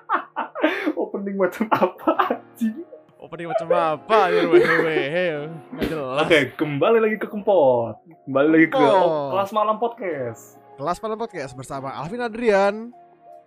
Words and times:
Opening 1.00 1.36
macam 1.40 1.64
apa 1.72 2.10
anjing? 2.36 2.84
Opening 3.16 3.48
macam 3.48 3.68
apa? 3.72 4.28
Ya 4.28 4.44
wehe 4.44 4.76
wehe. 4.84 5.48
Nggak 5.72 5.86
jelas. 5.88 6.28
Oke, 6.28 6.38
kembali 6.60 6.98
lagi 7.00 7.16
ke 7.16 7.26
Kempot. 7.32 7.96
Kembali 8.28 8.48
lagi 8.52 8.66
ke 8.68 8.76
oh, 8.76 9.32
kelas 9.32 9.50
malam 9.56 9.80
podcast. 9.80 10.60
Kelas 10.76 11.00
pada 11.00 11.16
podcast 11.16 11.56
bersama 11.56 11.96
Alvin 11.96 12.20
Adrian. 12.20 12.92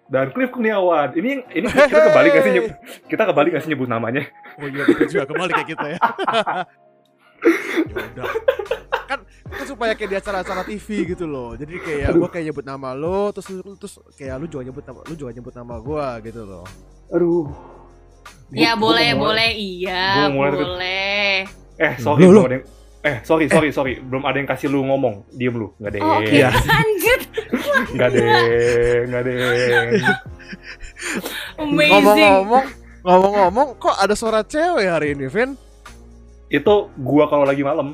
Dan 0.09 0.33
Cliff 0.33 0.49
Kurniawan. 0.53 1.13
Ini 1.13 1.45
ini 1.53 1.65
kita 1.69 2.01
kembali 2.09 2.27
gak 2.29 2.43
sih 2.45 2.53
nyebut, 2.53 2.73
kita 3.09 3.23
kembali 3.29 3.47
gak 3.53 3.61
sih 3.65 3.69
nyebut 3.73 3.89
namanya? 3.89 4.21
Oh 4.61 4.69
iya 4.69 4.85
kita 4.89 5.05
juga 5.09 5.25
kembali 5.29 5.51
kayak 5.53 5.69
kita 5.69 5.85
ya. 5.97 5.99
ya 7.93 8.01
udah. 8.13 8.54
Kan 9.45 9.63
supaya 9.63 9.93
kayak 9.93 10.09
di 10.09 10.17
acara-acara 10.17 10.61
TV 10.63 10.87
gitu 11.07 11.25
loh. 11.25 11.53
Jadi 11.53 11.77
kayak 11.77 12.09
gua 12.13 12.27
kayak 12.27 12.49
nyebut 12.49 12.65
nama 12.65 12.91
lo 12.91 13.29
terus 13.29 13.47
lu- 13.53 13.77
terus 13.77 13.95
kayak 14.13 14.41
lu 14.41 14.45
juga 14.45 14.63
nyebut 14.65 14.81
nama 14.81 14.99
lu 15.01 15.13
juga 15.13 15.31
nyebut 15.31 15.53
nama 15.53 15.75
gua 15.77 16.17
gitu 16.19 16.41
loh. 16.41 16.65
Aduh. 17.09 17.45
Ya 18.49 18.73
Gua- 18.73 18.89
boleh 18.89 19.07
gua 19.13 19.21
boleh 19.31 19.49
iya 19.53 20.25
boleh. 20.27 21.45
Eh, 21.75 21.93
sorry, 21.99 22.25
loh. 22.25 22.45
ada 22.45 22.57
yang 22.57 22.65
Eh, 23.05 23.21
sorry, 23.21 23.45
sorry, 23.45 23.69
sorry. 23.69 24.01
Belum 24.01 24.25
ada 24.25 24.33
yang 24.33 24.49
kasih 24.49 24.65
lu 24.65 24.81
ngomong. 24.81 25.29
Diem 25.29 25.53
lu. 25.53 25.69
Enggak 25.77 25.91
deh. 25.93 26.01
Oh, 26.01 26.17
Oke 26.17 26.41
Iya. 26.41 26.49
lanjut. 26.49 27.21
Enggak 27.93 28.09
deh. 28.09 28.25
Enggak 29.05 29.21
deh. 29.21 29.37
Amazing. 31.61 31.91
Ngomong-ngomong 31.93 32.65
ngomong-ngomong 33.05 33.67
kok 33.77 33.93
ada 33.93 34.17
suara 34.17 34.41
cewek 34.41 34.89
hari 34.89 35.13
ini, 35.13 35.29
Vin? 35.29 35.53
Itu 36.49 36.89
gua 36.97 37.29
kalau 37.29 37.45
lagi 37.45 37.61
malam. 37.61 37.93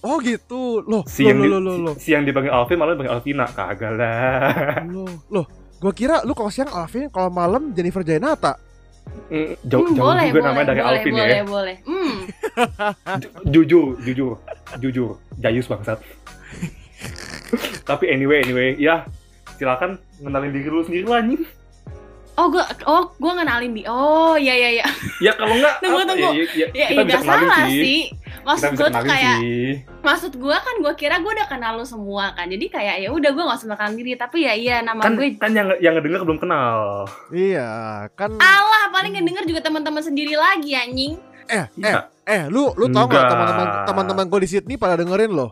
Oh 0.00 0.16
gitu. 0.18 0.82
Loh, 0.82 1.02
Si 1.04 1.24
loh, 1.24 1.34
loh, 1.34 1.58
loh, 1.58 1.76
loh, 1.82 1.94
si, 1.96 2.02
si 2.02 2.08
yang 2.10 2.22
dipanggil 2.22 2.48
Alvin 2.48 2.76
malah 2.76 2.92
dipanggil 2.92 3.14
Alvina. 3.14 3.46
Kagak 3.46 3.92
lah. 3.92 4.82
loh. 4.86 5.08
Loh, 5.28 5.46
gua 5.76 5.92
kira 5.92 6.22
lu 6.22 6.32
kalau 6.32 6.48
siang 6.48 6.68
Alvin, 6.68 7.08
kalau 7.08 7.28
malam 7.28 7.70
Jennifer 7.70 8.00
Jainata. 8.00 8.54
Mm, 9.26 9.56
Jauh, 9.62 9.80
Hmm, 9.82 9.94
jauh 9.94 10.04
boleh, 10.04 10.24
juga 10.24 10.34
boleh, 10.34 10.46
namanya 10.46 10.66
dari 10.66 10.78
boleh, 10.78 10.90
Alvin 10.92 11.12
boleh, 11.12 11.26
ya. 11.28 11.44
boleh. 11.44 11.76
Hmm. 11.82 12.14
Ju- 13.22 13.32
Jujur, 13.46 13.86
jujur, 14.00 14.32
jujur. 14.78 15.10
Jayus 15.36 15.66
bangsat. 15.66 15.98
Tapi 17.88 18.04
anyway, 18.06 18.42
anyway, 18.42 18.74
ya 18.76 19.06
silakan 19.56 19.96
ngenalin 20.18 20.50
diri 20.50 20.68
lu 20.68 20.82
sendiri 20.82 21.06
lah 21.06 21.18
anjing. 21.18 21.42
Oh 22.36 22.52
gua 22.52 22.68
oh 22.84 23.08
gua 23.16 23.32
ngenalin 23.34 23.72
di. 23.72 23.82
Oh 23.86 24.36
iya 24.36 24.52
iya 24.54 24.68
iya. 24.74 24.86
Ya 25.20 25.32
kalau 25.32 25.56
enggak 25.56 25.74
Tunggu, 25.82 25.96
apa, 25.96 26.10
tunggu. 26.10 26.30
Ya, 26.34 26.44
ya, 26.52 26.66
Ya 26.74 26.86
kita 26.90 27.02
bisa 27.02 27.16
nggak 27.16 27.22
kenalin 27.24 27.48
salah 27.48 27.66
sih. 27.66 27.80
sih. 27.80 28.00
Maksud 28.46 28.72
gua 28.72 28.88
tuh 28.88 29.02
kayak 29.02 29.36
sih. 29.36 29.82
maksud 30.00 30.32
gua 30.36 30.56
kan 30.56 30.78
gua 30.78 30.94
kira 30.94 31.18
gua 31.18 31.34
udah 31.34 31.46
kenal 31.46 31.72
lu 31.74 31.82
semua 31.82 32.30
kan. 32.30 32.46
Jadi 32.46 32.66
kayak 32.68 33.02
ya 33.02 33.10
udah 33.10 33.30
gua 33.30 33.42
nggak 33.44 33.58
usah 33.58 33.68
makan 33.68 33.90
diri 33.92 34.14
tapi 34.14 34.38
ya 34.40 34.54
iya 34.54 34.76
nama 34.80 35.02
Kan 35.02 35.14
gue 35.14 35.34
kan 35.34 35.50
yang 35.50 35.66
yang 35.76 35.92
ngedenger 35.92 36.22
belum 36.22 36.38
kenal. 36.38 37.04
Iya, 37.28 37.68
kan 38.12 38.38
Allah 38.38 38.88
paling 38.88 39.12
ngedenger 39.12 39.44
juga 39.44 39.60
teman-teman 39.60 39.98
sendiri 40.00 40.32
lagi 40.32 40.72
anjing. 40.72 41.18
eh 41.46 41.58
eh 41.58 41.66
Iya. 41.76 42.00
eh 42.24 42.42
lu 42.46 42.70
lu 42.72 42.86
tau 42.88 43.04
nggak 43.04 43.18
Enggak. 43.18 43.30
teman-teman 43.30 43.66
teman-teman 43.84 44.24
gue 44.28 44.40
di 44.40 44.48
Sydney 44.48 44.76
pada 44.76 44.94
dengerin 44.96 45.30
loh. 45.30 45.50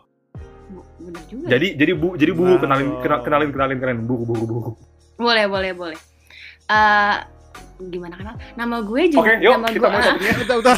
Bener 0.96 1.22
juga. 1.26 1.46
Jadi 1.48 1.66
jadi 1.74 1.92
bu 1.92 2.08
jadi 2.14 2.30
bu 2.30 2.42
Wow. 2.44 2.58
kenalin 2.58 2.88
kenal- 2.98 3.22
kenalin 3.22 3.50
kenalin 3.50 3.76
kenalin 3.76 4.00
bu 4.00 4.14
bu 4.16 4.32
bu. 4.32 4.44
bu. 4.46 4.70
Boleh 5.16 5.44
boleh 5.44 5.70
boleh. 5.72 5.98
Eh 6.64 7.14
gimana 7.76 8.14
kenal? 8.14 8.34
Nama 8.54 8.76
gue 8.80 9.02
juga 9.08 9.22
Oke, 9.24 9.32
yuk 9.38 9.52
nama 9.52 9.66
kita 9.66 9.78
gue 9.78 9.88
mulai 9.88 10.04
topiknya. 10.08 10.34
Udah 10.40 10.56
udah. 10.56 10.74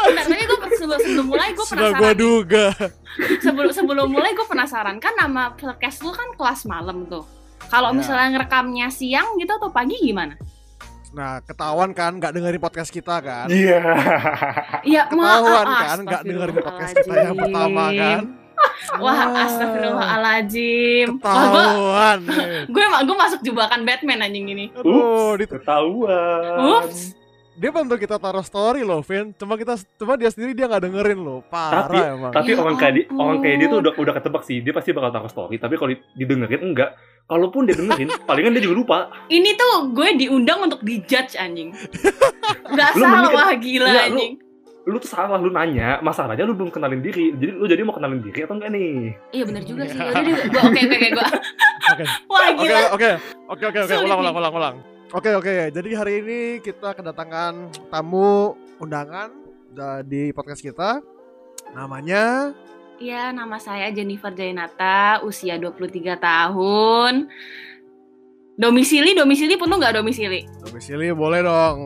bentar, 0.00 0.24
tapi 0.24 0.42
gue 0.42 0.58
sebelum, 0.72 0.98
sebelum 0.98 1.26
mulai 1.26 1.48
gue 1.50 1.64
Sudah 1.64 1.90
penasaran. 1.90 2.16
duga. 2.16 2.64
sebelum 3.40 3.70
sebelum 3.70 4.06
mulai 4.08 4.30
gue 4.32 4.46
penasaran 4.46 4.96
kan 4.96 5.12
nama 5.14 5.52
podcast 5.52 6.00
lu 6.00 6.10
kan 6.10 6.28
kelas 6.34 6.60
malam 6.64 7.04
tuh. 7.06 7.24
Kalau 7.66 7.92
Ya. 7.92 7.96
misalnya 7.96 8.28
ngerekamnya 8.34 8.88
siang 8.88 9.36
gitu 9.36 9.52
atau 9.52 9.70
pagi 9.70 9.94
gimana? 9.96 10.34
Nah, 11.10 11.42
ketahuan 11.42 11.90
kan 11.90 12.14
nggak 12.16 12.30
dengerin 12.30 12.58
podcast 12.58 12.88
kita 12.88 13.18
kan? 13.18 13.46
Iya. 13.50 13.82
Iya, 14.80 15.02
Ketahuan 15.06 15.66
kan 15.66 15.98
nggak 16.00 16.22
dengerin 16.22 16.56
podcast 16.56 16.92
kita 16.96 17.14
yang 17.20 17.36
pertama 17.36 17.84
kan? 17.92 18.20
Wah, 18.96 19.20
astagfirullahaladzim. 19.44 21.06
Wah, 21.16 21.44
gue 21.46 21.62
Ketahuan. 21.62 22.18
gue 22.74 22.82
gue 22.84 23.16
masuk 23.16 23.40
jebakan 23.40 23.80
Batman 23.82 24.20
anjing 24.20 24.46
ini. 24.46 24.64
Aduh, 24.72 25.36
dit- 25.36 25.48
Ketahuan. 25.48 26.82
Ups. 26.82 27.14
dia 27.52 27.68
bantu 27.68 27.92
kita 27.94 28.16
taruh 28.16 28.40
story 28.40 28.80
loh, 28.80 29.00
Vin. 29.00 29.30
Cuma 29.34 29.52
kita 29.54 29.76
cuma 29.94 30.16
dia 30.16 30.28
sendiri 30.28 30.54
dia 30.54 30.64
nggak 30.64 30.80
dengerin 30.82 31.20
loh. 31.20 31.44
Parah 31.44 31.84
Tapi- 31.84 32.00
emang. 32.00 32.32
Tapi 32.32 32.50
Ya 32.50 32.56
orang 32.56 32.76
kayak 32.76 32.92
dia, 32.94 33.04
ampun. 33.04 33.20
orang 33.20 33.38
kayak 33.38 33.56
dia 33.56 33.68
tuh 33.68 33.78
udah 33.78 33.92
udah 33.94 34.14
ketebak 34.14 34.42
sih, 34.42 34.58
dia 34.58 34.72
pasti 34.72 34.90
bakal 34.90 35.10
taruh 35.10 35.28
story. 35.28 35.56
Tapi 35.56 35.74
kalau 35.74 35.90
di- 35.90 36.02
didengerin 36.16 36.62
enggak. 36.66 36.90
Kalaupun 37.22 37.62
dia 37.62 37.76
dengerin, 37.76 38.08
palingan 38.26 38.52
dia 38.52 38.64
juga 38.64 38.74
lupa. 38.74 38.98
Ini 39.28 39.50
tuh 39.54 39.92
gue 39.92 40.08
diundang 40.16 40.64
untuk 40.64 40.80
dijudge 40.80 41.36
anjing. 41.36 41.70
Gak 42.74 42.90
Lu 42.90 42.98
salah 42.98 43.22
mending- 43.22 43.36
wah 43.36 43.50
gila 43.54 43.86
Enggak, 43.86 44.06
anjing. 44.08 44.32
Lu 44.34 44.49
tuh 44.96 45.06
salah, 45.06 45.36
lu 45.36 45.48
nanya. 45.48 46.00
Masalahnya 46.00 46.42
lu 46.42 46.56
belum 46.56 46.72
kenalin 46.72 46.98
diri. 46.98 47.30
Jadi 47.30 47.52
lu 47.52 47.64
jadi 47.64 47.84
mau 47.84 47.92
kenalin 47.92 48.18
diri 48.18 48.42
atau 48.42 48.56
enggak 48.56 48.72
nih? 48.72 49.14
Iya 49.30 49.42
bener 49.44 49.62
juga 49.62 49.82
sih. 49.84 49.94
Yaudah 50.00 50.22
deh, 50.24 50.34
gue 50.42 50.60
oke 50.60 50.80
oke 50.80 50.96
oke 50.96 51.08
gue. 51.12 51.26
Oke. 51.90 52.04
Wah 52.30 52.38
Oke, 52.50 52.64
gila. 52.64 52.80
oke. 52.90 53.10
Oke, 53.46 53.64
oke, 53.66 53.78
oke. 53.78 53.88
Sulit 53.88 54.06
Ulang, 54.08 54.18
ulang, 54.18 54.34
ulang, 54.34 54.54
ulang. 54.54 54.76
Oke, 55.10 55.30
oke. 55.32 55.54
Jadi 55.70 55.90
hari 55.92 56.12
ini 56.18 56.38
kita 56.58 56.90
kedatangan 56.92 57.54
tamu 57.86 58.54
undangan 58.78 59.30
da- 59.68 60.02
di 60.02 60.30
podcast 60.30 60.58
kita. 60.60 60.98
Namanya 61.70 62.50
Iya, 62.96 63.32
nama 63.32 63.56
saya 63.56 63.88
Jennifer 63.88 64.28
Jainata, 64.28 65.24
usia 65.24 65.56
23 65.56 66.20
tahun. 66.20 67.32
Domisili, 68.60 69.16
domisili 69.16 69.56
penuh 69.56 69.80
nggak 69.80 69.96
domisili? 69.96 70.44
domisili 70.60 71.16
boleh 71.16 71.40
dong 71.40 71.76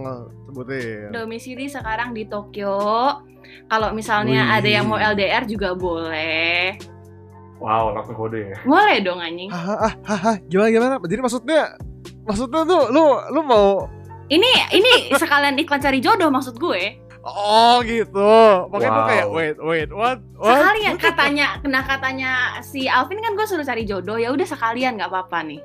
sebutin. 0.50 1.14
Domisili 1.14 1.70
sekarang 1.70 2.10
di 2.10 2.26
Tokyo. 2.26 3.14
Kalau 3.70 3.94
misalnya 3.94 4.50
Wih. 4.50 4.56
ada 4.58 4.68
yang 4.68 4.84
mau 4.90 4.98
LDR 4.98 5.46
juga 5.46 5.78
boleh. 5.78 6.74
Wow, 7.62 7.94
langsung 7.94 8.18
kode 8.18 8.50
ya. 8.50 8.58
Boleh 8.66 8.98
dong 9.06 9.22
anjing. 9.22 9.54
Hahaha, 9.54 9.94
hahaha. 10.02 10.32
gimana 10.50 10.68
gimana? 10.74 10.94
Jadi 11.06 11.20
maksudnya 11.22 11.60
maksudnya 12.26 12.66
tuh 12.66 12.90
lu 12.90 13.22
lu 13.30 13.40
mau 13.46 13.86
Ini 14.24 14.72
ini 14.74 14.92
sekalian 15.14 15.54
iklan 15.60 15.78
cari 15.78 16.02
jodoh 16.02 16.32
maksud 16.32 16.58
gue. 16.58 16.98
Oh 17.22 17.78
gitu. 17.86 18.34
Makanya 18.72 18.90
gue 18.90 18.98
Wow. 18.98 19.08
kayak 19.08 19.28
wait 19.30 19.56
wait 19.62 19.90
what 19.94 20.18
what? 20.40 20.58
Sekalian 20.58 20.96
katanya, 20.98 21.46
nah 21.68 21.84
katanya 21.84 22.58
si 22.64 22.88
Alvin 22.88 23.20
kan 23.20 23.36
gue 23.36 23.46
suruh 23.46 23.64
cari 23.64 23.84
jodoh, 23.84 24.16
ya 24.16 24.32
udah 24.32 24.44
sekalian 24.48 24.96
nggak 24.96 25.12
apa-apa 25.12 25.44
nih. 25.44 25.60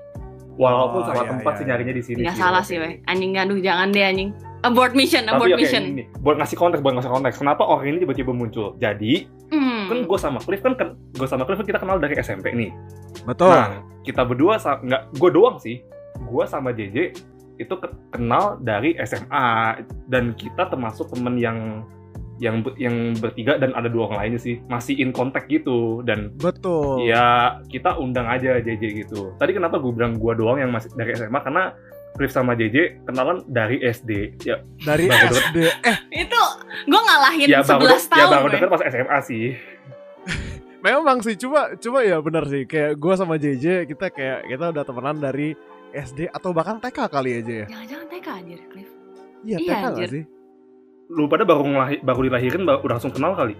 Walaupun 0.59 0.99
Oh, 1.01 1.05
salah 1.07 1.23
iya, 1.23 1.31
tempat 1.31 1.51
iya, 1.51 1.55
sih 1.55 1.63
iya. 1.63 1.69
nyarinya 1.71 1.93
di 1.95 2.03
sini. 2.03 2.19
Nggak 2.27 2.35
sih, 2.35 2.43
salah 2.43 2.63
sih 2.67 2.77
weh. 2.77 2.93
Anjing 3.07 3.31
aduh 3.39 3.59
jangan 3.63 3.95
deh 3.95 4.03
anjing. 4.03 4.29
Abort 4.59 4.91
mission, 4.91 5.23
Tapi 5.23 5.39
abort 5.39 5.55
oke, 5.55 5.61
mission. 5.63 5.83
ini, 5.87 6.03
buat 6.19 6.35
ngasih 6.35 6.57
konteks, 6.59 6.83
buat 6.83 6.93
ngasih 6.99 7.11
konteks. 7.15 7.35
Kenapa 7.39 7.63
orang 7.63 7.95
ini 7.95 8.03
tiba-tiba 8.03 8.35
muncul? 8.35 8.75
Jadi, 8.75 9.23
Hmm. 9.55 9.87
kan 9.87 9.97
gue 10.03 10.19
sama 10.19 10.43
Cliff 10.43 10.59
kan, 10.59 10.75
kan 10.75 10.99
gue 11.15 11.27
sama 11.31 11.47
Cliff 11.47 11.63
kan 11.63 11.67
kita 11.71 11.79
kenal 11.79 11.95
dari 11.95 12.19
SMP 12.19 12.51
nih. 12.51 12.75
Betul. 13.23 13.55
Nah, 13.55 13.79
kita 14.03 14.27
berdua 14.27 14.59
nggak 14.59 15.15
gue 15.15 15.29
doang 15.31 15.55
sih. 15.63 15.79
Gue 16.27 16.43
sama 16.43 16.75
JJ 16.75 17.15
itu 17.55 17.73
ke- 17.75 17.95
kenal 18.11 18.59
dari 18.59 18.99
SMA 18.99 19.79
dan 20.11 20.35
kita 20.35 20.67
termasuk 20.67 21.07
temen 21.07 21.39
yang 21.39 21.87
yang 22.39 22.63
yang 22.75 23.13
bertiga 23.15 23.55
dan 23.55 23.71
ada 23.71 23.85
dua 23.85 24.07
orang 24.07 24.19
lainnya 24.25 24.39
sih 24.39 24.57
masih 24.65 24.95
in 24.95 25.11
contact 25.11 25.45
gitu 25.45 25.99
dan 26.01 26.31
Betul. 26.35 27.03
ya 27.03 27.59
kita 27.67 27.95
undang 27.95 28.25
aja 28.25 28.57
JJ 28.57 28.83
gitu. 28.97 29.35
Tadi 29.35 29.51
kenapa 29.51 29.77
gue 29.77 29.91
bilang 29.91 30.15
gue 30.15 30.33
doang 30.33 30.57
yang 30.57 30.71
masih 30.71 30.89
dari 30.93 31.13
SMA 31.13 31.35
karena 31.37 31.75
Cliff 32.09 32.31
sama 32.31 32.51
JJ 32.51 33.05
kenalan 33.05 33.45
dari 33.45 33.79
SD. 33.79 34.41
Ya, 34.41 34.59
Dari 34.81 35.05
Baru 35.05 35.29
SD. 35.29 35.57
Eh, 35.61 35.97
Itu 36.25 36.41
gue 36.83 36.99
ngalahin 36.99 37.47
ya 37.47 37.61
baru 37.61 37.85
11 37.85 38.07
ya 38.07 38.09
tahun. 38.09 38.31
baru 38.33 38.43
weh. 38.43 38.51
dekat 38.55 38.69
pas 38.69 38.81
SMA 38.87 39.17
sih. 39.21 39.45
memang 40.85 41.19
sih 41.19 41.35
coba 41.35 41.75
coba 41.75 41.99
ya 42.01 42.17
benar 42.19 42.47
sih. 42.47 42.63
Kayak 42.63 42.95
gua 42.95 43.13
sama 43.13 43.35
JJ 43.35 43.83
kita 43.85 44.09
kayak 44.09 44.47
kita 44.47 44.65
udah 44.71 44.83
temenan 44.83 45.17
dari 45.19 45.53
SD 45.89 46.29
atau 46.29 46.49
bahkan 46.49 46.79
TK 46.79 46.97
kali 47.07 47.31
aja 47.35 47.53
ya. 47.53 47.65
Jangan-jangan 47.67 48.07
TK 48.07 48.27
anjir, 48.31 48.59
Cliff. 48.69 48.89
Iya, 49.39 49.57
Iya, 49.57 49.67
TK 49.69 49.83
anjir. 49.85 50.07
sih? 50.09 50.23
Lu 51.09 51.25
pada 51.25 51.41
baru 51.41 51.65
ngelahi- 51.65 52.01
baru 52.01 52.19
dilahirin 52.23 52.63
baru 52.63 52.79
udah 52.81 52.95
langsung 52.95 53.09
kenal 53.09 53.33
kali. 53.33 53.57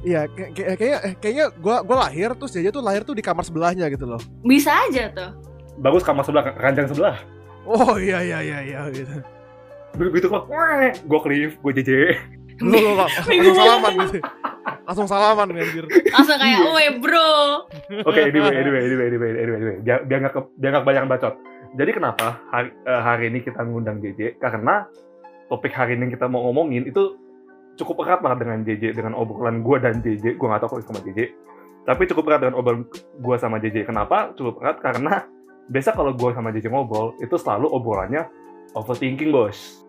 Iya, 0.00 0.24
kayak 0.30 0.50
kayak 0.54 0.68
kayaknya 0.78 0.98
eh, 1.02 1.14
kayaknya 1.18 1.46
gua 1.58 1.82
gua 1.82 2.06
lahir 2.06 2.30
terus 2.32 2.54
JJ 2.54 2.70
tuh 2.70 2.80
lahir 2.80 3.02
tuh 3.02 3.12
di 3.12 3.20
kamar 3.20 3.42
sebelahnya 3.42 3.90
gitu 3.90 4.06
loh. 4.06 4.20
Bisa 4.40 4.70
aja 4.86 5.10
tuh. 5.10 5.30
Bagus 5.78 6.02
kamar 6.02 6.22
sebelah, 6.22 6.54
ranjang 6.56 6.86
sebelah. 6.86 7.18
Oh 7.62 7.98
iya 7.98 8.22
iya 8.22 8.38
iya 8.40 8.58
iya 8.62 8.80
gitu. 8.88 9.12
Begitu 9.98 10.26
kok, 10.26 10.46
gue 10.94 11.20
Cliff, 11.20 11.52
gue 11.58 11.72
JJ. 11.74 11.90
Lu 12.58 12.74
lu 12.74 12.92
langsung 12.94 13.24
salaman 13.54 13.92
gitu. 14.00 14.18
Langsung 14.82 15.06
salaman 15.06 15.46
anjir. 15.52 15.84
Langsung 15.86 16.38
kayak. 16.38 16.58
"Woi, 16.64 16.86
bro." 16.98 17.30
Oke, 18.02 18.20
anyway, 18.24 18.54
anyway, 18.54 18.82
anyway, 18.82 19.06
anyway, 19.06 19.30
anyway, 19.32 19.58
anyway. 19.58 19.76
Biar, 19.80 19.98
biar 20.04 20.18
nggak 20.24 20.34
ke- 20.34 20.50
biar 20.56 20.70
nggak 20.74 20.86
banyak 20.86 21.04
bacot. 21.06 21.34
Jadi 21.76 21.90
kenapa 21.92 22.40
hari, 22.48 22.70
eh, 22.74 23.02
hari 23.02 23.24
ini 23.28 23.38
kita 23.42 23.60
ngundang 23.62 24.00
JJ? 24.00 24.38
Karena 24.38 24.88
topik 25.48 25.72
hari 25.72 25.96
ini 25.96 26.08
yang 26.08 26.12
kita 26.14 26.28
mau 26.28 26.44
ngomongin 26.48 26.84
itu 26.88 27.16
cukup 27.78 28.04
erat 28.04 28.20
lah 28.20 28.34
dengan 28.36 28.62
JJ 28.66 28.92
dengan 28.92 29.16
obrolan 29.16 29.64
gue 29.64 29.76
dan 29.80 30.02
JJ 30.04 30.36
gue 30.36 30.46
nggak 30.46 30.60
tahu 30.66 30.76
kalau 30.76 30.84
sama 30.84 31.00
JJ 31.02 31.20
tapi 31.88 32.04
cukup 32.04 32.28
erat 32.28 32.40
dengan 32.44 32.56
obrolan 32.60 32.84
gue 32.92 33.36
sama 33.40 33.56
JJ 33.56 33.88
kenapa? 33.88 34.36
Cukup 34.36 34.60
erat 34.60 34.76
karena 34.84 35.24
biasa 35.72 35.96
kalau 35.96 36.12
gue 36.12 36.30
sama 36.36 36.52
JJ 36.52 36.68
ngobrol 36.68 37.16
itu 37.16 37.32
selalu 37.40 37.64
obrolannya 37.72 38.28
overthinking 38.76 39.32
bos. 39.32 39.80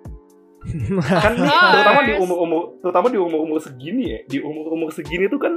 Kan 1.24 1.40
nih, 1.40 1.48
terutama 1.52 2.02
di 2.04 2.14
umur 2.20 2.38
umur 2.44 2.62
terutama 2.84 3.08
di 3.12 3.20
umur 3.20 3.40
umur 3.48 3.60
segini 3.64 4.12
ya 4.12 4.20
di 4.28 4.38
umur 4.44 4.76
umur 4.76 4.92
segini 4.92 5.32
tuh 5.32 5.40
kan 5.40 5.56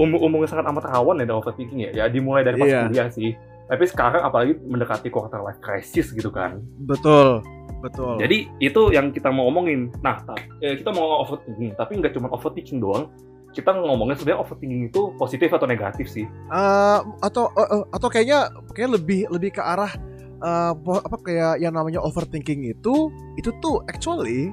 umur 0.00 0.24
umur 0.24 0.40
yang 0.40 0.56
sangat 0.56 0.72
amat 0.72 0.88
rawan 0.88 1.20
ya 1.20 1.24
dari 1.28 1.36
overthinking 1.40 1.80
ya. 1.88 1.90
Ya 1.92 2.04
dimulai 2.08 2.44
dari 2.44 2.60
pas 2.60 2.68
Iya. 2.68 2.88
kuliah 2.88 3.08
sih. 3.08 3.32
Tapi 3.68 3.84
sekarang 3.88 4.24
apalagi 4.24 4.56
mendekati 4.60 5.08
quarter 5.12 5.40
life 5.40 5.60
crisis 5.60 6.12
gitu 6.12 6.28
kan. 6.32 6.60
Betul 6.84 7.44
betul 7.78 8.18
jadi 8.18 8.50
itu 8.58 8.90
yang 8.90 9.10
kita 9.10 9.28
mau 9.28 9.46
omongin. 9.46 9.90
Nah, 10.00 10.18
ta- 10.20 10.34
eh, 10.58 10.74
kita 10.76 10.90
mau 10.90 11.04
ngomong 11.04 11.20
overthinking, 11.24 11.70
tapi 11.74 11.92
nggak 11.96 12.12
cuma 12.12 12.26
overthinking 12.28 12.78
doang. 12.78 13.06
Kita 13.48 13.72
ngomongin 13.72 14.14
sebenarnya 14.14 14.42
overthinking 14.42 14.82
itu 14.86 15.14
positif 15.14 15.48
atau 15.48 15.64
negatif 15.64 16.06
sih. 16.06 16.26
Eh, 16.26 16.98
atau 17.20 17.48
eh, 17.54 17.68
eh, 17.68 17.84
atau 17.88 18.08
kayaknya 18.08 18.46
kayak 18.70 18.98
lebih 18.98 19.30
lebih 19.30 19.50
ke 19.54 19.62
arah 19.62 19.94
eh, 20.38 20.72
po- 20.76 21.00
apa 21.00 21.16
kayak 21.18 21.58
yang 21.58 21.72
namanya 21.72 21.98
overthinking 21.98 22.66
itu 22.68 22.94
itu 23.34 23.50
tuh 23.58 23.82
actually 23.86 24.50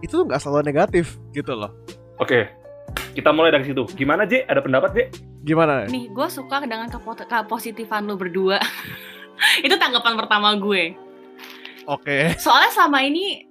itu 0.00 0.12
tuh 0.14 0.24
nggak 0.24 0.40
selalu 0.40 0.66
negatif 0.66 1.16
gitu 1.30 1.52
loh 1.52 1.72
Oke, 2.16 2.46
kita 3.12 3.34
mulai 3.34 3.50
dari 3.50 3.64
situ. 3.64 3.82
Gimana, 3.88 4.22
J? 4.22 4.46
Ada 4.46 4.62
pendapat, 4.62 4.94
J? 4.94 4.98
gimana 5.42 5.90
Nih, 5.90 6.06
gue 6.06 6.28
suka 6.30 6.62
dengan 6.62 6.86
kepo- 6.86 7.18
kepositifan 7.18 8.06
lu 8.06 8.14
berdua. 8.14 8.62
itu 9.66 9.74
tanggapan 9.74 10.14
pertama 10.14 10.54
gue. 10.54 10.94
Oke 11.86 12.38
Soalnya 12.38 12.70
selama 12.74 12.98
ini, 13.06 13.46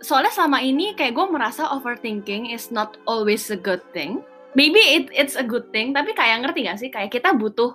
soalnya 0.00 0.32
selama 0.32 0.58
ini 0.64 0.96
kayak 0.96 1.14
gue 1.14 1.26
merasa 1.28 1.68
overthinking 1.70 2.50
is 2.50 2.72
not 2.74 2.96
always 3.04 3.52
a 3.52 3.58
good 3.58 3.82
thing. 3.92 4.24
Maybe 4.58 4.82
it 4.82 5.14
it's 5.14 5.38
a 5.38 5.46
good 5.46 5.70
thing, 5.70 5.94
tapi 5.94 6.10
kayak 6.10 6.42
ngerti 6.42 6.66
gak 6.66 6.78
sih? 6.82 6.90
Kayak 6.90 7.14
kita 7.14 7.38
butuh 7.38 7.70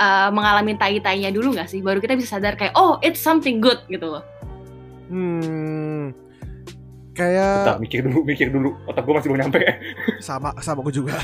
uh, 0.00 0.32
mengalami 0.32 0.72
tai-tainya 0.80 1.28
dulu 1.28 1.52
gak 1.52 1.68
sih? 1.68 1.84
Baru 1.84 2.00
kita 2.00 2.16
bisa 2.16 2.40
sadar 2.40 2.56
kayak, 2.56 2.72
oh 2.72 2.96
it's 3.04 3.20
something 3.20 3.60
good 3.60 3.84
gitu 3.92 4.16
loh. 4.16 4.24
hmm 5.12 6.16
Bentar, 7.16 7.32
kayak 7.32 7.80
mikir 7.80 8.00
dulu, 8.04 8.20
mikir 8.28 8.48
dulu. 8.52 8.76
Otak 8.88 9.08
gue 9.08 9.14
masih 9.16 9.28
belum 9.32 9.40
nyampe. 9.48 9.60
sama 10.20 10.52
sama 10.60 10.84
gue 10.84 11.00
juga 11.00 11.16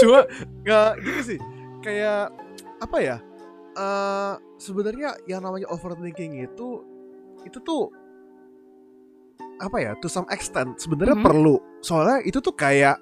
cuma 0.00 0.24
nggak 0.64 0.90
gitu 1.04 1.20
sih 1.34 1.38
kayak 1.84 2.32
apa 2.82 2.98
ya 2.98 3.16
eh 3.72 4.32
sebenarnya 4.56 5.16
yang 5.24 5.40
namanya 5.40 5.68
overthinking 5.68 6.42
itu 6.42 6.84
itu 7.42 7.58
tuh 7.58 7.88
apa 9.58 9.76
ya 9.78 9.92
to 9.98 10.06
some 10.06 10.26
extent 10.28 10.74
sebenarnya 10.76 11.14
Mhm. 11.14 11.24
perlu 11.24 11.54
soalnya 11.78 12.20
itu 12.22 12.38
tuh 12.38 12.52
kayak 12.52 12.98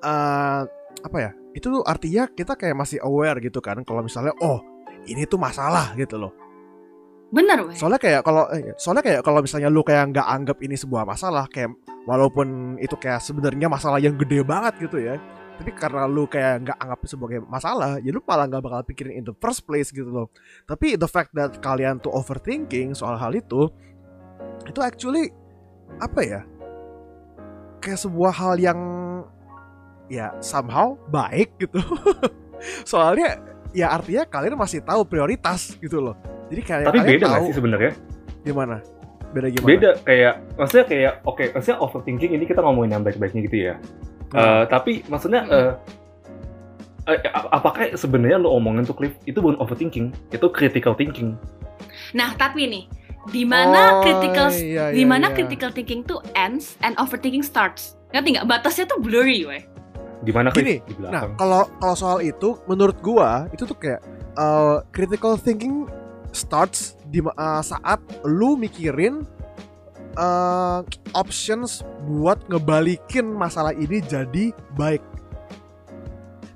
eh 0.00 0.60
apa 1.00 1.16
ya 1.18 1.30
itu 1.52 1.66
tuh 1.66 1.82
artinya 1.82 2.26
kita 2.28 2.54
kayak 2.54 2.76
masih 2.76 2.98
aware 3.00 3.38
gitu 3.38 3.58
kan 3.58 3.82
kalau 3.82 4.02
misalnya 4.02 4.34
oh 4.40 4.60
ini 5.06 5.24
tuh 5.24 5.38
masalah 5.38 5.94
gitu 5.94 6.18
loh 6.18 6.32
Bener, 7.30 7.62
weh. 7.62 7.78
soalnya 7.78 8.02
kayak 8.02 8.26
kalau 8.26 8.50
eh, 8.50 8.74
soalnya 8.74 9.06
kayak 9.06 9.22
kalau 9.22 9.38
misalnya 9.38 9.70
lu 9.70 9.86
kayak 9.86 10.10
nggak 10.10 10.26
anggap 10.26 10.58
ini 10.66 10.74
sebuah 10.74 11.06
masalah 11.06 11.46
kayak 11.46 11.70
walaupun 12.02 12.74
itu 12.82 12.98
kayak 12.98 13.22
sebenarnya 13.22 13.70
masalah 13.70 14.02
yang 14.02 14.18
gede 14.18 14.42
banget 14.42 14.74
gitu 14.82 14.98
ya 14.98 15.14
tapi 15.60 15.76
karena 15.76 16.08
lu 16.08 16.24
kayak 16.24 16.64
nggak 16.64 16.78
anggap 16.80 17.00
sebagai 17.04 17.44
masalah 17.44 18.00
ya 18.00 18.08
lu 18.16 18.24
malah 18.24 18.48
nggak 18.48 18.64
bakal 18.64 18.80
pikirin 18.88 19.20
in 19.20 19.24
the 19.28 19.36
first 19.36 19.68
place 19.68 19.92
gitu 19.92 20.08
loh. 20.08 20.32
Tapi 20.64 20.96
the 20.96 21.04
fact 21.04 21.36
that 21.36 21.52
kalian 21.60 22.00
tuh 22.00 22.08
overthinking 22.16 22.96
soal 22.96 23.20
hal 23.20 23.28
itu 23.36 23.68
itu 24.64 24.80
actually 24.80 25.28
apa 26.00 26.20
ya 26.24 26.40
kayak 27.84 28.00
sebuah 28.00 28.32
hal 28.32 28.56
yang 28.56 28.80
ya 30.08 30.32
somehow 30.40 30.96
baik 31.12 31.52
gitu. 31.60 31.76
Soalnya 32.88 33.36
ya 33.76 33.92
artinya 33.92 34.24
kalian 34.24 34.56
masih 34.56 34.80
tahu 34.80 35.04
prioritas 35.04 35.76
gitu 35.76 36.00
loh. 36.00 36.16
Jadi 36.48 36.62
kayak 36.64 36.86
tapi 36.88 36.98
kalian 37.04 37.20
beda 37.20 37.26
tahu 37.36 37.44
sih 37.52 37.56
sebenarnya? 37.60 37.92
gimana? 38.48 38.76
Beda 39.30 39.48
gimana? 39.52 39.68
Beda, 39.70 39.90
kayak, 40.02 40.34
maksudnya 40.58 40.86
kayak, 40.90 41.12
oke, 41.22 41.44
maksudnya 41.54 41.78
overthinking 41.78 42.32
ini 42.34 42.44
kita 42.48 42.64
ngomongin 42.64 42.98
yang 42.98 43.04
baik-baiknya 43.06 43.40
gitu 43.46 43.58
ya. 43.70 43.74
Nah. 44.30 44.62
Eh, 44.62 44.64
tapi 44.70 45.02
maksudnya, 45.10 45.42
ap- 47.34 47.50
apakah 47.50 47.90
sebenarnya 47.98 48.38
lo 48.38 48.54
omongin 48.54 48.86
tuh 48.86 48.94
Cliff, 48.94 49.14
itu 49.26 49.42
bukan 49.42 49.58
overthinking, 49.58 50.14
itu 50.30 50.46
critical 50.54 50.94
thinking. 50.94 51.34
Nah, 52.14 52.34
tapi 52.38 52.66
nih, 52.70 52.84
di 53.30 53.42
mana 53.42 54.00
Oh, 54.00 54.02
critical 54.02 54.48
iya, 54.54 54.94
di 54.94 55.02
iya, 55.02 55.08
mana 55.08 55.30
iya. 55.30 55.36
critical 55.36 55.70
thinking 55.74 56.00
tuh 56.06 56.22
ends 56.38 56.78
and 56.80 56.94
overthinking 56.96 57.42
starts. 57.44 57.98
Ngerti 58.14 58.38
nggak? 58.38 58.46
Batasnya 58.46 58.86
tuh 58.90 58.98
blurry, 59.02 59.46
weh. 59.46 59.62
Gimana 60.26 60.52
Cliff? 60.52 60.66
Gini, 60.66 60.76
Di 60.84 60.92
Nah, 61.08 61.32
kalau 61.40 61.64
kalau 61.80 61.96
soal 61.96 62.18
itu 62.20 62.60
menurut 62.68 62.96
gua 63.00 63.48
itu 63.56 63.64
tuh 63.64 63.76
kayak 63.76 64.00
uh, 64.36 64.84
critical 64.92 65.40
thinking 65.40 65.88
starts 66.30 66.94
di 67.08 67.24
uh, 67.24 67.62
saat 67.64 67.98
lu 68.28 68.54
mikirin 68.54 69.24
uh, 70.20 70.84
options 71.16 71.80
buat 72.04 72.36
ngebalikin 72.46 73.24
masalah 73.26 73.72
ini 73.72 74.04
jadi 74.04 74.52
baik. 74.76 75.00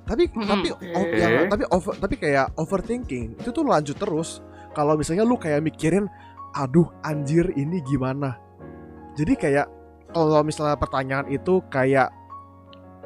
Tapi 0.05 0.29
Hmm, 0.29 0.45
tapi 0.45 0.69
oke. 0.69 0.85
o- 0.93 1.09
yang 1.17 1.49
tapi 1.49 1.65
over 1.73 1.93
tapi 1.97 2.15
kayak 2.15 2.53
overthinking 2.55 3.33
itu 3.41 3.49
tuh 3.49 3.65
lanjut 3.65 3.97
terus. 3.97 4.45
Kalau 4.77 4.93
misalnya 4.93 5.25
lu 5.25 5.33
kayak 5.33 5.65
mikirin 5.65 6.05
aduh 6.53 6.85
anjir 7.01 7.49
ini 7.57 7.81
gimana. 7.81 8.37
Jadi 9.17 9.33
kayak 9.33 9.67
kalau 10.13 10.45
misalnya 10.45 10.77
pertanyaan 10.77 11.25
itu 11.27 11.59
kayak 11.67 12.13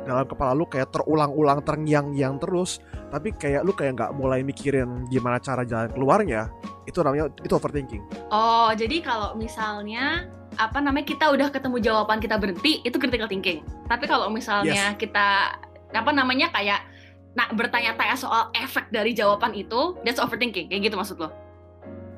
dalam 0.08 0.26
kepala 0.26 0.56
lu 0.56 0.66
kayak 0.66 0.92
terulang-ulang 0.94 1.64
terngiang-ngiang 1.64 2.40
terus 2.40 2.80
tapi 3.10 3.34
kayak 3.34 3.66
lu 3.66 3.74
kayak 3.74 3.98
nggak 3.98 4.12
mulai 4.16 4.46
mikirin 4.46 5.06
gimana 5.10 5.42
cara 5.42 5.66
jalan 5.66 5.90
keluarnya 5.92 6.48
itu 6.86 7.00
namanya 7.02 7.30
itu 7.42 7.54
overthinking 7.54 8.04
Oh, 8.30 8.70
jadi 8.74 9.02
kalau 9.02 9.34
misalnya 9.36 10.30
apa 10.58 10.82
namanya 10.82 11.06
kita 11.10 11.30
udah 11.30 11.50
ketemu 11.54 11.78
jawaban 11.82 12.18
kita 12.20 12.36
berhenti 12.36 12.82
itu 12.82 12.98
critical 12.98 13.30
thinking. 13.30 13.62
Tapi 13.86 14.06
kalau 14.10 14.28
misalnya 14.30 14.94
kita 14.98 15.56
apa 15.94 16.12
namanya 16.14 16.50
kayak 16.54 16.86
nah 17.38 17.46
bertanya-tanya 17.54 18.18
soal 18.18 18.50
efek 18.58 18.90
dari 18.90 19.14
jawaban 19.14 19.54
itu, 19.54 19.98
that's 20.04 20.22
overthinking. 20.22 20.68
Kayak 20.70 20.90
gitu 20.90 20.96
maksud 20.98 21.18
lo? 21.22 21.30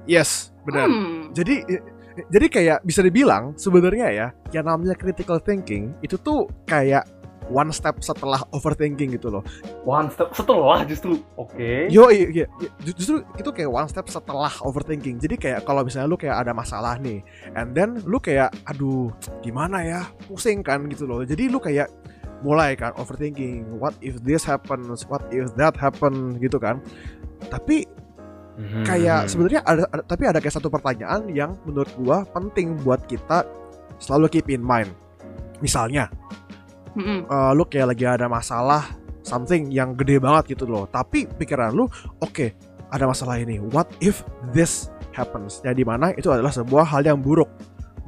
yes 0.09 0.53
benar 0.65 0.89
Hmm. 0.89 1.33
jadi 1.33 1.65
jadi 2.29 2.45
kayak 2.51 2.77
bisa 2.83 3.01
dibilang 3.01 3.55
sebenarnya 3.55 4.07
ya 4.11 4.27
yang 4.51 4.65
namanya 4.67 4.97
critical 4.97 5.39
thinking 5.39 5.95
itu 6.03 6.19
tuh 6.19 6.49
kayak 6.67 7.07
one 7.49 7.73
step 7.73 7.97
setelah 7.99 8.43
overthinking 8.51 9.17
gitu 9.17 9.33
loh 9.33 9.43
One 9.81 10.13
step 10.13 10.29
setelah 10.37 10.85
justru, 10.85 11.17
oke. 11.33 11.89
Yo 11.89 12.13
iya, 12.13 12.27
iya, 12.29 12.45
iya. 12.61 12.69
Ju- 12.85 12.93
justru 12.93 13.15
itu 13.33 13.49
kayak 13.49 13.65
one 13.67 13.89
step 13.89 14.05
setelah 14.05 14.53
overthinking. 14.61 15.17
Jadi 15.17 15.35
kayak 15.35 15.65
kalau 15.65 15.81
misalnya 15.81 16.05
lu 16.05 16.21
kayak 16.21 16.37
ada 16.37 16.53
masalah 16.53 17.01
nih, 17.01 17.25
and 17.57 17.73
then 17.73 17.97
lu 18.05 18.21
kayak 18.21 18.53
aduh 18.69 19.09
gimana 19.41 19.81
ya, 19.81 20.01
pusing 20.29 20.61
kan 20.61 20.85
gitu 20.85 21.09
loh. 21.09 21.25
Jadi 21.25 21.49
lu 21.49 21.57
kayak 21.57 21.89
mulai 22.41 22.77
kan 22.77 22.93
overthinking, 22.93 23.81
what 23.81 23.97
if 24.01 24.21
this 24.21 24.45
happens, 24.45 25.01
what 25.09 25.25
if 25.33 25.49
that 25.57 25.73
happen 25.73 26.37
gitu 26.37 26.61
kan. 26.61 26.77
Tapi 27.49 27.89
Mhm. 28.57 28.85
kayak 28.85 29.25
sebenarnya 29.25 29.61
ada, 29.65 29.89
ada- 29.89 30.05
tapi 30.05 30.29
ada 30.29 30.37
kayak 30.37 30.53
satu 30.53 30.69
pertanyaan 30.69 31.25
yang 31.33 31.57
menurut 31.65 31.89
gua 31.97 32.21
penting 32.29 32.77
buat 32.81 33.01
kita 33.09 33.45
selalu 33.97 34.29
keep 34.29 34.47
in 34.49 34.61
mind. 34.61 34.93
Misalnya, 35.57 36.09
Mm-mm. 36.97 37.27
eh, 37.27 37.51
lu 37.55 37.63
kayak 37.67 37.95
lagi 37.95 38.05
ada 38.07 38.27
masalah 38.27 39.01
something 39.21 39.69
yang 39.69 39.93
gede 39.95 40.17
banget 40.17 40.57
gitu 40.57 40.65
loh. 40.67 40.89
Tapi 40.89 41.29
pikiran 41.29 41.71
lu 41.73 41.85
oke 42.19 42.47
ada 42.91 43.05
masalah 43.07 43.39
ini. 43.39 43.61
What 43.61 43.87
if 44.03 44.25
this 44.51 44.91
happens? 45.15 45.61
Ya 45.63 45.71
di 45.71 45.85
mana 45.85 46.11
itu 46.17 46.27
adalah 46.29 46.51
sebuah 46.51 46.85
hal 46.85 47.05
yang 47.05 47.21
buruk. 47.21 47.47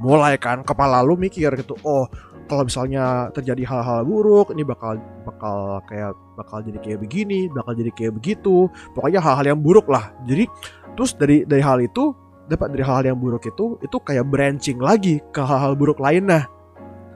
Mulai 0.02 0.36
kan 0.36 0.66
kepala 0.66 1.00
lu 1.06 1.14
mikir 1.14 1.54
gitu 1.54 1.78
oh 1.86 2.10
kalau 2.44 2.68
misalnya 2.68 3.32
terjadi 3.32 3.64
hal-hal 3.64 4.04
buruk 4.04 4.52
ini 4.52 4.68
bakal 4.68 5.00
bakal 5.24 5.80
kayak 5.88 6.12
bakal 6.36 6.60
jadi 6.60 6.76
kayak 6.84 6.98
begini 7.00 7.48
bakal 7.48 7.72
jadi 7.72 7.90
kayak 7.94 8.12
begitu. 8.20 8.68
Pokoknya 8.92 9.22
hal-hal 9.24 9.56
yang 9.56 9.60
buruk 9.62 9.88
lah. 9.88 10.12
Jadi 10.28 10.44
terus 10.92 11.16
dari 11.16 11.48
dari 11.48 11.62
hal 11.64 11.80
itu 11.80 12.12
dapat 12.44 12.76
dari 12.76 12.84
hal-hal 12.84 13.14
yang 13.14 13.18
buruk 13.18 13.48
itu 13.48 13.80
itu 13.80 13.96
kayak 14.04 14.28
branching 14.28 14.76
lagi 14.76 15.24
ke 15.32 15.40
hal-hal 15.40 15.72
buruk 15.72 15.96
lainnya 15.96 16.44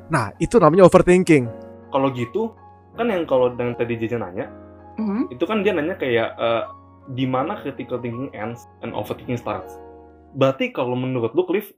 nah 0.08 0.32
itu 0.36 0.56
namanya 0.56 0.84
overthinking 0.84 1.48
kalau 1.88 2.12
gitu, 2.12 2.52
kan 2.96 3.08
yang 3.08 3.24
kalau 3.24 3.48
yang 3.56 3.72
tadi 3.72 3.96
Jajan 3.96 4.20
nanya, 4.20 4.52
Mhm. 5.00 5.32
itu 5.32 5.44
kan 5.48 5.64
dia 5.64 5.72
nanya 5.72 5.96
kayak 5.96 6.36
eh, 6.36 6.64
di 7.08 7.24
mana 7.24 7.56
critical 7.56 7.96
thinking 7.96 8.28
ends 8.36 8.68
and 8.84 8.92
overthinking 8.92 9.40
starts. 9.40 9.72
Berarti 10.36 10.68
kalau 10.68 10.92
menurut 10.92 11.32
lu 11.32 11.48
Cliff 11.48 11.72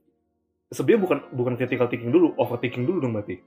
sebenarnya 0.67 0.99
bukan 0.99 1.19
bukan 1.31 1.53
critical 1.55 1.87
thinking 1.87 2.11
dulu, 2.11 2.35
overthinking 2.35 2.83
dulu 2.83 2.99
dong 2.99 3.15
berarti. 3.15 3.39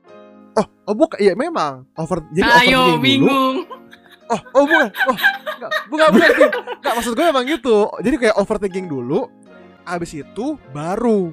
Oh, 0.57 0.65
oh 0.89 0.95
bukan, 0.97 1.21
iya 1.21 1.37
memang 1.37 1.85
over. 2.01 2.25
Jadi 2.33 2.49
Ayo 2.49 2.49
overthinking 2.49 2.81
dulu. 2.89 3.05
bingung. 3.05 3.57
Oh, 4.25 4.41
oh 4.57 4.65
bukan, 4.65 4.89
oh, 4.89 5.17
enggak, 5.61 5.71
bukan, 5.93 6.07
bukan, 6.17 6.31
enggak, 6.81 6.95
maksud 6.97 7.13
gue 7.13 7.27
emang 7.29 7.45
gitu. 7.45 7.77
Jadi 8.01 8.17
kayak 8.17 8.37
overthinking 8.41 8.89
dulu, 8.89 9.29
abis 9.85 10.17
itu 10.17 10.57
baru 10.73 11.29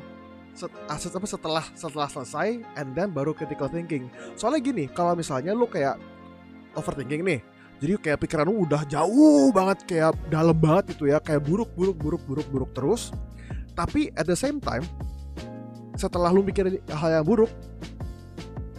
set, 0.53 0.71
ah, 0.87 0.97
set- 0.99 1.15
apa, 1.15 1.27
setelah 1.27 1.65
setelah 1.73 2.07
selesai 2.09 2.61
and 2.77 2.93
then 2.93 3.11
baru 3.11 3.31
critical 3.31 3.71
thinking. 3.71 4.07
Soalnya 4.35 4.61
gini, 4.61 4.85
kalau 4.91 5.15
misalnya 5.15 5.55
lu 5.55 5.67
kayak 5.67 5.97
overthinking 6.75 7.23
nih, 7.23 7.39
jadi 7.81 7.97
kayak 7.97 8.19
pikiran 8.21 8.45
lu 8.45 8.67
udah 8.67 8.85
jauh 8.85 9.49
banget 9.49 9.83
kayak 9.87 10.13
dalam 10.29 10.53
banget 10.53 10.93
itu 10.97 11.09
ya, 11.09 11.17
kayak 11.17 11.41
buruk 11.41 11.71
buruk 11.73 11.97
buruk 11.97 12.23
buruk 12.27 12.47
buruk 12.51 12.71
terus. 12.77 13.09
Tapi 13.73 14.11
at 14.19 14.27
the 14.27 14.35
same 14.35 14.59
time, 14.59 14.83
setelah 15.95 16.29
lu 16.29 16.43
mikir 16.43 16.67
hal 16.91 17.09
yang 17.21 17.25
buruk, 17.25 17.49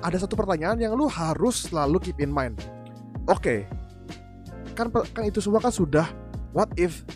ada 0.02 0.19
satu 0.19 0.35
pertanyaan 0.37 0.76
yang 0.76 0.93
lu 0.93 1.09
harus 1.09 1.71
selalu 1.71 1.99
keep 1.99 2.19
in 2.21 2.29
mind. 2.29 2.59
Oke, 3.31 3.64
kan 4.75 4.91
kan 4.91 5.25
itu 5.25 5.38
semua 5.38 5.62
kan 5.62 5.71
sudah 5.71 6.11
what 6.52 6.69
if 6.76 7.07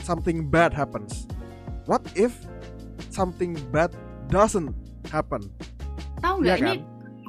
something 0.00 0.46
bad 0.48 0.72
happens? 0.72 1.28
What 1.84 2.04
if 2.16 2.32
something 3.10 3.56
bad 3.70 3.92
doesn't 4.28 4.72
happen? 5.08 5.46
Tahu 6.18 6.42
Iya 6.44 6.54
nggak 6.58 6.76
ini? 6.76 6.84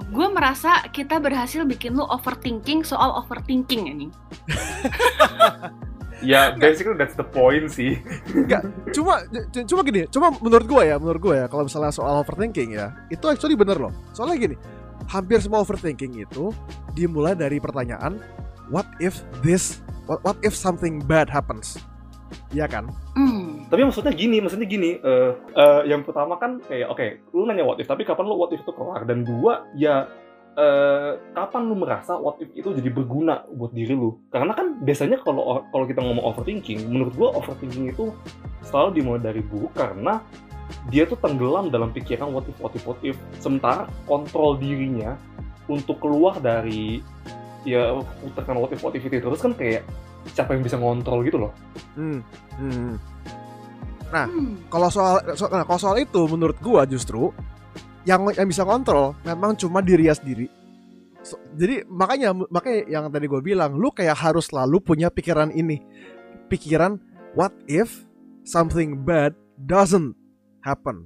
Gue 0.09 0.27
merasa 0.31 0.87
kita 0.89 1.19
berhasil 1.21 1.67
bikin 1.67 1.93
lu 1.93 2.07
overthinking 2.07 2.81
soal 2.81 3.13
overthinking 3.19 3.91
ini. 3.91 4.07
Ya, 6.19 6.51
basically 6.51 6.99
that's 6.99 7.15
the 7.15 7.23
point 7.23 7.71
sih. 7.71 7.95
Cuma 8.91 9.23
c- 9.55 9.63
cuma 9.63 9.81
gini, 9.87 10.03
cuma 10.11 10.35
menurut 10.43 10.67
gue 10.67 10.83
ya, 10.91 10.99
menurut 10.99 11.21
gue 11.23 11.35
ya, 11.39 11.45
kalau 11.47 11.63
misalnya 11.63 11.95
soal 11.95 12.19
overthinking 12.19 12.75
ya, 12.75 12.91
itu 13.07 13.23
actually 13.31 13.55
bener 13.55 13.79
loh. 13.79 13.93
Soalnya 14.11 14.35
gini, 14.35 14.55
hampir 15.07 15.39
semua 15.39 15.63
overthinking 15.63 16.19
itu 16.19 16.51
dimulai 16.91 17.39
dari 17.39 17.63
pertanyaan, 17.63 18.19
what 18.67 18.83
if 18.99 19.23
this, 19.39 19.79
what, 20.11 20.19
what 20.27 20.35
if 20.43 20.51
something 20.51 20.99
bad 20.99 21.31
happens? 21.31 21.79
Iya 22.51 22.67
kan? 22.67 22.91
Hmm. 23.15 23.58
Tapi 23.69 23.81
maksudnya 23.85 24.13
gini, 24.17 24.41
maksudnya 24.41 24.65
gini, 24.65 24.97
eh 24.97 25.31
eh, 25.53 25.81
yang 25.85 26.01
pertama 26.01 26.41
kan 26.41 26.57
kayak 26.65 26.89
oke, 26.89 27.07
lu 27.37 27.45
nanya 27.45 27.61
what 27.61 27.77
if, 27.77 27.85
tapi 27.85 28.01
kapan 28.01 28.25
lu 28.25 28.33
what 28.33 28.49
if 28.49 28.65
itu 28.65 28.73
kelar? 28.73 29.05
Dan 29.05 29.21
dua, 29.21 29.69
ya 29.77 30.09
eh, 30.57 31.21
kapan 31.37 31.69
lu 31.69 31.77
merasa 31.77 32.17
what 32.17 32.41
if 32.41 32.49
itu 32.57 32.73
jadi 32.73 32.89
berguna 32.89 33.45
buat 33.53 33.69
diri 33.69 33.93
lu? 33.93 34.17
Karena 34.33 34.57
kan 34.57 34.81
biasanya 34.81 35.21
kalau 35.21 35.61
kalau 35.69 35.85
kita 35.85 36.01
ngomong 36.01 36.25
overthinking, 36.33 36.89
menurut 36.89 37.13
gua 37.13 37.29
overthinking 37.37 37.93
itu 37.93 38.09
selalu 38.65 39.01
dimulai 39.01 39.21
dari 39.21 39.41
buruk 39.45 39.77
karena 39.77 40.17
dia 40.89 41.05
tuh 41.05 41.17
tenggelam 41.21 41.69
dalam 41.69 41.93
pikiran 41.93 42.33
what 42.33 42.49
if, 42.49 42.57
what 42.57 42.73
if, 42.73 42.83
what 42.89 42.99
if. 43.05 43.17
Sementara 43.37 43.85
kontrol 44.09 44.57
dirinya 44.57 45.13
untuk 45.69 46.01
keluar 46.01 46.41
dari 46.41 47.05
ya 47.67 48.01
putaran 48.25 48.57
what 48.57 48.73
if, 48.73 48.81
what 48.81 48.97
if 48.97 49.05
itu 49.05 49.21
terus 49.21 49.41
kan 49.45 49.53
kayak 49.53 49.85
siapa 50.33 50.57
yang 50.57 50.65
bisa 50.65 50.77
ngontrol 50.77 51.21
gitu 51.21 51.37
loh. 51.37 51.53
Hmm. 51.93 52.25
hmm. 52.57 52.97
Hmm. 54.09 54.65
Kalau 54.67 54.89
soal, 54.89 55.21
so- 55.37 55.51
nah, 55.51 55.63
kalau 55.63 55.79
soal 55.79 55.97
itu 56.01 56.21
menurut 56.25 56.57
gua 56.59 56.83
justru 56.89 57.29
yang 58.07 58.25
yang 58.33 58.47
bisa 58.49 58.65
kontrol 58.65 59.13
memang 59.21 59.53
cuma 59.53 59.85
diri 59.85 60.09
sendiri. 60.09 60.49
So- 61.21 61.39
jadi 61.53 61.85
makanya 61.85 62.33
makanya 62.49 62.79
yang 62.87 63.03
tadi 63.11 63.25
gue 63.27 63.41
bilang 63.43 63.75
lu 63.75 63.91
kayak 63.91 64.17
harus 64.17 64.49
selalu 64.49 64.81
punya 64.81 65.11
pikiran 65.11 65.51
ini. 65.53 65.83
Pikiran 66.49 66.97
what 67.37 67.53
if 67.69 68.07
something 68.47 68.97
bad 69.05 69.37
doesn't 69.61 70.15
happen. 70.65 71.05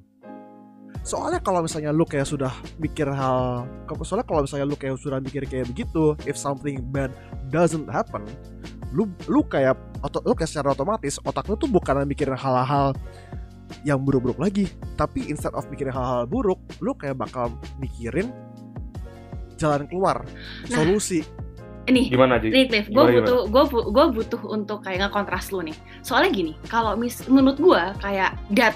Soalnya 1.04 1.44
kalau 1.44 1.66
misalnya 1.66 1.92
lu 1.92 2.08
kayak 2.08 2.24
sudah 2.24 2.54
mikir 2.80 3.10
hal 3.12 3.68
soalnya 4.08 4.24
kalau 4.24 4.48
misalnya 4.48 4.64
lu 4.70 4.80
kayak 4.80 4.96
sudah 4.96 5.20
mikir 5.20 5.44
kayak 5.44 5.68
begitu, 5.68 6.16
if 6.24 6.40
something 6.40 6.80
bad 6.80 7.12
doesn't 7.52 7.92
happen, 7.92 8.24
lu 8.94 9.10
lu 9.26 9.42
kayak 9.50 9.76
otot 10.06 10.22
lu 10.24 10.38
kayak 10.38 10.50
secara 10.50 10.72
otomatis 10.78 11.18
otak 11.26 11.50
lu 11.50 11.58
tuh 11.58 11.68
bukan 11.68 12.06
mikirin 12.06 12.38
hal-hal 12.38 12.94
yang 13.82 13.98
buruk-buruk 14.06 14.38
lagi 14.38 14.70
tapi 14.94 15.26
instead 15.28 15.52
of 15.58 15.66
mikirin 15.74 15.90
hal-hal 15.90 16.30
buruk 16.30 16.62
lu 16.78 16.94
kayak 16.94 17.18
bakal 17.18 17.50
mikirin 17.82 18.30
jalan 19.58 19.90
keluar 19.90 20.22
Nah. 20.70 20.78
solusi 20.78 21.26
Ini, 21.84 22.08
Gimana 22.08 22.40
Ji? 22.40 22.48
Nih 22.48 22.72
Cliff, 22.72 22.88
gue 22.88 23.04
butuh 23.20 23.52
gue 23.52 23.64
gue 23.92 24.06
butuh 24.16 24.42
untuk 24.48 24.88
kayak 24.88 25.04
ngekontras 25.04 25.52
lu 25.52 25.68
nih. 25.68 25.76
Soalnya 26.00 26.32
gini, 26.32 26.54
kalau 26.72 26.96
mis 26.96 27.20
menurut 27.28 27.60
gue 27.60 27.82
kayak 28.00 28.40
that 28.56 28.72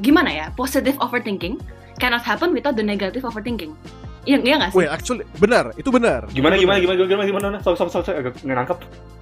gimana 0.00 0.32
ya 0.32 0.46
positive 0.56 0.96
overthinking 0.96 1.60
cannot 2.00 2.24
happen 2.24 2.56
without 2.56 2.72
the 2.72 2.80
negative 2.80 3.20
overthinking. 3.20 3.76
Iya 4.28 4.36
iya 4.44 4.54
nggak 4.60 4.70
sih? 4.70 4.78
Wait, 4.78 4.90
actually 4.92 5.24
benar 5.40 5.72
itu 5.74 5.88
benar 5.88 6.28
Gimana 6.28 6.54
Itu 6.54 6.68
gimana 6.68 6.76
gimana 6.78 6.96
gimana 7.00 7.24
gimana 7.24 7.48
gimana? 7.48 7.58
Sorry 7.64 7.80
sorry 7.80 8.12
agak 8.12 8.36
nggak 8.44 8.56
nangkep. 8.60 8.78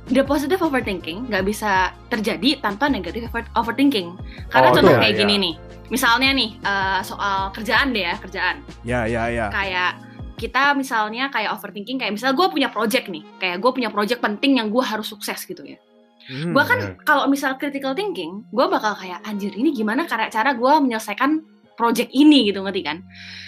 The 0.06 0.22
positive 0.22 0.58
overthinking 0.58 1.30
nggak 1.30 1.44
bisa 1.46 1.90
terjadi 2.10 2.58
tanpa 2.58 2.86
negative 2.86 3.26
over- 3.26 3.50
overthinking. 3.54 4.18
Karena 4.50 4.70
Oh, 4.70 4.74
contoh 4.74 4.94
iya, 4.94 5.02
kayak 5.02 5.14
iya. 5.14 5.20
gini 5.22 5.34
nih, 5.40 5.54
misalnya 5.88 6.30
nih 6.30 6.50
eh, 6.58 7.00
soal 7.02 7.50
kerjaan 7.50 7.94
deh 7.94 8.02
ya 8.02 8.14
kerjaan. 8.18 8.56
ya 8.82 9.06
ya 9.06 9.30
ya 9.30 9.46
Kayak 9.48 9.92
kita 10.36 10.74
misalnya 10.74 11.30
kayak 11.30 11.54
overthinking 11.54 11.96
kayak 11.96 12.12
misalnya 12.12 12.34
gue 12.34 12.46
punya 12.50 12.68
project 12.68 13.06
nih, 13.08 13.22
kayak 13.38 13.56
gue 13.56 13.70
punya 13.72 13.88
project 13.88 14.20
penting 14.20 14.58
yang 14.58 14.68
gue 14.68 14.82
harus 14.82 15.06
sukses 15.06 15.38
gitu 15.40 15.62
ya. 15.62 15.78
Hmm. 16.26 16.50
gue 16.50 16.64
kan 16.66 16.78
kalau 17.02 17.30
misal 17.30 17.54
critical 17.54 17.94
thinking 17.94 18.42
gue 18.50 18.66
bakal 18.66 18.98
kayak 18.98 19.22
anjir 19.22 19.54
ini 19.54 19.70
gimana 19.70 20.10
cara 20.10 20.26
cara 20.26 20.58
gue 20.58 20.72
menyelesaikan 20.82 21.38
project 21.78 22.10
ini 22.10 22.50
gitu 22.50 22.66
ngerti 22.66 22.82
kan 22.82 22.98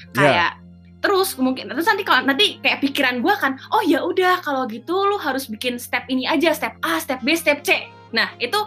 Ya. 0.08 0.14
kayak 0.14 0.50
terus 0.98 1.38
mungkin 1.38 1.70
terus 1.70 1.86
nanti 1.86 2.02
kalau 2.02 2.26
nanti 2.26 2.58
kayak 2.58 2.82
pikiran 2.82 3.22
gue 3.22 3.34
kan 3.38 3.54
oh 3.70 3.82
ya 3.86 4.02
udah 4.02 4.42
kalau 4.42 4.66
gitu 4.66 5.06
lu 5.06 5.14
harus 5.14 5.46
bikin 5.46 5.78
step 5.78 6.02
ini 6.10 6.26
aja 6.26 6.50
step 6.50 6.74
A 6.82 6.98
step 6.98 7.22
B 7.22 7.38
step 7.38 7.62
C. 7.62 7.86
Nah 8.10 8.34
itu 8.42 8.58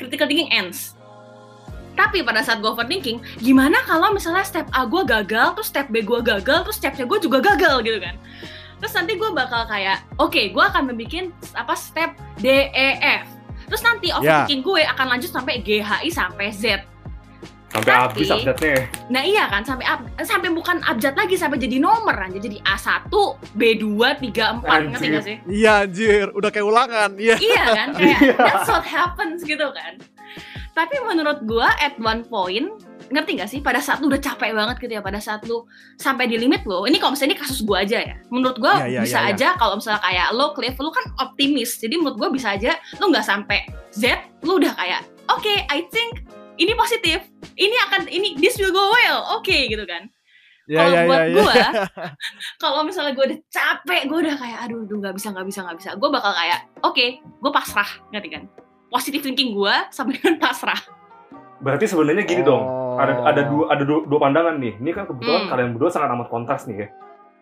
critical 0.00 0.24
thinking 0.24 0.48
ends. 0.48 0.96
Tapi 1.96 2.24
pada 2.24 2.40
saat 2.40 2.64
gue 2.64 2.68
overthinking 2.68 3.20
gimana 3.44 3.80
kalau 3.84 4.12
misalnya 4.12 4.44
step 4.44 4.68
A 4.72 4.88
gue 4.88 5.04
gagal 5.04 5.56
terus 5.56 5.68
step 5.68 5.92
B 5.92 6.00
gue 6.00 6.20
gagal 6.24 6.64
terus 6.64 6.76
step 6.80 6.96
C 6.96 7.04
gue 7.04 7.18
juga 7.20 7.44
gagal 7.44 7.84
gitu 7.84 8.00
kan? 8.00 8.16
Terus 8.80 8.92
nanti 8.96 9.12
gue 9.16 9.30
bakal 9.32 9.68
kayak 9.68 10.00
oke 10.16 10.40
gue 10.52 10.64
akan 10.64 10.92
membuat 10.92 11.28
apa 11.56 11.76
step 11.76 12.16
D 12.40 12.72
E 12.72 12.88
F. 13.04 13.28
Terus 13.68 13.82
nanti 13.84 14.08
Ya. 14.08 14.16
overthinking 14.16 14.64
gue 14.64 14.80
akan 14.96 15.06
lanjut 15.12 15.28
sampai 15.28 15.60
G 15.60 15.84
H 15.84 16.00
I 16.04 16.08
sampai 16.08 16.48
Z 16.56 16.84
Sampai 17.66 17.90
Tapi- 17.90 18.02
habis 18.16 18.28
update-nya. 18.30 18.74
Nah 19.06 19.22
iya 19.22 19.44
kan 19.46 19.60
sampai 19.60 19.84
ab- 19.84 20.06
sampai 20.18 20.48
bukan 20.48 20.78
abjad 20.80 21.12
lagi 21.12 21.34
sampai 21.34 21.58
jadi 21.58 21.76
nomor 21.76 22.14
aja 22.14 22.38
jadi 22.38 22.56
A1, 22.62 23.10
B2, 23.52 23.84
3, 24.16 24.62
4 24.62 24.88
ngerti 24.88 25.06
gak 25.10 25.24
sih? 25.24 25.36
iya 25.46 25.82
anjir 25.82 26.30
udah 26.30 26.48
kayak 26.48 26.62
ulangan 26.64 27.10
iya 27.16 27.34
iya 27.42 27.62
kan 27.66 27.88
kayak 27.92 28.18
Iya. 28.18 28.34
that's 28.34 28.66
what 28.66 28.82
happens 28.82 29.42
gitu 29.42 29.66
kan. 29.70 29.98
Tapi 30.72 30.94
menurut 31.00 31.42
gua 31.42 31.68
at 31.74 31.96
one 31.96 32.22
point 32.22 32.70
ngerti 33.06 33.30
gak 33.34 33.46
sih 33.48 33.60
pada 33.60 33.78
saat 33.78 33.98
lu 33.98 34.08
udah 34.08 34.18
capek 34.20 34.50
banget 34.52 34.76
gitu 34.78 34.92
ya 34.92 35.00
pada 35.00 35.18
saat 35.18 35.42
lu 35.42 35.62
sampai 35.94 36.26
di 36.26 36.36
limit 36.36 36.62
lo 36.64 36.84
ini 36.84 36.96
kalau 36.96 37.12
misalnya 37.12 37.32
ini 37.32 37.40
kasus 37.40 37.60
gua 37.60 37.80
aja 37.80 37.98
ya 37.98 38.18
menurut 38.28 38.56
gua 38.56 38.78
Iya, 38.80 38.86
iya, 38.88 39.00
bisa 39.00 39.16
iya, 39.16 39.24
iya. 39.24 39.32
aja 39.32 39.48
kalau 39.54 39.74
misalnya 39.74 40.00
kayak 40.00 40.28
lo 40.32 40.46
Cliff 40.52 40.74
lu 40.76 40.90
kan 40.90 41.06
optimis 41.20 41.76
jadi 41.76 41.94
menurut 41.94 42.16
gua 42.16 42.28
bisa 42.28 42.52
aja 42.52 42.72
lu 42.96 43.08
nggak 43.08 43.22
sampai 43.22 43.62
Z 43.90 44.10
lu 44.42 44.58
udah 44.58 44.70
kayak 44.72 45.00
oke 45.28 45.54
I 45.66 45.86
think 45.88 46.26
ini 46.56 46.72
positif 46.76 47.18
ini 47.56 47.76
akan 47.88 48.08
ini 48.08 48.36
this 48.40 48.56
will 48.60 48.72
go 48.72 48.92
well 48.92 49.38
oke 49.38 49.48
gitu 49.48 49.84
kan 49.84 50.08
ya 50.66 50.82
kalau 50.82 50.92
ya 50.92 51.02
buat 51.06 51.18
ya 51.18 51.26
ya 51.26 51.34
gue 51.34 51.54
kalau 52.62 52.80
misalnya 52.82 53.12
gue 53.14 53.24
udah 53.32 53.38
capek 53.48 54.02
gue 54.10 54.18
udah 54.26 54.34
kayak 54.34 54.58
aduh 54.66 54.82
aduh 54.82 54.96
nggak 54.98 55.14
bisa 55.14 55.28
nggak 55.30 55.46
bisa 55.46 55.60
nggak 55.62 55.78
bisa 55.78 55.90
gue 55.94 56.08
bakal 56.10 56.32
kayak 56.34 56.60
oke 56.82 57.06
gue 57.22 57.52
pasrah 57.54 57.90
ngerti 58.10 58.28
kan 58.34 58.42
positive 58.90 59.22
thinking 59.22 59.54
gue 59.54 59.74
sama 59.94 60.10
dengan 60.14 60.40
pasrah 60.44 60.78
Berarti 61.56 61.88
sebenarnya 61.88 62.24
gini 62.28 62.44
dong. 62.44 62.62
Oh. 62.62 63.00
Ada 63.00 63.32
ada 63.32 63.42
dua 63.48 63.64
ada 63.72 63.82
dua, 63.84 64.04
dua 64.04 64.18
pandangan 64.20 64.60
nih. 64.60 64.76
Ini 64.76 64.90
kan 64.92 65.08
kebetulan 65.08 65.48
Hmm. 65.48 65.50
kalian 65.52 65.70
berdua 65.76 65.90
sangat 65.92 66.12
amat 66.12 66.28
kontras 66.28 66.68
nih 66.68 66.84
ya. 66.84 66.88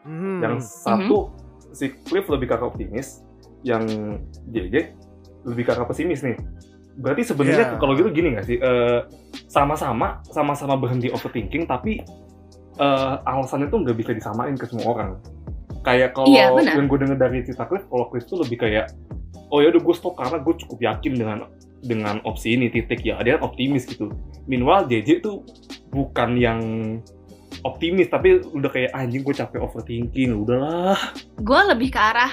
Hmm. 0.06 0.38
Yang 0.38 0.54
satu 0.70 1.34
si 1.74 1.90
Cliff 2.06 2.26
lebih 2.30 2.46
ke 2.46 2.54
arah 2.54 2.70
optimis, 2.70 3.26
yang 3.66 3.82
JJ 4.54 4.94
lebih 5.44 5.66
ke 5.66 5.70
arah 5.74 5.86
pesimis 5.86 6.22
nih. 6.22 6.38
Berarti 6.94 7.22
sebenarnya 7.26 7.74
Iya. 7.74 7.78
kalau 7.78 7.92
gitu 7.94 8.08
gini 8.10 8.34
nggak 8.34 8.46
sih? 8.46 8.56
Eh, 8.56 9.00
sama-sama 9.46 10.22
sama-sama 10.26 10.74
berhenti 10.74 11.10
overthinking 11.10 11.66
tapi 11.66 12.02
eh, 12.74 13.14
alasannya 13.22 13.70
tuh 13.70 13.82
nggak 13.82 13.96
bisa 13.96 14.10
disamain 14.12 14.54
ke 14.54 14.66
semua 14.66 14.86
orang. 14.90 15.10
Kayak 15.82 16.16
kalau 16.16 16.26
Iya, 16.26 16.50
benar. 16.50 16.74
yang 16.74 16.86
gue 16.86 16.98
denger 16.98 17.18
dari 17.18 17.38
cerita 17.42 17.66
Cliff, 17.66 17.86
kalau 17.86 18.08
Cliff 18.08 18.24
tuh 18.24 18.42
lebih 18.42 18.58
kayak 18.58 18.90
oh 19.48 19.62
ya 19.62 19.70
udah 19.70 19.78
gue 19.78 19.94
stop 19.94 20.16
karena 20.16 20.40
gue 20.40 20.54
cukup 20.58 20.78
yakin 20.80 21.12
dengan 21.14 21.38
dengan 21.84 22.16
opsi 22.24 22.56
ini 22.56 22.72
titik 22.72 23.04
ya 23.04 23.20
dia 23.20 23.36
kan 23.36 23.46
optimis 23.46 23.84
gitu. 23.84 24.10
Meanwhile 24.46 24.88
JJ 24.88 25.20
tuh 25.20 25.44
bukan 25.90 26.34
yang 26.34 26.60
optimis 27.62 28.08
tapi 28.08 28.42
udah 28.42 28.66
kayak 28.68 28.90
anjing 28.92 29.22
gue 29.22 29.32
capek 29.32 29.62
overthinking 29.62 30.34
udahlah 30.36 30.98
gue 31.38 31.60
lebih 31.70 31.88
ke 31.88 32.00
arah 32.00 32.32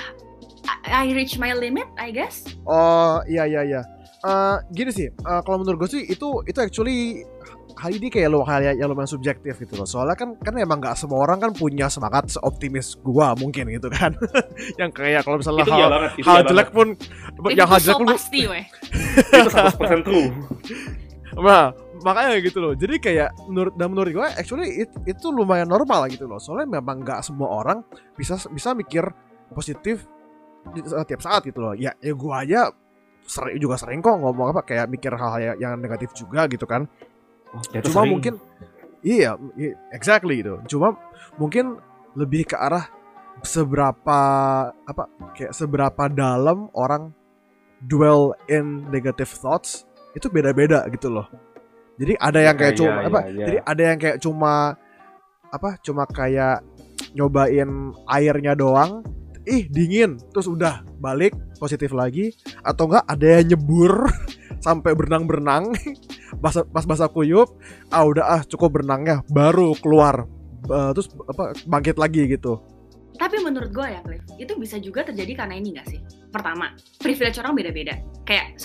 I, 0.83 1.07
I 1.07 1.13
reach 1.13 1.37
my 1.37 1.53
limit 1.53 1.85
I 1.95 2.09
guess 2.09 2.43
Oh 2.65 3.21
iya 3.23 3.45
iya 3.45 3.61
iya. 3.63 3.81
Eh, 4.21 4.57
gini 4.69 4.91
sih, 4.93 5.09
eh, 5.09 5.41
kalau 5.41 5.57
menurut 5.65 5.81
gue 5.81 5.97
sih 5.97 6.03
itu 6.05 6.45
itu 6.45 6.59
actually 6.61 7.25
hal 7.73 7.89
ini 7.89 8.13
kayak 8.13 8.29
lo 8.29 8.45
hal 8.45 8.61
yang 8.61 8.93
lumayan 8.93 9.09
subjektif 9.09 9.57
gitu 9.57 9.73
loh. 9.73 9.89
Soalnya 9.89 10.13
kan 10.13 10.37
kan 10.37 10.53
emang 10.61 10.77
nggak 10.77 10.93
semua 10.93 11.25
orang 11.25 11.41
kan 11.41 11.51
punya 11.57 11.89
semangat 11.89 12.29
seoptimis 12.29 13.01
gua 13.01 13.33
mungkin 13.33 13.65
gitu 13.73 13.89
kan. 13.89 14.13
yang 14.81 14.93
kayak 14.93 15.25
kalau 15.25 15.41
misalnya 15.41 15.65
itu 15.65 15.73
hal, 15.73 15.79
iya 15.81 15.87
banget 15.89 16.11
hal 16.21 16.37
iya 16.37 16.43
jelek 16.45 16.69
pun 16.69 16.87
itu 16.93 17.57
yang 17.57 17.65
hal 17.69 17.79
so 17.81 17.85
jelek 17.89 17.97
pun 17.97 18.07
pasti 18.13 18.41
weh. 18.45 18.65
Itu 19.33 19.49
100% 19.49 20.05
true. 20.05 20.29
Nah, 21.31 21.71
makanya 22.03 22.43
gitu 22.43 22.59
loh. 22.59 22.75
Jadi 22.75 22.99
kayak 22.99 23.31
menurut 23.47 23.71
dan 23.79 23.87
menurut 23.87 24.11
gue 24.11 24.27
actually 24.35 24.83
it- 24.83 24.99
itu 25.07 25.31
lumayan 25.31 25.63
normal 25.65 26.11
gitu 26.11 26.27
loh. 26.27 26.43
Soalnya 26.43 26.77
memang 26.77 27.07
nggak 27.07 27.23
semua 27.23 27.63
orang 27.63 27.87
bisa 28.19 28.35
bisa 28.51 28.75
mikir 28.75 29.07
positif 29.55 30.03
di 30.75 30.83
setiap 30.83 31.23
saat 31.23 31.47
gitu 31.47 31.63
loh. 31.63 31.71
Ya 31.71 31.95
ya 32.03 32.11
gue 32.11 32.33
aja 32.35 32.75
sering 33.25 33.57
juga 33.61 33.79
sering 33.79 34.03
kok 34.03 34.17
ngomong 34.17 34.51
apa 34.51 34.61
kayak 34.65 34.87
mikir 34.91 35.13
hal-hal 35.13 35.55
yang, 35.57 35.77
negatif 35.79 36.11
juga 36.17 36.45
gitu 36.49 36.65
kan 36.67 36.85
Ternyata 37.51 37.85
cuma 37.91 38.01
sering. 38.03 38.11
mungkin 38.11 38.33
iya 39.03 39.35
exactly 39.91 40.41
gitu 40.43 40.59
cuma 40.77 40.97
mungkin 41.39 41.79
lebih 42.15 42.51
ke 42.51 42.55
arah 42.59 42.91
seberapa 43.41 44.19
apa 44.73 45.03
kayak 45.33 45.55
seberapa 45.55 46.11
dalam 46.11 46.67
orang 46.75 47.15
dwell 47.81 48.37
in 48.51 48.85
negative 48.91 49.31
thoughts 49.31 49.87
itu 50.13 50.27
beda-beda 50.27 50.85
gitu 50.91 51.09
loh 51.09 51.25
jadi 51.97 52.13
ada 52.19 52.39
yang 52.43 52.55
kayak 52.57 52.73
Iya, 52.75 52.79
cuma 52.79 52.91
iya, 52.93 53.07
apa 53.07 53.19
iya. 53.29 53.45
jadi 53.47 53.57
ada 53.63 53.81
yang 53.83 53.97
kayak 53.99 54.17
cuma 54.21 54.53
apa 55.51 55.69
cuma 55.83 56.03
kayak 56.07 56.57
nyobain 57.15 57.91
airnya 58.07 58.53
doang 58.55 59.03
ih 59.47 59.65
dingin 59.69 60.21
terus 60.31 60.45
udah 60.45 60.85
balik 61.01 61.33
positif 61.57 61.93
lagi 61.93 62.33
atau 62.61 62.89
enggak 62.89 63.05
ada 63.05 63.25
yang 63.41 63.55
nyebur 63.55 64.09
sampai 64.65 64.93
berenang-berenang 64.93 65.73
pas 66.43 66.55
pas 66.69 66.85
basah 66.85 67.09
kuyup 67.09 67.49
ah 67.89 68.05
udah 68.05 68.25
ah 68.39 68.41
cukup 68.45 68.81
berenangnya 68.81 69.25
baru 69.29 69.73
keluar 69.77 70.29
Eh, 70.69 70.91
terus 70.93 71.09
apa 71.25 71.57
bangkit 71.65 71.97
lagi 71.97 72.29
gitu 72.29 72.61
Tapi 73.11 73.37
menurut 73.37 73.69
gue 73.69 73.85
ya, 73.85 74.01
Cliff, 74.01 74.23
itu 74.41 74.53
bisa 74.57 74.81
juga 74.81 75.05
terjadi 75.05 75.45
karena 75.45 75.53
ini 75.53 75.77
gak 75.77 75.85
sih? 75.93 76.01
Pertama, 76.33 76.73
privilege 76.97 77.37
orang 77.37 77.53
beda-beda. 77.53 78.01
Kayak, 78.25 78.57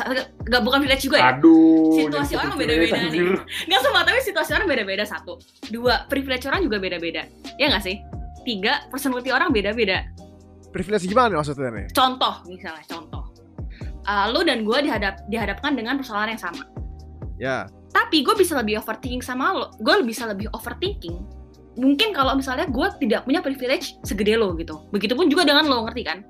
gak 0.49 0.63
bukan 0.65 0.81
privilege 0.81 1.05
juga 1.05 1.21
ya? 1.21 1.37
Aduh. 1.37 1.93
Situasi 1.93 2.41
orang 2.41 2.57
beda-beda 2.57 3.05
nih. 3.13 3.37
Gak 3.69 3.81
semua, 3.85 4.01
tapi 4.09 4.17
situasi 4.25 4.57
orang 4.57 4.65
beda-beda 4.65 5.05
satu. 5.05 5.37
Dua, 5.69 6.09
privilege 6.09 6.49
orang 6.49 6.65
juga 6.65 6.81
beda-beda. 6.81 7.29
Ya 7.61 7.69
gak 7.69 7.85
sih? 7.85 8.01
Tiga, 8.49 8.89
personality 8.89 9.29
orang 9.29 9.53
beda-beda. 9.53 10.09
Privilege 10.77 11.09
gimana 11.09 11.33
nih 11.33 11.39
maksudnya 11.41 11.71
nih 11.73 11.87
Contoh, 11.97 12.35
misalnya, 12.45 12.85
contoh. 12.85 13.25
Uh, 14.07 14.31
lo 14.31 14.45
dan 14.45 14.63
gue 14.63 14.79
dihadap, 14.87 15.25
dihadapkan 15.33 15.75
dengan 15.75 15.99
persoalan 15.99 16.37
yang 16.37 16.43
sama. 16.43 16.63
ya 17.41 17.67
Tapi 17.91 18.23
gue 18.23 18.37
bisa 18.37 18.55
lebih 18.61 18.79
overthinking 18.85 19.25
sama 19.25 19.57
lo. 19.57 19.67
Gue 19.81 20.05
bisa 20.05 20.29
lebih 20.29 20.47
overthinking. 20.53 21.17
Mungkin 21.81 22.13
kalau 22.13 22.37
misalnya 22.37 22.69
gue 22.69 22.87
tidak 23.03 23.25
punya 23.25 23.41
privilege 23.41 23.97
segede 24.05 24.37
lo 24.37 24.53
gitu. 24.61 24.85
Begitupun 24.93 25.33
juga 25.33 25.49
dengan 25.49 25.67
lo, 25.67 25.89
ngerti 25.89 26.03
kan? 26.05 26.23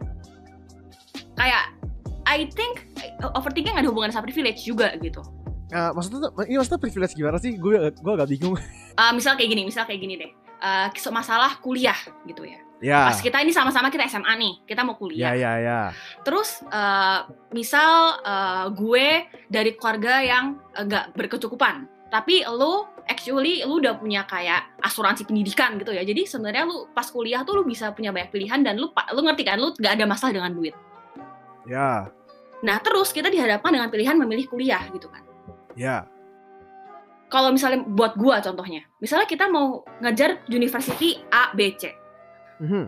Kayak, 1.36 1.74
I 2.24 2.48
think 2.54 2.86
uh, 3.20 3.34
overthinking 3.34 3.76
ada 3.76 3.90
hubungan 3.90 4.14
sama 4.14 4.24
privilege 4.24 4.64
juga 4.64 4.94
gitu. 5.02 5.20
Eh, 5.66 5.90
maksudnya 5.90 6.30
ini 6.46 6.56
maksudnya 6.62 6.78
privilege 6.78 7.14
gimana 7.18 7.42
sih 7.42 7.58
gue 7.58 7.90
gue 7.90 8.12
agak 8.14 8.30
bingung 8.30 8.54
Uh, 8.96 9.12
misal 9.12 9.36
kayak 9.36 9.52
gini, 9.52 9.68
misal 9.68 9.84
kayak 9.84 10.00
gini 10.00 10.16
deh. 10.16 10.32
Uh, 10.56 10.88
masalah 11.12 11.60
kuliah 11.60 12.00
gitu 12.24 12.48
ya. 12.48 12.56
Ya 12.82 13.08
Pas 13.08 13.18
kita 13.20 13.40
ini 13.40 13.52
sama-sama 13.52 13.88
kita 13.88 14.04
SMA 14.08 14.32
nih, 14.36 14.54
kita 14.68 14.84
mau 14.84 14.94
ya 14.94 15.00
kuliah. 15.00 15.32
ya 15.34 15.52
ya 15.60 15.80
Terus 16.22 16.60
uh, 16.68 17.24
misal 17.52 18.20
uh, 18.20 18.68
gue 18.72 19.26
dari 19.48 19.72
keluarga 19.74 20.20
yang 20.20 20.60
enggak 20.76 21.16
berkecukupan, 21.16 21.88
tapi 22.12 22.44
lo 22.44 22.92
actually 23.06 23.62
lu 23.64 23.80
udah 23.80 23.96
punya 23.96 24.26
kayak 24.26 24.76
asuransi 24.82 25.24
pendidikan 25.24 25.78
gitu 25.80 25.94
ya. 25.94 26.04
Jadi 26.04 26.28
sebenarnya 26.28 26.68
lu 26.68 26.90
pas 26.92 27.06
kuliah 27.08 27.46
tuh 27.46 27.60
lu 27.60 27.62
bisa 27.64 27.94
punya 27.96 28.12
banyak 28.12 28.28
pilihan 28.28 28.60
dan 28.60 28.76
lu 28.76 28.92
lu 28.92 29.20
ngerti 29.24 29.42
kan 29.46 29.56
lu 29.56 29.72
nggak 29.72 29.92
ada 29.96 30.04
masalah 30.04 30.32
dengan 30.34 30.52
duit. 30.52 30.74
ya 31.66 32.06
Nah, 32.64 32.80
terus 32.80 33.12
kita 33.12 33.28
dihadapkan 33.28 33.68
dengan 33.68 33.92
pilihan 33.92 34.16
memilih 34.16 34.48
kuliah 34.48 34.80
gitu 34.88 35.12
kan. 35.12 35.20
ya 35.76 36.08
Kalau 37.26 37.50
misalnya 37.50 37.82
buat 37.82 38.14
gua 38.14 38.38
contohnya, 38.38 38.86
misalnya 39.02 39.26
kita 39.26 39.50
mau 39.50 39.82
ngejar 39.98 40.46
university 40.46 41.18
A, 41.34 41.50
B, 41.52 41.74
C. 41.74 41.90
Mhm. 42.60 42.84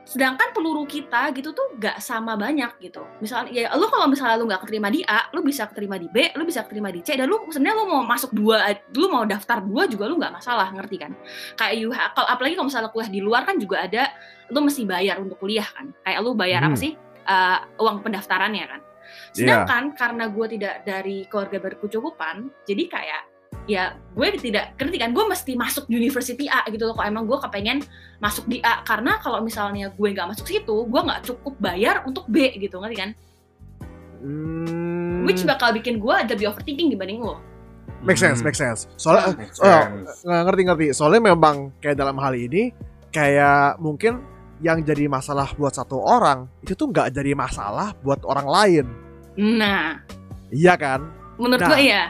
sedangkan 0.00 0.50
peluru 0.50 0.90
kita 0.90 1.30
gitu 1.38 1.54
tuh 1.54 1.78
gak 1.78 2.02
sama 2.02 2.34
banyak 2.34 2.82
gitu 2.82 3.04
misalnya 3.22 3.52
ya 3.52 3.68
lu 3.78 3.86
kalau 3.86 4.10
misalnya 4.10 4.34
lu 4.42 4.48
nggak 4.50 4.66
keterima 4.66 4.90
di 4.90 5.06
A 5.06 5.30
lu 5.30 5.38
bisa 5.38 5.70
keterima 5.70 6.02
di 6.02 6.10
B 6.10 6.34
lu 6.34 6.42
bisa 6.42 6.66
keterima 6.66 6.90
di 6.90 6.98
C 6.98 7.14
dan 7.14 7.30
lu 7.30 7.46
sebenarnya 7.46 7.78
lu 7.78 7.86
mau 7.86 8.02
masuk 8.02 8.34
dua 8.34 8.74
lu 8.90 9.06
mau 9.06 9.22
daftar 9.22 9.62
dua 9.62 9.86
juga 9.86 10.10
lu 10.10 10.18
nggak 10.18 10.34
masalah 10.34 10.66
ngerti 10.74 10.96
kan 10.98 11.12
kayak 11.54 11.74
you 11.78 11.94
kalau 11.94 12.26
apalagi 12.26 12.58
kalau 12.58 12.66
misalnya 12.66 12.90
kuliah 12.90 13.10
di 13.12 13.20
luar 13.22 13.46
kan 13.46 13.54
juga 13.62 13.86
ada 13.86 14.10
lu 14.50 14.58
mesti 14.66 14.82
bayar 14.82 15.22
untuk 15.22 15.38
kuliah 15.38 15.68
kan 15.68 15.94
kayak 16.02 16.18
lu 16.26 16.34
bayar 16.34 16.66
apa 16.66 16.74
Hmm. 16.74 16.82
sih 16.82 16.92
Eh, 17.20 17.58
uang 17.78 18.02
pendaftarannya 18.02 18.66
kan 18.66 18.80
Iya. 18.82 19.62
sedangkan 19.62 19.94
karena 19.94 20.26
gue 20.26 20.46
tidak 20.58 20.74
dari 20.82 21.22
keluarga 21.30 21.62
berkecukupan 21.62 22.50
jadi 22.66 22.82
kayak 22.90 23.22
ya 23.64 23.92
gue 24.12 24.26
tidak 24.36 24.74
ngerti 24.76 24.96
kan? 24.96 25.10
Gue 25.10 25.24
mesti 25.26 25.52
masuk 25.54 25.84
university 25.86 26.46
A 26.46 26.64
gitu 26.68 26.84
loh 26.84 26.94
kok 26.94 27.04
emang 27.04 27.24
gue 27.24 27.38
kepengen 27.38 27.84
masuk 28.18 28.44
di 28.46 28.58
A. 28.60 28.80
Karena 28.82 29.18
kalau 29.18 29.40
misalnya 29.40 29.90
gue 29.90 30.08
nggak 30.10 30.28
masuk 30.30 30.46
situ 30.46 30.76
gue 30.84 31.00
nggak 31.00 31.20
cukup 31.24 31.54
bayar 31.58 32.02
untuk 32.04 32.24
B 32.26 32.50
gitu 32.56 32.78
ngerti 32.78 32.96
kan? 32.96 33.10
Hmm, 34.20 35.24
which 35.24 35.42
bakal 35.42 35.72
bikin 35.72 35.96
gue 35.96 36.14
lebih 36.28 36.52
overthinking 36.52 36.92
dibanding 36.92 37.24
lo. 37.24 37.40
Make 38.00 38.16
sense 38.16 38.40
Hmm. 38.40 38.48
make 38.48 38.56
sense. 38.56 38.88
Soalnya 38.96 39.36
Make 39.36 39.52
Oh, 39.60 39.84
sense. 39.84 40.24
ngerti 40.24 40.62
ngerti. 40.64 40.86
Soalnya 40.92 41.32
memang 41.32 41.72
kayak 41.78 41.96
dalam 41.96 42.16
hal 42.16 42.32
ini 42.32 42.72
kayak 43.12 43.76
mungkin 43.76 44.20
yang 44.60 44.84
jadi 44.84 45.08
masalah 45.08 45.52
buat 45.56 45.72
satu 45.72 45.96
orang 45.96 46.44
itu 46.60 46.76
tuh 46.76 46.88
nggak 46.88 47.12
jadi 47.12 47.32
masalah 47.32 47.96
buat 48.00 48.20
orang 48.24 48.48
lain. 48.48 48.86
Nah. 49.36 50.00
Iya 50.52 50.76
kan? 50.76 51.00
Menurut 51.40 51.60
Nah. 51.64 51.70
gue 51.72 51.80
ya 51.80 52.04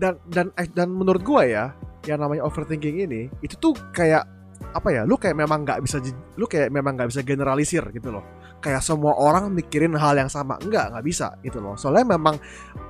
dan 0.00 0.16
dan 0.32 0.46
eh, 0.56 0.66
dan 0.72 0.88
menurut 0.88 1.20
gua 1.20 1.44
ya 1.44 1.64
yang 2.08 2.24
namanya 2.24 2.48
overthinking 2.48 3.04
ini 3.04 3.28
itu 3.44 3.54
tuh 3.60 3.76
kayak 3.92 4.24
apa 4.72 4.88
ya 4.92 5.02
lu 5.04 5.18
kayak 5.20 5.36
memang 5.36 5.66
nggak 5.66 5.82
bisa 5.82 6.00
lu 6.36 6.46
kayak 6.48 6.72
memang 6.72 6.96
nggak 6.96 7.10
bisa 7.12 7.20
generalisir 7.20 7.84
gitu 7.92 8.08
loh. 8.12 8.24
Kayak 8.60 8.84
semua 8.84 9.16
orang 9.16 9.48
mikirin 9.52 9.96
hal 9.96 10.16
yang 10.20 10.28
sama. 10.28 10.60
Enggak 10.60 10.92
nggak 10.92 11.04
bisa 11.04 11.32
gitu 11.40 11.64
loh. 11.64 11.74
Soalnya 11.80 12.16
memang 12.16 12.36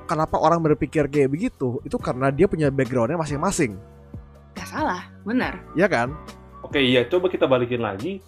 kenapa 0.05 0.37
orang 0.39 0.59
berpikir 0.63 1.07
kayak 1.07 1.31
begitu 1.31 1.79
itu 1.87 1.97
karena 1.97 2.35
dia 2.35 2.51
punya 2.51 2.69
backgroundnya 2.75 3.19
masing-masing. 3.19 3.79
Gak 4.59 4.67
salah. 4.67 5.07
Benar. 5.23 5.63
Ya 5.79 5.87
kan? 5.87 6.11
Oke, 6.67 6.83
iya. 6.83 7.07
Coba 7.07 7.31
kita 7.31 7.47
balikin 7.47 7.87
lagi 7.87 8.19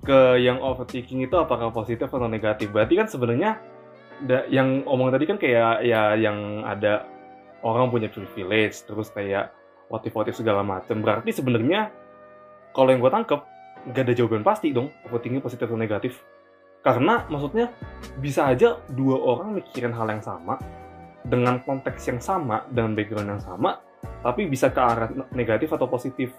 ke 0.00 0.40
yang 0.40 0.58
overthinking 0.64 1.28
itu 1.28 1.36
apakah 1.36 1.68
positif 1.68 2.08
atau 2.08 2.24
negatif. 2.24 2.72
Berarti 2.72 2.94
kan 2.96 3.06
sebenarnya 3.06 3.60
yang 4.50 4.82
omong 4.88 5.14
tadi 5.14 5.24
kan 5.28 5.38
kayak 5.38 5.86
ya 5.86 6.16
yang 6.18 6.66
ada 6.66 7.06
orang 7.64 7.90
punya 7.90 8.08
privilege 8.10 8.84
terus 8.86 9.10
kayak 9.10 9.50
motif-motif 9.88 10.36
segala 10.36 10.62
macam. 10.62 11.00
Berarti 11.00 11.32
sebenarnya 11.32 11.90
kalau 12.76 12.92
yang 12.92 13.00
gue 13.00 13.12
tangkep 13.12 13.40
nggak 13.88 14.04
ada 14.04 14.14
jawaban 14.14 14.42
pasti 14.44 14.74
dong 14.74 14.92
overthinking 15.08 15.42
positif 15.42 15.66
atau 15.66 15.78
negatif. 15.78 16.12
Karena 16.84 17.26
maksudnya 17.26 17.74
bisa 18.22 18.46
aja 18.46 18.78
dua 18.92 19.18
orang 19.18 19.58
mikirin 19.58 19.90
hal 19.90 20.06
yang 20.06 20.22
sama 20.22 20.56
dengan 21.26 21.60
konteks 21.62 22.02
yang 22.08 22.20
sama 22.22 22.64
dengan 22.70 22.94
background 22.94 23.28
yang 23.36 23.42
sama 23.42 23.76
tapi 24.22 24.46
bisa 24.46 24.70
ke 24.70 24.80
arah 24.80 25.10
negatif 25.34 25.70
atau 25.74 25.86
positif 25.90 26.32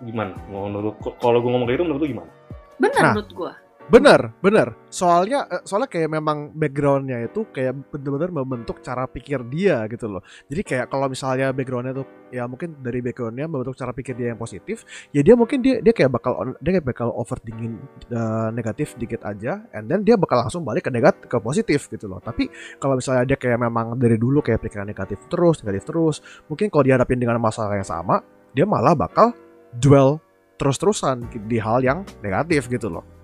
gimana 0.00 0.34
menurut 0.48 0.98
kalau 1.18 1.42
gue 1.42 1.50
ngomong 1.50 1.66
kayak 1.66 1.78
gitu 1.80 1.86
menurut 1.86 2.02
lu 2.02 2.08
gimana 2.10 2.30
benar 2.78 3.02
Nah. 3.02 3.12
menurut 3.14 3.30
gue 3.34 3.52
Bener, 3.88 4.36
bener. 4.44 4.76
Soalnya, 4.92 5.48
eh, 5.48 5.64
soalnya 5.64 5.88
kayak 5.88 6.12
memang 6.12 6.52
backgroundnya 6.52 7.24
itu 7.24 7.48
kayak 7.48 7.88
bener-bener 7.88 8.28
membentuk 8.28 8.84
cara 8.84 9.08
pikir 9.08 9.40
dia 9.48 9.88
gitu 9.88 10.12
loh. 10.12 10.20
Jadi 10.44 10.60
kayak 10.60 10.92
kalau 10.92 11.08
misalnya 11.08 11.56
backgroundnya 11.56 11.96
tuh 11.96 12.04
ya 12.28 12.44
mungkin 12.44 12.76
dari 12.84 13.00
backgroundnya 13.00 13.48
membentuk 13.48 13.80
cara 13.80 13.96
pikir 13.96 14.12
dia 14.12 14.36
yang 14.36 14.36
positif, 14.36 14.84
ya 15.08 15.24
dia 15.24 15.32
mungkin 15.40 15.64
dia 15.64 15.80
dia 15.80 15.96
kayak 15.96 16.12
bakal 16.12 16.52
dia 16.60 16.70
kayak 16.76 16.84
bakal 16.84 17.16
overthinking 17.16 17.80
eh, 18.12 18.48
negatif 18.52 18.92
dikit 19.00 19.24
aja, 19.24 19.64
and 19.72 19.88
then 19.88 20.04
dia 20.04 20.20
bakal 20.20 20.36
langsung 20.44 20.68
balik 20.68 20.84
ke 20.84 20.92
negatif 20.92 21.24
ke 21.24 21.40
positif 21.40 21.88
gitu 21.88 22.12
loh. 22.12 22.20
Tapi 22.20 22.52
kalau 22.76 22.92
misalnya 23.00 23.24
dia 23.24 23.40
kayak 23.40 23.56
memang 23.56 23.96
dari 23.96 24.20
dulu 24.20 24.44
kayak 24.44 24.68
pikiran 24.68 24.84
negatif 24.84 25.16
terus, 25.32 25.64
negatif 25.64 25.88
terus, 25.88 26.20
mungkin 26.44 26.68
kalau 26.68 26.84
dihadapin 26.84 27.16
dengan 27.16 27.40
masalah 27.40 27.72
yang 27.72 27.88
sama, 27.88 28.20
dia 28.52 28.68
malah 28.68 28.92
bakal 28.92 29.32
dwell 29.80 30.20
terus-terusan 30.60 31.24
di 31.48 31.56
hal 31.56 31.80
yang 31.80 32.04
negatif 32.20 32.68
gitu 32.68 32.92
loh 32.92 33.17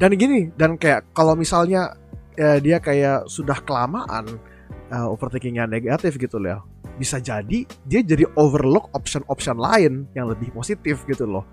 dan 0.00 0.10
gini 0.16 0.48
dan 0.56 0.80
kayak 0.80 1.12
kalau 1.12 1.36
misalnya 1.36 1.92
ya, 2.40 2.56
dia 2.56 2.80
kayak 2.80 3.28
sudah 3.28 3.60
kelamaan 3.60 4.40
uh, 4.88 5.12
overthinkingnya 5.12 5.68
negatif 5.68 6.16
gitu 6.16 6.40
loh 6.40 6.48
ya, 6.48 6.58
bisa 6.96 7.20
jadi 7.20 7.68
dia 7.84 8.00
jadi 8.00 8.24
overlook 8.40 8.88
option-option 8.96 9.60
lain 9.60 10.08
yang 10.16 10.32
lebih 10.32 10.48
positif 10.56 11.04
gitu 11.04 11.28
loh 11.28 11.44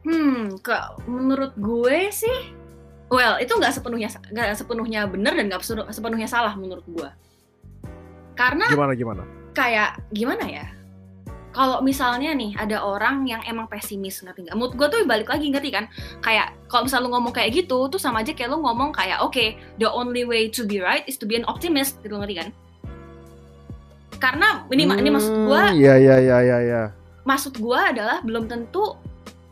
Hmm, 0.00 0.56
ke 0.64 0.72
menurut 1.04 1.52
gue 1.60 2.08
sih, 2.08 2.56
well 3.12 3.36
itu 3.36 3.52
nggak 3.52 3.68
sepenuhnya 3.76 4.08
nggak 4.32 4.56
sepenuhnya 4.56 5.04
benar 5.04 5.36
dan 5.36 5.52
nggak 5.52 5.60
sepenuh- 5.60 5.92
sepenuhnya 5.92 6.24
salah 6.24 6.56
menurut 6.56 6.80
gue. 6.88 7.08
Karena 8.32 8.64
gimana 8.72 8.96
gimana 8.96 9.22
kayak 9.52 10.00
gimana 10.08 10.44
ya? 10.48 10.66
Kalau 11.50 11.82
misalnya 11.82 12.30
nih 12.30 12.54
ada 12.54 12.78
orang 12.78 13.26
yang 13.26 13.42
emang 13.42 13.66
pesimis 13.66 14.22
ngerti 14.22 14.46
nggak? 14.46 14.54
Menurut 14.54 14.74
gue 14.78 14.86
tuh 14.86 14.98
balik 15.02 15.26
lagi 15.26 15.50
ngerti 15.50 15.70
kan? 15.74 15.90
Kayak 16.22 16.54
kalau 16.70 16.86
misal 16.86 17.02
lu 17.02 17.10
ngomong 17.10 17.34
kayak 17.34 17.50
gitu, 17.50 17.90
tuh 17.90 17.98
sama 17.98 18.22
aja 18.22 18.30
kayak 18.30 18.54
lu 18.54 18.62
ngomong 18.62 18.94
kayak 18.94 19.18
oke, 19.18 19.58
the 19.82 19.88
only 19.90 20.22
way 20.22 20.46
to 20.46 20.62
be 20.62 20.78
right 20.78 21.02
is 21.10 21.18
to 21.18 21.26
be 21.26 21.34
an 21.34 21.42
optimist, 21.50 21.98
gitu 22.06 22.14
ngerti 22.14 22.38
kan? 22.38 22.48
Karena 24.22 24.62
ini 24.70 24.86
ini 24.86 25.10
maksud 25.10 25.32
gue, 25.32 25.62
Hmm, 25.74 25.80
Iya 25.80 25.94
iya 25.98 26.16
iya 26.22 26.38
iya 26.44 26.58
iya. 26.62 26.82
maksud 27.26 27.58
gue 27.58 27.78
adalah 27.78 28.22
belum 28.22 28.46
tentu 28.46 28.94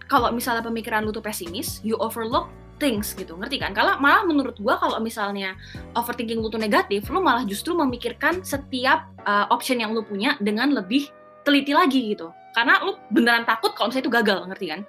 kalau 0.07 0.31
misalnya 0.31 0.63
pemikiran 0.63 1.03
lu 1.03 1.11
tuh 1.11 1.21
pesimis, 1.21 1.83
you 1.83 1.99
overlook 1.99 2.49
things 2.79 3.11
gitu, 3.19 3.35
ngerti 3.35 3.59
kan? 3.59 3.75
Kalau 3.75 3.99
malah 3.99 4.23
menurut 4.23 4.55
gue 4.55 4.75
kalau 4.79 5.03
misalnya 5.03 5.59
overthinking 5.99 6.39
lu 6.39 6.47
tuh 6.47 6.63
negatif, 6.63 7.11
lu 7.11 7.19
malah 7.19 7.43
justru 7.43 7.75
memikirkan 7.75 8.47
setiap 8.47 9.11
uh, 9.27 9.51
option 9.51 9.83
yang 9.83 9.91
lu 9.91 10.07
punya 10.07 10.39
dengan 10.39 10.71
lebih 10.71 11.11
teliti 11.49 11.73
lagi 11.73 12.13
gitu. 12.13 12.29
Karena 12.53 12.85
lu 12.85 13.01
beneran 13.09 13.49
takut 13.49 13.73
kalau 13.73 13.89
misalnya 13.89 14.05
itu 14.05 14.13
gagal, 14.13 14.39
ngerti 14.53 14.67
kan? 14.69 14.81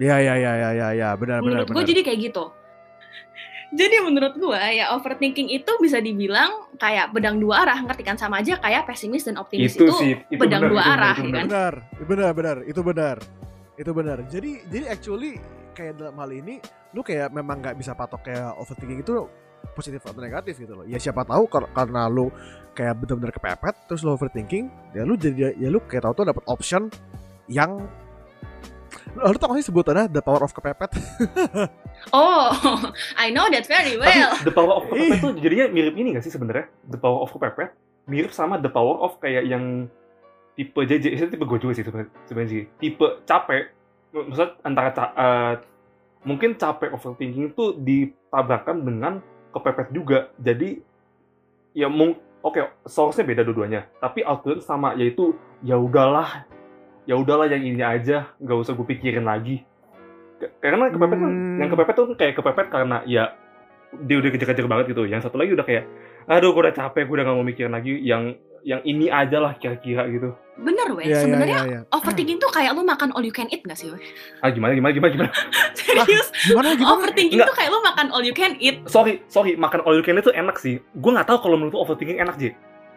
Iya 0.00 0.16
iya 0.16 0.34
iya 0.40 0.52
iya 0.56 0.68
iya 0.72 0.88
ya, 0.96 1.08
benar 1.12 1.44
benar 1.44 1.60
menurut 1.60 1.68
gue 1.68 1.76
benar. 1.76 1.90
jadi 1.92 2.00
kayak 2.08 2.18
gitu 2.32 2.44
jadi 3.84 3.96
menurut 4.00 4.34
gue 4.40 4.60
ya 4.80 4.96
overthinking 4.96 5.52
itu 5.52 5.72
bisa 5.76 6.00
dibilang 6.00 6.72
kayak 6.80 7.12
pedang 7.12 7.36
dua 7.36 7.68
arah 7.68 7.78
ngerti 7.84 8.02
kan 8.08 8.16
sama 8.16 8.40
aja 8.40 8.56
kayak 8.56 8.88
pesimis 8.88 9.28
dan 9.28 9.36
optimis 9.36 9.76
itu 9.76 9.84
itu, 9.84 9.94
sih 10.00 10.12
itu 10.32 10.40
pedang 10.40 10.64
benar, 10.64 10.72
dua 10.72 10.80
itu 10.80 10.88
benar, 10.88 10.96
arah, 11.04 11.12
itu 11.12 11.20
ya 11.20 11.28
benar. 11.28 11.36
kan? 11.36 11.44
benar 11.44 11.74
benar 12.08 12.30
benar 12.32 12.56
itu 12.64 12.80
benar 12.80 13.16
itu 13.76 13.90
benar 13.92 14.18
jadi 14.32 14.50
jadi 14.72 14.84
actually 14.88 15.32
kayak 15.76 16.00
dalam 16.00 16.16
hal 16.16 16.30
ini 16.32 16.64
lu 16.96 17.04
kayak 17.04 17.28
memang 17.28 17.60
nggak 17.60 17.76
bisa 17.76 17.92
patok 17.92 18.24
kayak 18.24 18.56
overthinking 18.56 19.04
itu 19.04 19.28
positif 19.76 20.00
atau 20.00 20.24
negatif 20.24 20.56
gitu 20.56 20.72
loh 20.80 20.88
ya 20.88 20.96
siapa 20.96 21.28
tahu 21.28 21.44
kar- 21.44 21.68
karena 21.76 22.08
lu 22.08 22.32
kayak 22.72 22.98
benar-benar 23.02 23.34
kepepet 23.34 23.74
terus 23.90 24.00
lu 24.06 24.14
overthinking 24.14 24.70
ya 24.94 25.02
lu 25.02 25.18
jadi 25.18 25.54
ya 25.58 25.68
lu 25.68 25.82
kayak 25.84 26.06
tahu 26.06 26.22
tuh 26.22 26.26
dapat 26.30 26.44
option 26.46 26.86
yang 27.50 27.82
lu 29.14 29.36
tau 29.38 29.50
gak 29.50 29.58
sih 29.62 29.68
sebutannya 29.70 30.06
the 30.10 30.22
power 30.22 30.42
of 30.42 30.54
kepepet 30.54 30.90
oh 32.16 32.50
I 33.22 33.30
know 33.34 33.46
that 33.50 33.66
very 33.66 33.98
well 33.98 34.34
Tapi 34.38 34.46
The 34.46 34.54
Power 34.54 34.72
of 34.78 34.84
Kepepet 34.88 35.18
tuh 35.18 35.32
jadinya 35.38 35.66
mirip 35.70 35.94
ini 35.98 36.14
gak 36.16 36.24
sih 36.24 36.32
sebenarnya? 36.32 36.70
The 36.88 36.98
Power 36.98 37.26
of 37.26 37.30
Kepepet 37.34 37.74
mirip 38.10 38.32
sama 38.34 38.58
The 38.58 38.70
Power 38.70 39.02
of 39.06 39.18
kayak 39.22 39.46
yang 39.46 39.86
tipe 40.58 40.80
JJ, 40.82 41.04
itu 41.14 41.26
tipe 41.30 41.44
gue 41.46 41.58
juga 41.62 41.72
sih 41.72 41.84
sebenarnya. 41.86 42.68
Tipe 42.76 43.06
capek, 43.24 43.62
maksudnya 44.12 44.50
antara 44.66 44.90
ca- 44.92 45.14
eh, 45.14 45.54
mungkin 46.26 46.58
capek 46.58 46.90
overthinking 46.92 47.54
itu 47.54 47.64
ditabrakkan 47.80 48.82
dengan 48.82 49.24
kepepet 49.54 49.88
juga. 49.94 50.28
Jadi 50.36 50.82
ya 51.72 51.86
mung 51.86 52.18
oke 52.40 52.60
source-nya 52.88 53.24
beda 53.24 53.42
dua-duanya, 53.44 53.86
tapi 54.00 54.24
output 54.24 54.64
sama 54.64 54.96
yaitu 54.96 55.36
ya 55.60 55.76
udahlah, 55.76 56.48
ya 57.04 57.16
udahlah 57.16 57.48
yang 57.48 57.62
ini 57.62 57.84
aja, 57.84 58.32
nggak 58.40 58.58
usah 58.60 58.72
gue 58.72 58.86
pikirin 58.96 59.24
lagi. 59.24 59.64
Karena 60.60 60.88
kepepet 60.88 61.18
kan 61.20 61.30
Hmm. 61.30 61.60
yang 61.60 61.68
kepepet 61.68 61.94
tuh 61.96 62.06
kayak 62.16 62.34
kepepet 62.40 62.66
karena 62.72 63.04
ya 63.04 63.36
dia 64.06 64.16
udah 64.22 64.30
kejar-kejar 64.32 64.66
banget 64.70 64.96
gitu. 64.96 65.04
Yang 65.04 65.28
satu 65.28 65.36
lagi 65.36 65.52
udah 65.52 65.66
kayak, 65.66 65.84
aduh 66.30 66.54
gue 66.56 66.62
udah 66.64 66.76
capek, 66.76 67.04
gue 67.04 67.14
udah 67.20 67.24
gak 67.28 67.36
mau 67.36 67.44
mikirin 67.44 67.74
lagi 67.74 67.98
yang 68.00 68.38
yang 68.62 68.80
ini 68.82 69.06
aja 69.06 69.38
lah 69.38 69.52
kira-kira 69.54 70.04
gitu. 70.06 70.32
bener 70.56 70.92
weh 70.92 71.02
Iya, 71.02 71.10
iya, 71.10 71.20
sebenarnya 71.20 71.60
iya, 71.62 71.72
iya. 71.72 71.80
overthinking 71.88 72.36
tuh 72.36 72.48
kayak 72.48 72.72
lu 72.72 72.82
makan 72.82 73.08
all 73.10 73.22
you 73.22 73.32
can 73.32 73.48
eat 73.48 73.62
gak 73.62 73.74
sih 73.74 73.88
weh 73.88 74.00
Ah 74.38 74.48
gimana 74.48 74.72
gimana 74.72 74.92
gimana 74.92 75.10
gimana? 75.10 75.32
serius 75.78 76.28
gimana 76.44 76.74
gimana 76.74 76.92
overthinking 76.94 77.40
Enggak. 77.40 77.48
tuh 77.48 77.56
kayak 77.56 77.70
lu 77.70 77.80
makan 77.80 78.06
all 78.10 78.20
you 78.20 78.32
can 78.32 78.52
eat 78.58 78.76
Sorry, 78.84 79.24
sorry, 79.26 79.56
makan 79.56 79.80
all 79.82 79.92
you 79.92 80.02
can 80.02 80.14
eat 80.14 80.22
tuh 80.22 80.32
enak 80.32 80.56
sih. 80.56 80.76
Gue 80.94 81.10
nggak 81.10 81.24
tahu 81.26 81.40
kalau 81.40 81.56
menurut 81.56 81.72
lu 81.72 81.80
overthinking 81.80 82.18
enak 82.18 82.36
J. 82.36 82.52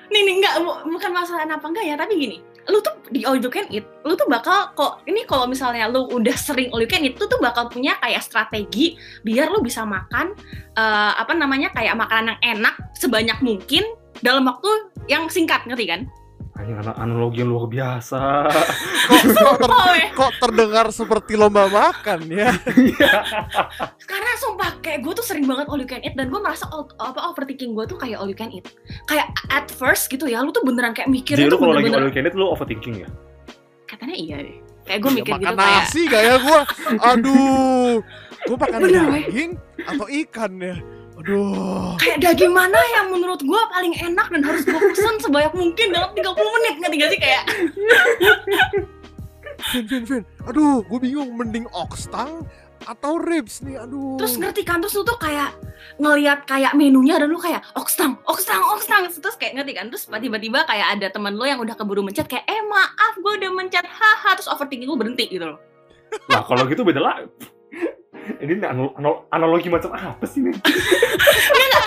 nih 0.06 0.22
nih 0.22 0.36
enggak 0.38 0.54
bu- 0.60 0.84
bukan 0.92 1.10
masalah 1.10 1.48
apa 1.48 1.64
enggak 1.64 1.86
ya 1.86 1.96
tapi 1.96 2.14
gini 2.14 2.38
lu 2.64 2.78
tuh 2.78 2.94
di 3.10 3.24
all 3.24 3.34
you 3.36 3.48
can 3.48 3.66
eat 3.68 3.82
lu 4.04 4.14
tuh 4.14 4.28
bakal 4.28 4.70
kok 4.74 5.02
ini 5.04 5.24
kalau 5.24 5.48
misalnya 5.48 5.88
lu 5.88 6.06
udah 6.06 6.36
sering 6.38 6.70
all 6.70 6.78
you 6.78 6.86
can 6.86 7.02
eat 7.02 7.16
lu 7.16 7.26
tuh 7.26 7.40
bakal 7.40 7.66
punya 7.66 7.98
kayak 7.98 8.20
strategi 8.20 8.94
biar 9.22 9.50
lu 9.50 9.60
bisa 9.60 9.82
makan 9.82 10.36
eh, 10.76 11.12
apa 11.16 11.34
namanya 11.34 11.72
kayak 11.72 11.96
makanan 11.96 12.36
yang 12.38 12.62
enak 12.62 12.76
sebanyak 12.94 13.40
mungkin 13.40 13.82
dalam 14.20 14.46
waktu 14.46 14.93
yang 15.06 15.28
singkat 15.28 15.64
ngerti 15.64 15.86
kan? 15.86 16.02
Anjing 16.54 16.78
ana- 16.78 16.94
analogi 16.96 17.42
yang 17.42 17.50
luar 17.50 17.66
biasa. 17.66 18.46
kok, 18.46 18.68
kok, 19.26 19.56
ter- 19.58 19.74
oh, 19.74 19.88
weh. 19.90 20.08
kok 20.14 20.34
terdengar 20.38 20.86
seperti 20.90 21.34
lomba 21.34 21.66
makan 21.66 22.30
ya? 22.30 22.54
Karena 24.00 24.32
sumpah 24.38 24.78
kayak 24.80 25.02
gue 25.02 25.14
tuh 25.14 25.26
sering 25.26 25.44
banget 25.44 25.66
all 25.66 25.78
you 25.78 25.90
can 25.90 25.98
eat 26.00 26.14
dan 26.14 26.30
gue 26.30 26.38
merasa 26.38 26.70
all- 26.70 26.94
apa 26.96 27.20
overthinking 27.26 27.74
gue 27.74 27.86
tuh 27.86 27.98
kayak 27.98 28.16
all 28.16 28.30
you 28.30 28.38
can 28.38 28.50
eat. 28.50 28.70
Kayak 29.04 29.34
at 29.50 29.66
first 29.68 30.08
gitu 30.08 30.26
ya 30.26 30.40
lu 30.40 30.50
tuh 30.50 30.62
beneran 30.62 30.94
kayak 30.94 31.10
mikir 31.10 31.34
Jadi 31.34 31.48
tuh 31.48 31.58
lu 31.58 31.62
kalau 31.64 31.74
lagi 31.74 31.90
all 31.90 32.06
you 32.06 32.14
can 32.14 32.24
eat 32.24 32.36
lu 32.36 32.46
overthinking 32.46 33.02
ya? 33.02 33.10
katanya 33.84 34.18
iya 34.18 34.38
deh 34.42 34.58
kayak 34.84 35.00
gue 35.00 35.12
Ya, 35.12 35.16
mikir 35.16 35.32
makan 35.32 35.42
gitu 35.44 35.54
kayak 35.54 35.78
nasi 35.78 36.02
gak 36.08 36.24
ya 36.24 36.36
gue 36.36 36.60
aduh. 37.00 37.94
Gue 38.44 38.58
makan 38.66 38.80
Bener, 38.80 39.06
daging 39.06 39.52
atau 39.86 40.06
ikan 40.10 40.52
ya 40.58 40.76
aduh. 41.20 41.94
Kayak 42.02 42.18
daging 42.26 42.54
mana 42.54 42.80
yang 42.96 43.14
menurut 43.14 43.42
gue 43.42 43.62
paling 43.70 43.94
enak 43.98 44.28
dan 44.34 44.42
harus 44.42 44.64
gue 44.66 44.80
pesen 44.80 45.16
sebanyak 45.22 45.54
mungkin 45.54 45.88
dalam 45.94 46.12
30 46.16 46.56
menit 46.58 46.74
ngerti 46.82 46.96
gak 46.98 47.12
sih 47.12 47.22
kayak? 47.22 47.44
Vin 49.74 49.86
Vin 49.88 50.04
Vin. 50.04 50.24
Aduh 50.50 50.82
gue 50.86 51.00
bingung 51.00 51.34
mending 51.38 51.70
oxtang 51.72 52.44
atau 52.84 53.16
ribs 53.16 53.64
nih 53.64 53.80
aduh. 53.80 54.20
Terus 54.20 54.36
ngerti 54.36 54.62
kan 54.68 54.84
terus 54.84 54.98
lu 54.98 55.08
tuh 55.08 55.16
kayak 55.16 55.56
ngelihat 56.02 56.44
kayak 56.44 56.76
menunya 56.76 57.16
dan 57.16 57.32
lu 57.32 57.40
kayak 57.40 57.64
okstang 57.80 58.20
okstang 58.28 58.60
okstang 58.76 59.08
terus 59.08 59.36
kayak 59.40 59.56
ngerti 59.56 59.72
kan 59.76 59.88
terus 59.88 60.08
tiba-tiba 60.08 60.68
kayak 60.68 61.00
ada 61.00 61.08
teman 61.08 61.36
lu 61.36 61.48
yang 61.48 61.60
udah 61.64 61.76
keburu 61.80 62.04
mencet 62.04 62.28
kayak 62.28 62.44
eh 62.50 62.62
maaf 62.68 63.14
gue 63.16 63.34
udah 63.40 63.52
mencet. 63.56 63.86
Haha 63.88 64.36
terus 64.36 64.50
overthinking 64.52 64.90
lu 64.90 65.00
berhenti 65.00 65.32
gitu 65.32 65.48
loh. 65.48 65.60
Nah 66.28 66.44
kalau 66.44 66.68
gitu 66.68 66.84
beda 66.84 67.00
lah. 67.00 67.24
Ini 68.40 68.54
anal- 68.64 68.94
anal- 68.96 69.24
analogi 69.30 69.68
macam 69.68 69.92
apa 69.92 70.24
sih 70.24 70.42
nih? 70.42 70.56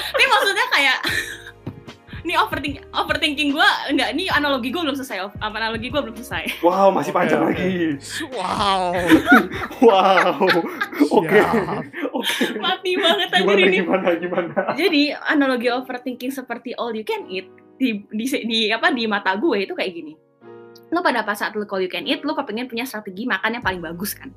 tapi 0.07 0.25
maksudnya 0.25 0.67
kayak 0.71 0.99
ini 2.27 2.35
overthinking 2.35 2.83
overthinking 2.91 3.49
gue 3.55 3.69
enggak 3.87 4.09
ini 4.11 4.27
analogi 4.27 4.75
gue 4.75 4.83
belum 4.83 4.99
selesai 4.99 5.31
apa 5.39 5.55
analogi 5.55 5.95
gue 5.95 6.01
belum 6.03 6.17
selesai 6.19 6.59
Wow 6.59 6.91
masih 6.91 7.15
Oke, 7.15 7.19
panjang 7.23 7.41
oke. 7.41 7.55
lagi. 7.55 7.79
wow 8.35 8.91
Wow. 9.87 10.41
Oke. 11.13 11.39
Oke. 12.11 12.45
mati 12.59 12.99
banget 12.99 13.29
aja 13.31 13.45
Gimana 13.45 13.61
ini 13.63 13.79
gimana 13.79 14.09
gimana? 14.19 14.61
jadi 14.75 15.03
analogi 15.23 15.69
overthinking 15.71 16.35
seperti 16.35 16.75
all 16.75 16.91
you 16.91 17.07
can 17.07 17.29
eat 17.31 17.47
di 17.77 18.03
di, 18.11 18.25
di 18.27 18.59
apa 18.73 18.91
di 18.91 19.07
mata 19.07 19.37
gue 19.39 19.63
itu 19.63 19.77
kayak 19.77 19.93
gini 19.95 20.17
lo 20.91 21.03
pada 21.03 21.23
pas 21.23 21.39
saat 21.39 21.55
lo 21.55 21.63
all 21.63 21.83
you 21.83 21.93
can 21.93 22.09
eat 22.09 22.25
lo 22.25 22.35
kepengen 22.35 22.67
punya 22.67 22.83
strategi 22.83 23.23
makan 23.23 23.61
yang 23.61 23.65
paling 23.65 23.83
bagus 23.85 24.19
kan 24.19 24.35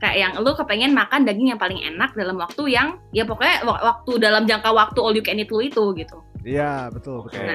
kayak 0.00 0.16
yang 0.16 0.32
lo 0.40 0.56
kepengen 0.56 0.96
makan 0.96 1.28
daging 1.28 1.52
yang 1.52 1.60
paling 1.60 1.76
enak 1.76 2.16
dalam 2.16 2.40
waktu 2.40 2.72
yang 2.72 2.96
ya 3.12 3.28
pokoknya 3.28 3.62
wak- 3.68 3.84
waktu 3.84 4.12
dalam 4.16 4.48
jangka 4.48 4.72
waktu 4.72 4.98
all 4.98 5.12
you 5.12 5.20
can 5.20 5.36
eat 5.36 5.52
lo 5.52 5.60
itu 5.60 5.92
gitu 5.94 6.24
iya 6.42 6.88
betul 6.88 7.28
Oke. 7.28 7.36
betul 7.36 7.52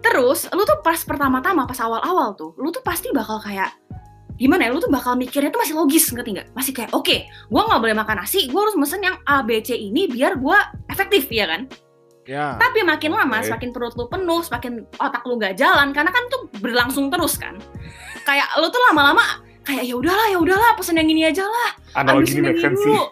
terus 0.00 0.46
lo 0.54 0.62
tuh 0.62 0.78
pas 0.80 0.96
pertama-tama 1.02 1.66
pas 1.66 1.76
awal-awal 1.82 2.38
tuh 2.38 2.54
lo 2.56 2.70
tuh 2.70 2.80
pasti 2.86 3.10
bakal 3.10 3.42
kayak 3.42 3.74
gimana 4.40 4.64
ya, 4.64 4.72
lu 4.72 4.80
tuh 4.80 4.88
bakal 4.88 5.20
mikirnya 5.20 5.52
tuh 5.52 5.60
masih 5.60 5.76
logis, 5.76 6.08
ngerti 6.16 6.32
nggak? 6.32 6.56
Masih 6.56 6.72
kayak, 6.72 6.96
oke, 6.96 7.28
gua 7.52 7.68
nggak 7.68 7.80
boleh 7.84 7.92
makan 7.92 8.24
nasi, 8.24 8.48
gua 8.48 8.64
harus 8.64 8.72
mesen 8.80 9.04
yang 9.04 9.20
A, 9.28 9.44
B, 9.44 9.60
C 9.60 9.76
ini 9.76 10.08
biar 10.08 10.40
gua 10.40 10.56
efektif, 10.88 11.28
ya 11.28 11.44
kan? 11.44 11.68
ya 12.24 12.56
Tapi 12.56 12.80
makin 12.80 13.12
lama, 13.12 13.44
Oke. 13.44 13.52
semakin 13.52 13.68
perut 13.68 13.92
lu 14.00 14.08
penuh, 14.08 14.40
semakin 14.40 14.88
otak 14.96 15.28
lu 15.28 15.36
gak 15.36 15.60
jalan, 15.60 15.92
karena 15.92 16.08
kan 16.08 16.24
itu 16.24 16.38
berlangsung 16.56 17.12
terus 17.12 17.36
kan. 17.36 17.60
Kayak 18.24 18.48
lu 18.56 18.72
tuh 18.72 18.80
lama-lama 18.88 19.44
kayak 19.66 19.84
ya 19.86 19.94
udahlah, 19.96 20.26
ya 20.32 20.38
udahlah, 20.40 20.70
pesen 20.76 20.98
yang 20.98 21.08
ini 21.10 21.28
aja 21.28 21.44
lah, 21.44 21.70
Analogi 21.98 22.36
ini 22.36 22.50
make 22.50 22.60
sense 22.60 22.80
sih. 22.80 22.88
dulu. 22.88 23.04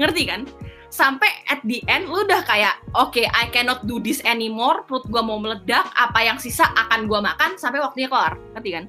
Ngerti 0.00 0.22
kan? 0.26 0.40
Sampai 0.92 1.30
at 1.48 1.64
the 1.64 1.80
end 1.88 2.10
lu 2.10 2.24
udah 2.24 2.44
kayak, 2.44 2.76
oke, 2.92 3.22
I 3.22 3.48
cannot 3.48 3.88
do 3.88 3.96
this 4.02 4.20
anymore, 4.28 4.84
perut 4.84 5.08
gua 5.08 5.24
mau 5.24 5.40
meledak, 5.40 5.88
apa 5.96 6.20
yang 6.20 6.36
sisa 6.36 6.68
akan 6.68 7.08
gua 7.08 7.24
makan 7.24 7.56
sampai 7.56 7.80
waktunya 7.80 8.12
kelar. 8.12 8.36
Ngerti 8.56 8.70
kan? 8.76 8.84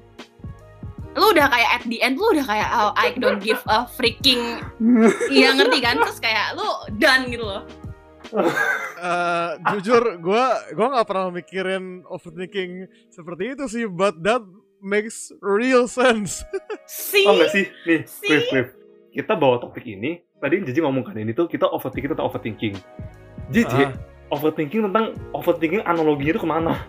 Lu 1.14 1.30
udah 1.30 1.46
kayak 1.46 1.70
at 1.78 1.84
the 1.86 2.02
end 2.02 2.18
lu 2.18 2.26
udah 2.34 2.42
kayak 2.42 2.68
oh, 2.74 2.90
I 2.98 3.14
don't 3.14 3.38
give 3.38 3.62
a 3.70 3.86
freaking 3.86 4.58
Iya 5.30 5.54
ngerti 5.54 5.78
kan? 5.78 6.02
Terus 6.02 6.18
kayak 6.18 6.58
lu 6.58 6.66
done 6.98 7.30
gitu 7.30 7.46
loh. 7.46 7.62
Eh, 9.04 9.50
jujur 9.70 10.18
gue 10.18 10.44
gue 10.74 10.86
nggak 10.90 11.06
pernah 11.06 11.30
mikirin 11.30 12.02
overthinking 12.08 12.88
seperti 13.12 13.54
itu 13.54 13.64
sih 13.70 13.84
but 13.86 14.16
that 14.24 14.42
makes 14.84 15.32
real 15.40 15.88
sense 15.88 16.44
See? 16.84 17.24
Oh 17.24 17.32
enggak 17.32 17.50
sih? 17.50 17.64
Nih, 17.82 18.04
Si. 18.04 18.20
Cliff, 18.22 18.44
Cliff. 18.46 18.68
Kita 19.10 19.32
bawa 19.32 19.56
topik 19.56 19.82
ini, 19.82 20.20
tadi 20.36 20.60
Jiji 20.60 20.78
ngomong 20.78 21.00
kan 21.02 21.16
ini 21.16 21.32
tuh 21.32 21.46
kita 21.46 21.64
overthinking 21.66 22.12
tentang 22.12 22.26
overthinking. 22.26 22.74
Jiji, 23.48 23.82
Ah. 23.82 23.96
overthinking 24.28 24.84
tentang 24.84 25.04
overthinking 25.30 25.80
analoginya 25.82 26.32
itu 26.32 26.40
ke 26.40 26.46
mana? 26.46 26.84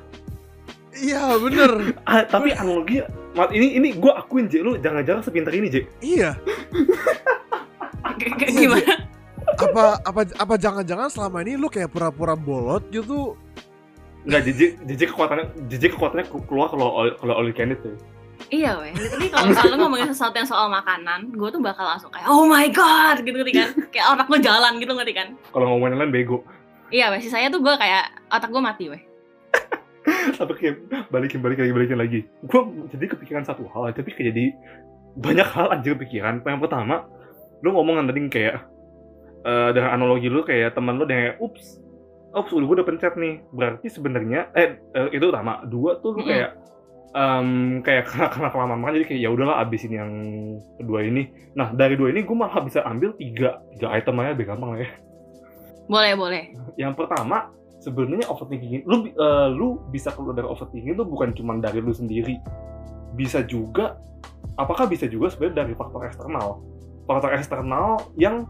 iya 0.94 1.36
bener 1.36 1.72
Ah, 2.08 2.24
tapi 2.24 2.52
analogi, 2.52 3.04
ini 3.52 3.76
ini 3.76 3.92
gue 3.94 4.08
akuin 4.10 4.48
J, 4.48 4.60
lu 4.60 4.76
jangan-jangan 4.76 5.22
sepintar 5.22 5.52
ini 5.52 5.68
J. 5.68 5.84
iya 6.00 6.40
g- 8.18 8.32
gimana? 8.50 9.04
apa 9.46 10.02
apa 10.02 10.22
apa 10.36 10.54
jangan-jangan 10.56 11.08
selama 11.08 11.40
ini 11.40 11.56
lu 11.56 11.68
kayak 11.68 11.88
pura-pura 11.90 12.34
bolot 12.34 12.88
gitu 12.90 13.36
Enggak, 14.26 14.42
Jiji, 14.50 14.66
Jiji 14.82 15.06
kekuatannya, 15.14 15.70
Jiji 15.70 15.88
kekuatannya 15.94 16.26
ku- 16.28 16.46
keluar 16.50 16.74
kalau 16.74 17.06
kalau 17.22 17.52
can 17.54 17.74
eat 17.74 17.82
tuh. 17.86 17.94
Iya 18.52 18.78
weh, 18.78 18.92
literally 18.94 19.32
kalau 19.32 19.48
misalnya 19.48 19.72
lu 19.74 19.78
ngomongin 19.88 20.10
sesuatu 20.12 20.36
yang 20.36 20.50
soal 20.50 20.68
makanan, 20.68 21.32
gue 21.34 21.50
tuh 21.50 21.62
bakal 21.64 21.88
langsung 21.88 22.12
kayak 22.12 22.28
oh 22.28 22.46
my 22.46 22.68
god 22.68 23.24
gitu 23.24 23.32
ngerti 23.32 23.54
kan? 23.56 23.70
Kayak 23.90 24.06
otak 24.12 24.28
gue 24.28 24.40
jalan 24.44 24.74
gitu 24.78 24.92
ngerti 24.92 25.14
kan? 25.16 25.28
Kalau 25.50 25.66
ngomongin 25.72 25.98
lain 25.98 26.12
bego. 26.12 26.44
Iya 26.92 27.10
weh, 27.16 27.24
sisanya 27.24 27.50
tuh 27.50 27.64
gue 27.64 27.74
kayak 27.74 28.12
otak 28.30 28.50
gue 28.52 28.62
mati 28.62 28.86
weh. 28.92 29.02
tapi 30.40 30.52
kayak 30.58 30.76
balikin 31.10 31.40
balikin 31.42 31.66
lagi 31.66 31.74
balikin 31.74 31.98
lagi 31.98 32.20
gue 32.46 32.62
jadi 32.94 33.06
kepikiran 33.10 33.44
satu 33.46 33.66
hal 33.74 33.90
tapi 33.94 34.14
kayak 34.14 34.34
jadi 34.34 34.46
banyak 35.16 35.48
hal 35.48 35.68
anjir 35.72 35.96
kepikiran 35.98 36.44
yang 36.44 36.62
pertama 36.62 37.08
lu 37.64 37.74
ngomong 37.74 38.06
tadi 38.06 38.20
kayak 38.30 38.56
eh, 39.46 39.70
dengan 39.74 39.90
analogi 39.96 40.28
lu 40.28 40.44
kayak 40.44 40.76
teman 40.76 41.00
lu 41.00 41.08
kayak 41.08 41.40
ups 41.42 41.82
udah 42.36 42.66
gue 42.68 42.76
udah 42.84 42.88
pencet 42.88 43.14
nih 43.16 43.40
berarti 43.56 43.88
sebenarnya 43.88 44.52
eh, 44.52 44.76
eh, 44.92 45.08
itu 45.16 45.32
utama. 45.32 45.64
Dua 45.64 46.04
tuh 46.04 46.20
lu 46.20 46.28
kayak 46.28 46.60
em, 47.16 47.80
kayak 47.80 48.04
karena 48.12 48.28
karena 48.28 48.50
kelamaan 48.52 48.80
makan 48.84 48.94
jadi 49.00 49.08
kayak 49.08 49.22
ya 49.24 49.30
udahlah 49.32 49.56
abisin 49.64 49.94
yang 49.96 50.12
kedua 50.76 51.00
ini. 51.08 51.32
Nah 51.56 51.72
dari 51.72 51.96
dua 51.96 52.12
ini 52.12 52.28
gue 52.28 52.36
malah 52.36 52.60
bisa 52.60 52.84
ambil 52.84 53.16
tiga 53.16 53.64
tiga 53.80 53.88
item 53.96 54.20
aja 54.20 54.36
lebih 54.36 54.48
gampang 54.52 54.70
lah 54.76 54.80
ya. 54.84 54.92
Boleh, 55.86 56.14
boleh. 56.18 56.44
yang 56.82 56.98
pertama 56.98 57.54
sebenarnya 57.78 58.26
overthinking 58.26 58.90
lu 58.90 59.06
eh, 59.06 59.48
lu 59.54 59.80
bisa 59.94 60.10
keluar 60.12 60.34
dari 60.34 60.50
overthinking 60.50 60.98
itu 60.98 61.06
bukan 61.08 61.32
cuma 61.32 61.56
dari 61.62 61.80
lu 61.80 61.96
sendiri. 61.96 62.42
Bisa 63.16 63.48
juga 63.48 63.96
apakah 64.60 64.92
bisa 64.92 65.08
juga 65.08 65.32
sebenarnya 65.32 65.64
dari 65.64 65.74
faktor 65.78 66.04
eksternal? 66.04 66.60
Faktor 67.06 67.32
eksternal 67.38 68.02
yang 68.20 68.50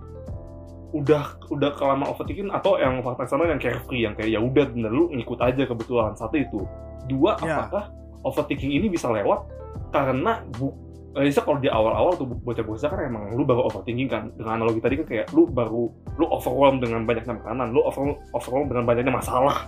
udah 0.96 1.24
udah 1.52 1.76
kelama 1.76 2.08
overthinking 2.08 2.48
atau 2.56 2.80
yang 2.80 3.04
faktor 3.04 3.28
eksternal 3.28 3.52
yang 3.52 3.60
carefree 3.60 4.08
yang 4.08 4.16
kayak 4.16 4.32
ya 4.32 4.40
udah 4.40 4.64
bener 4.72 4.88
lu 4.88 5.12
ngikut 5.12 5.40
aja 5.44 5.68
kebetulan. 5.68 6.16
Satu 6.16 6.40
itu. 6.40 6.64
Dua 7.12 7.36
Ya. 7.44 7.68
apakah 7.68 7.92
overthinking 8.24 8.72
ini 8.72 8.88
bisa 8.88 9.12
lewat? 9.12 9.44
Karena 9.92 10.40
bu 10.56 10.72
eh, 11.16 11.28
bisa 11.28 11.44
kalau 11.44 11.60
di 11.60 11.68
awal-awal 11.68 12.16
tuh 12.16 12.28
bocah-bocah 12.28 12.88
kan 12.88 13.00
emang 13.04 13.36
lu 13.36 13.44
baru 13.44 13.68
overthinking 13.68 14.08
kan? 14.08 14.32
Dengan 14.40 14.64
analogi 14.64 14.80
tadi 14.80 14.96
kan 15.04 15.08
kayak 15.08 15.26
lu 15.36 15.44
baru 15.46 15.92
lu 16.16 16.26
overwhelmed 16.32 16.80
dengan 16.80 17.04
banyaknya 17.04 17.36
makanan 17.44 17.76
lu 17.76 17.84
over, 17.84 18.16
overwhelmed 18.32 18.72
dengan 18.72 18.88
banyaknya 18.88 19.12
masalah. 19.12 19.68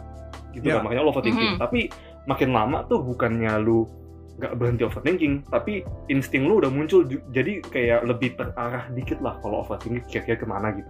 Gitu 0.56 0.63
Ya. 0.63 0.80
kan 0.80 0.88
makanya 0.88 1.04
lu 1.04 1.12
overthinking. 1.12 1.54
Mhm. 1.56 1.60
tapi 1.60 1.80
makin 2.24 2.50
lama 2.56 2.88
tuh 2.88 3.04
bukannya 3.04 3.52
lu 3.60 3.84
nggak 4.38 4.54
berhenti 4.54 4.84
overthinking 4.86 5.44
tapi 5.50 5.82
insting 6.08 6.48
lu 6.48 6.63
udah 6.63 6.72
muncul. 6.72 7.04
Jadi 7.08 7.60
kayak 7.68 8.08
lebih 8.08 8.40
terarah 8.40 8.88
dikit 8.92 9.20
lah 9.20 9.36
kalau 9.44 9.68
overthinking 9.68 10.08
kira-kira 10.08 10.40
ke 10.40 10.48
mana 10.48 10.72
gitu 10.72 10.88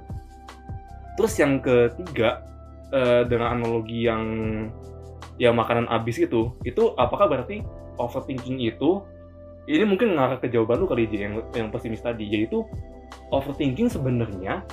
terus 1.18 1.34
yang 1.42 1.60
ketiga 1.60 2.46
eh, 2.94 3.26
dengan 3.26 3.60
analogi 3.60 4.06
yang 4.06 4.24
ya 5.42 5.50
makanan 5.50 5.90
abis 5.90 6.22
itu 6.22 6.54
itu 6.64 6.94
apakah 6.96 7.26
berarti 7.28 7.66
overthinking 7.98 8.62
itu 8.62 9.02
ini 9.68 9.84
mungkin 9.84 10.16
ngarah 10.16 10.40
ke 10.40 10.48
jawaban 10.48 10.80
lu 10.80 10.88
kali 10.88 11.10
Ji, 11.12 11.28
yang 11.28 11.44
yang 11.52 11.68
pesimis 11.74 12.00
tadi 12.00 12.24
yaitu 12.24 12.64
overthinking 13.34 13.92
sebenarnya 13.92 14.64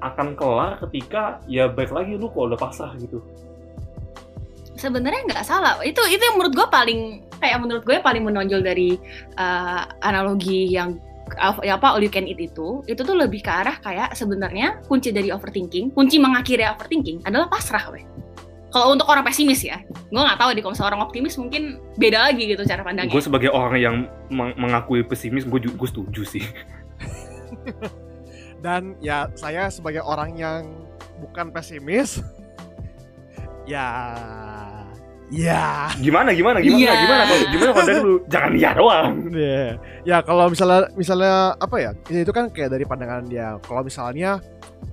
akan 0.00 0.32
kelar 0.32 0.80
ketika 0.88 1.42
ya 1.44 1.68
baik 1.68 1.92
lagi 1.92 2.16
lu 2.16 2.32
kalau 2.32 2.54
udah 2.54 2.60
pasrah 2.60 2.96
gitu 2.96 3.20
Sebenarnya 4.80 5.28
nggak 5.28 5.44
salah. 5.44 5.76
Itu 5.84 6.00
itu 6.08 6.24
yang 6.24 6.40
menurut 6.40 6.56
gue 6.56 6.68
paling 6.72 7.00
kayak 7.36 7.60
menurut 7.60 7.84
gue 7.84 8.00
paling 8.00 8.24
menonjol 8.24 8.64
dari 8.64 8.96
uh, 9.36 9.84
analogi 10.00 10.72
yang 10.72 10.96
uh, 10.96 11.09
ya 11.62 11.78
apa 11.78 11.94
all 11.94 12.02
you 12.02 12.12
can 12.12 12.26
eat 12.26 12.38
itu 12.38 12.82
itu 12.90 13.00
tuh 13.00 13.14
lebih 13.14 13.42
ke 13.44 13.50
arah 13.50 13.78
kayak 13.82 14.14
sebenarnya 14.18 14.82
kunci 14.86 15.14
dari 15.14 15.30
overthinking 15.30 15.94
kunci 15.94 16.18
mengakhiri 16.18 16.66
overthinking 16.66 17.22
adalah 17.26 17.46
pasrah 17.46 17.90
weh 17.94 18.02
kalau 18.70 18.94
untuk 18.94 19.06
orang 19.10 19.26
pesimis 19.26 19.66
ya 19.66 19.82
gue 20.10 20.18
nggak 20.18 20.38
tahu 20.38 20.50
deh 20.54 20.62
kalau 20.62 20.86
orang 20.86 21.02
optimis 21.06 21.34
mungkin 21.38 21.78
beda 21.94 22.30
lagi 22.30 22.50
gitu 22.50 22.66
cara 22.66 22.82
pandangnya. 22.82 23.14
Gue 23.14 23.22
sebagai 23.22 23.50
orang 23.54 23.78
yang 23.78 23.96
meng- 24.26 24.58
mengakui 24.58 25.06
pesimis 25.06 25.46
gue 25.46 25.70
gue 25.70 25.88
setuju 25.88 26.22
sih. 26.26 26.44
Dan 28.64 28.98
ya 28.98 29.30
saya 29.38 29.70
sebagai 29.70 30.02
orang 30.02 30.36
yang 30.36 30.60
bukan 31.22 31.54
pesimis, 31.54 32.20
ya, 33.64 33.86
ya, 35.30 35.88
gimana 35.96 36.34
gimana 36.34 36.58
gimana 36.58 36.82
Iya. 36.82 36.92
gimana 36.98 37.22
kalau 37.24 37.44
gimana 37.48 37.70
kalau 37.70 37.86
dari 37.86 38.00
lu 38.02 38.14
jangan 38.26 38.52
iya 38.52 38.70
doang 38.74 39.06
ya, 39.30 39.62
ya 40.02 40.16
kalau 40.20 40.44
misalnya 40.50 40.90
misalnya 40.92 41.34
apa 41.54 41.76
ya, 41.78 41.90
itu 42.10 42.32
kan 42.34 42.50
kayak 42.50 42.70
dari 42.70 42.82
pandangan 42.82 43.24
dia. 43.30 43.54
Kalau 43.62 43.80
misalnya 43.80 44.42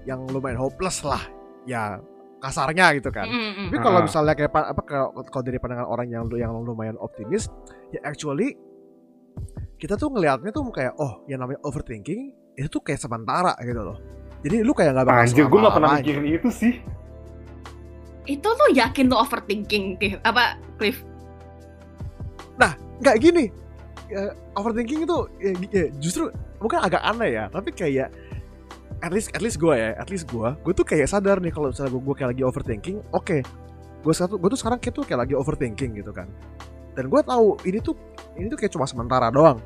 yang 0.05 0.23
lumayan 0.29 0.55
hopeless 0.55 1.01
lah, 1.01 1.19
ya 1.65 1.97
kasarnya 2.37 2.93
gitu 2.95 3.09
kan. 3.09 3.25
Mm, 3.25 3.33
mm, 3.33 3.49
mm. 3.49 3.65
Tapi 3.67 3.77
kalau 3.81 3.99
misalnya 4.05 4.33
kayak 4.37 4.51
pa- 4.53 4.69
apa 4.69 4.81
kalau 5.25 5.43
dari 5.43 5.57
pandangan 5.57 5.89
orang 5.89 6.07
yang 6.07 6.23
yang 6.31 6.53
lumayan 6.53 6.95
optimis, 7.01 7.49
ya 7.89 7.99
actually 8.05 8.53
kita 9.77 9.93
tuh 9.93 10.09
ngelihatnya 10.09 10.49
tuh 10.49 10.65
kayak 10.69 10.93
oh 10.97 11.25
yang 11.25 11.41
namanya 11.41 11.61
overthinking 11.61 12.29
itu 12.53 12.67
tuh 12.67 12.81
kayak 12.81 12.97
sementara 12.97 13.57
gitu 13.61 13.81
loh. 13.81 13.97
Jadi 14.45 14.61
lu 14.61 14.73
kayak 14.73 14.93
nggak 14.93 15.05
bakal 15.05 15.21
anjir 15.25 15.45
gue 15.45 15.59
gak 15.59 15.73
pernah 15.73 15.91
mikirin 15.97 16.25
itu 16.29 16.49
sih 16.53 16.73
itu 18.27 18.43
tuh 18.43 18.69
yakin 18.75 19.07
tuh 19.07 19.19
overthinking 19.19 19.95
Cliff. 19.97 20.19
apa 20.27 20.59
Cliff? 20.75 21.01
Nggak 22.97 23.17
gini. 23.21 23.45
Ya, 24.07 24.31
overthinking 24.55 25.03
itu 25.03 25.17
ya, 25.43 25.51
ya, 25.67 25.85
justru 25.99 26.31
mungkin 26.63 26.79
agak 26.79 27.03
aneh 27.03 27.35
ya 27.35 27.51
tapi 27.51 27.75
kayak 27.75 28.07
at 29.03 29.11
least 29.11 29.35
at 29.35 29.43
least 29.43 29.59
gue 29.59 29.75
ya 29.75 29.99
at 29.99 30.07
least 30.07 30.31
gue 30.31 30.47
gue 30.63 30.73
tuh 30.73 30.87
kayak 30.87 31.11
sadar 31.11 31.43
nih 31.43 31.51
kalau 31.51 31.75
misalnya 31.75 31.91
gue 31.91 32.15
kayak 32.15 32.31
lagi 32.31 32.43
overthinking 32.47 32.97
oke 33.11 33.43
gue 34.07 34.13
satu 34.15 34.39
gue 34.39 34.47
tuh 34.55 34.59
sekarang 34.63 34.79
kayak 34.79 34.95
tuh 34.95 35.03
kayak 35.03 35.27
lagi 35.27 35.35
overthinking 35.35 35.99
gitu 35.99 36.15
kan. 36.15 36.31
Dan 36.95 37.11
gue 37.11 37.21
tahu 37.21 37.59
ini 37.67 37.83
tuh 37.83 37.93
ini 38.39 38.47
tuh 38.47 38.55
kayak 38.55 38.71
cuma 38.71 38.87
sementara 38.87 39.27
doang. 39.27 39.59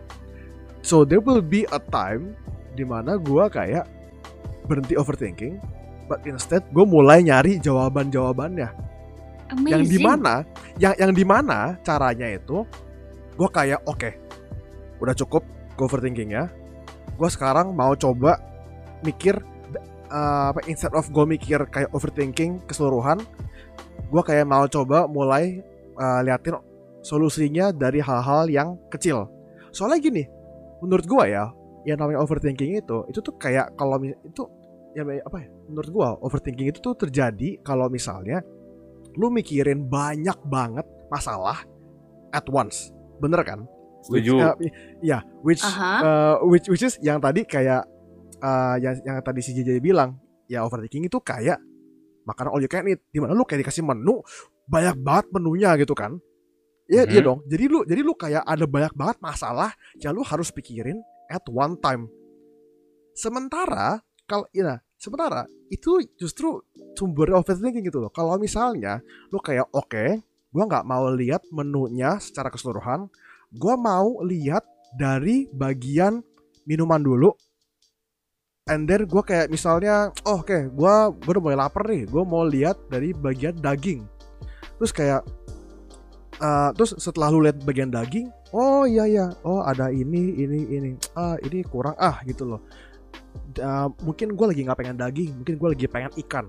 So 0.82 1.06
there 1.06 1.22
will 1.22 1.46
be 1.46 1.70
a 1.70 1.78
time 1.78 2.34
di 2.74 2.82
mana 2.82 3.22
gue 3.22 3.46
kayak 3.54 3.86
berhenti 4.66 4.98
overthinking 4.98 5.62
but 6.12 6.20
instead 6.28 6.60
gue 6.76 6.84
mulai 6.84 7.24
nyari 7.24 7.56
jawaban 7.64 8.12
jawabannya 8.12 8.68
amazing 9.52 9.72
yang 9.72 9.84
di 9.88 10.00
mana? 10.00 10.34
Yang 10.80 10.94
yang 11.00 11.12
di 11.16 11.26
mana 11.28 11.60
caranya 11.84 12.28
itu 12.32 12.64
gue 13.36 13.50
kayak 13.52 13.84
oke 13.88 14.10
udah 15.02 15.16
cukup 15.18 15.44
gue 15.76 15.86
overthinking 15.88 16.36
ya. 16.36 16.48
Gue 17.16 17.30
sekarang 17.30 17.74
mau 17.74 17.94
coba 17.98 18.40
mikir 19.02 19.40
uh, 20.12 20.54
apa 20.54 20.62
instead 20.70 20.94
of 20.94 21.10
gue 21.10 21.26
mikir 21.26 21.64
kayak 21.70 21.90
overthinking 21.96 22.62
keseluruhan 22.70 23.22
gue 24.12 24.24
kayak 24.28 24.46
mau 24.46 24.68
coba 24.68 25.08
mulai 25.08 25.64
uh, 25.96 26.20
liatin 26.22 26.60
solusinya 27.02 27.72
dari 27.74 28.04
hal-hal 28.04 28.46
yang 28.52 28.78
kecil. 28.92 29.32
Soalnya 29.74 30.00
gini 30.04 30.24
menurut 30.82 31.06
gue 31.06 31.26
ya 31.32 31.50
yang 31.82 31.98
namanya 31.98 32.22
overthinking 32.22 32.78
itu 32.78 32.98
itu 33.10 33.20
tuh 33.26 33.34
kayak 33.42 33.74
kalau 33.74 33.98
itu 34.06 34.44
ya 34.94 35.02
apa 35.08 35.38
ya 35.40 35.50
menurut 35.72 35.90
gue 35.90 36.08
overthinking 36.22 36.68
itu 36.70 36.80
tuh 36.84 36.94
terjadi 36.94 37.64
kalau 37.64 37.88
misalnya 37.88 38.44
lu 39.16 39.32
mikirin 39.32 39.88
banyak 39.88 40.36
banget 40.48 40.84
masalah 41.08 41.64
at 42.32 42.46
once. 42.48 42.92
Bener 43.20 43.42
kan? 43.44 43.64
Setuju. 44.02 44.34
Uh, 44.40 44.56
ya 45.00 45.22
which 45.46 45.62
uh, 45.62 46.42
which 46.48 46.68
which 46.68 46.84
is 46.84 46.98
yang 47.00 47.22
tadi 47.22 47.46
kayak 47.46 47.86
uh, 48.40 48.76
yang 48.82 48.98
yang 49.04 49.18
tadi 49.22 49.40
si 49.40 49.54
JJ 49.54 49.80
bilang 49.80 50.18
ya 50.50 50.66
overthinking 50.66 51.06
itu 51.06 51.20
kayak 51.22 51.62
makanan 52.26 52.50
all 52.54 52.62
you 52.62 52.70
can 52.70 52.86
eat 52.90 53.02
di 53.10 53.20
mana 53.22 53.34
lu 53.34 53.46
kayak 53.46 53.66
dikasih 53.66 53.86
menu 53.86 54.22
banyak 54.66 54.96
banget 55.00 55.26
menunya 55.34 55.74
gitu 55.78 55.94
kan? 55.94 56.18
Iya 56.90 57.06
Mhm. 57.08 57.12
iya 57.14 57.22
dong. 57.22 57.40
Jadi 57.48 57.64
lu 57.70 57.80
jadi 57.86 58.02
lu 58.02 58.14
kayak 58.18 58.44
ada 58.44 58.66
banyak 58.66 58.94
banget 58.98 59.18
masalah 59.22 59.72
yang 60.02 60.18
lu 60.18 60.24
harus 60.26 60.50
pikirin 60.50 60.98
at 61.30 61.44
one 61.48 61.78
time. 61.80 62.10
Sementara 63.14 64.00
kalau 64.26 64.48
ya 64.56 64.80
sementara 65.02 65.50
itu 65.74 65.98
justru 66.14 66.62
sumber 66.94 67.34
overthinking 67.34 67.90
gitu 67.90 67.98
loh. 67.98 68.14
Kalau 68.14 68.38
misalnya 68.38 69.02
lu 69.34 69.42
kayak 69.42 69.66
oke 69.74 70.22
gua 70.54 70.64
nggak 70.70 70.86
mau 70.86 71.10
lihat 71.10 71.42
menunya 71.50 72.22
secara 72.22 72.54
keseluruhan. 72.54 73.10
Gua 73.50 73.74
mau 73.76 74.22
lihat 74.22 74.62
dari 74.94 75.50
bagian 75.50 76.22
minuman 76.70 77.02
dulu. 77.02 77.34
And 78.70 78.86
then 78.86 79.10
gue 79.10 79.24
kayak 79.26 79.50
misalnya 79.50 80.14
oh, 80.30 80.46
oke 80.46 80.70
gua 80.78 81.10
gue 81.10 81.32
udah 81.34 81.44
mulai 81.44 81.58
lapar 81.58 81.90
nih. 81.90 82.06
Gue 82.06 82.22
mau 82.22 82.46
lihat 82.46 82.78
dari 82.94 83.10
bagian 83.10 83.58
daging. 83.58 84.06
Terus 84.78 84.94
kayak 84.94 85.26
uh, 86.38 86.70
terus 86.78 86.94
setelah 87.02 87.34
lu 87.34 87.42
lihat 87.42 87.58
bagian 87.66 87.90
daging 87.90 88.30
oh 88.54 88.86
iya 88.86 89.10
iya. 89.10 89.28
Oh 89.42 89.66
ada 89.66 89.90
ini 89.90 90.38
ini 90.38 90.60
ini. 90.78 90.92
Ah 91.18 91.42
ini 91.42 91.66
kurang. 91.66 91.98
Ah 91.98 92.22
gitu 92.22 92.46
loh 92.46 92.62
Da- 93.52 93.92
mungkin 94.04 94.34
gue 94.34 94.46
lagi 94.52 94.62
nggak 94.64 94.80
pengen 94.80 94.98
daging 94.98 95.32
mungkin 95.44 95.56
gue 95.60 95.70
lagi 95.76 95.86
pengen 95.88 96.12
ikan. 96.28 96.46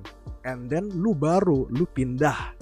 And 0.47 0.67
then 0.71 0.91
lu 0.95 1.15
baru 1.15 1.71
lu 1.71 1.87
pindah 1.87 2.55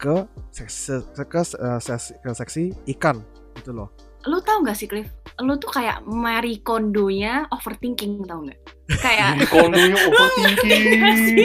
ke 0.00 0.26
seksi, 0.50 0.98
ke, 1.14 1.40
uh, 1.56 1.78
ke 2.22 2.30
seksi 2.34 2.74
ikan 2.96 3.22
gitu 3.54 3.70
loh 3.70 4.11
lu 4.28 4.38
tahu 4.40 4.62
nggak 4.62 4.76
sih 4.76 4.86
Cliff? 4.86 5.08
Lu 5.40 5.56
tuh 5.56 5.72
kayak 5.72 6.04
Marie 6.04 6.60
Kondo-nya 6.60 7.48
overthinking 7.50 8.22
tau 8.24 8.44
nggak? 8.44 8.60
Kayak 9.00 9.40
Jadi 9.40 9.46
kondonya 9.48 9.96
overthinking. 10.08 10.84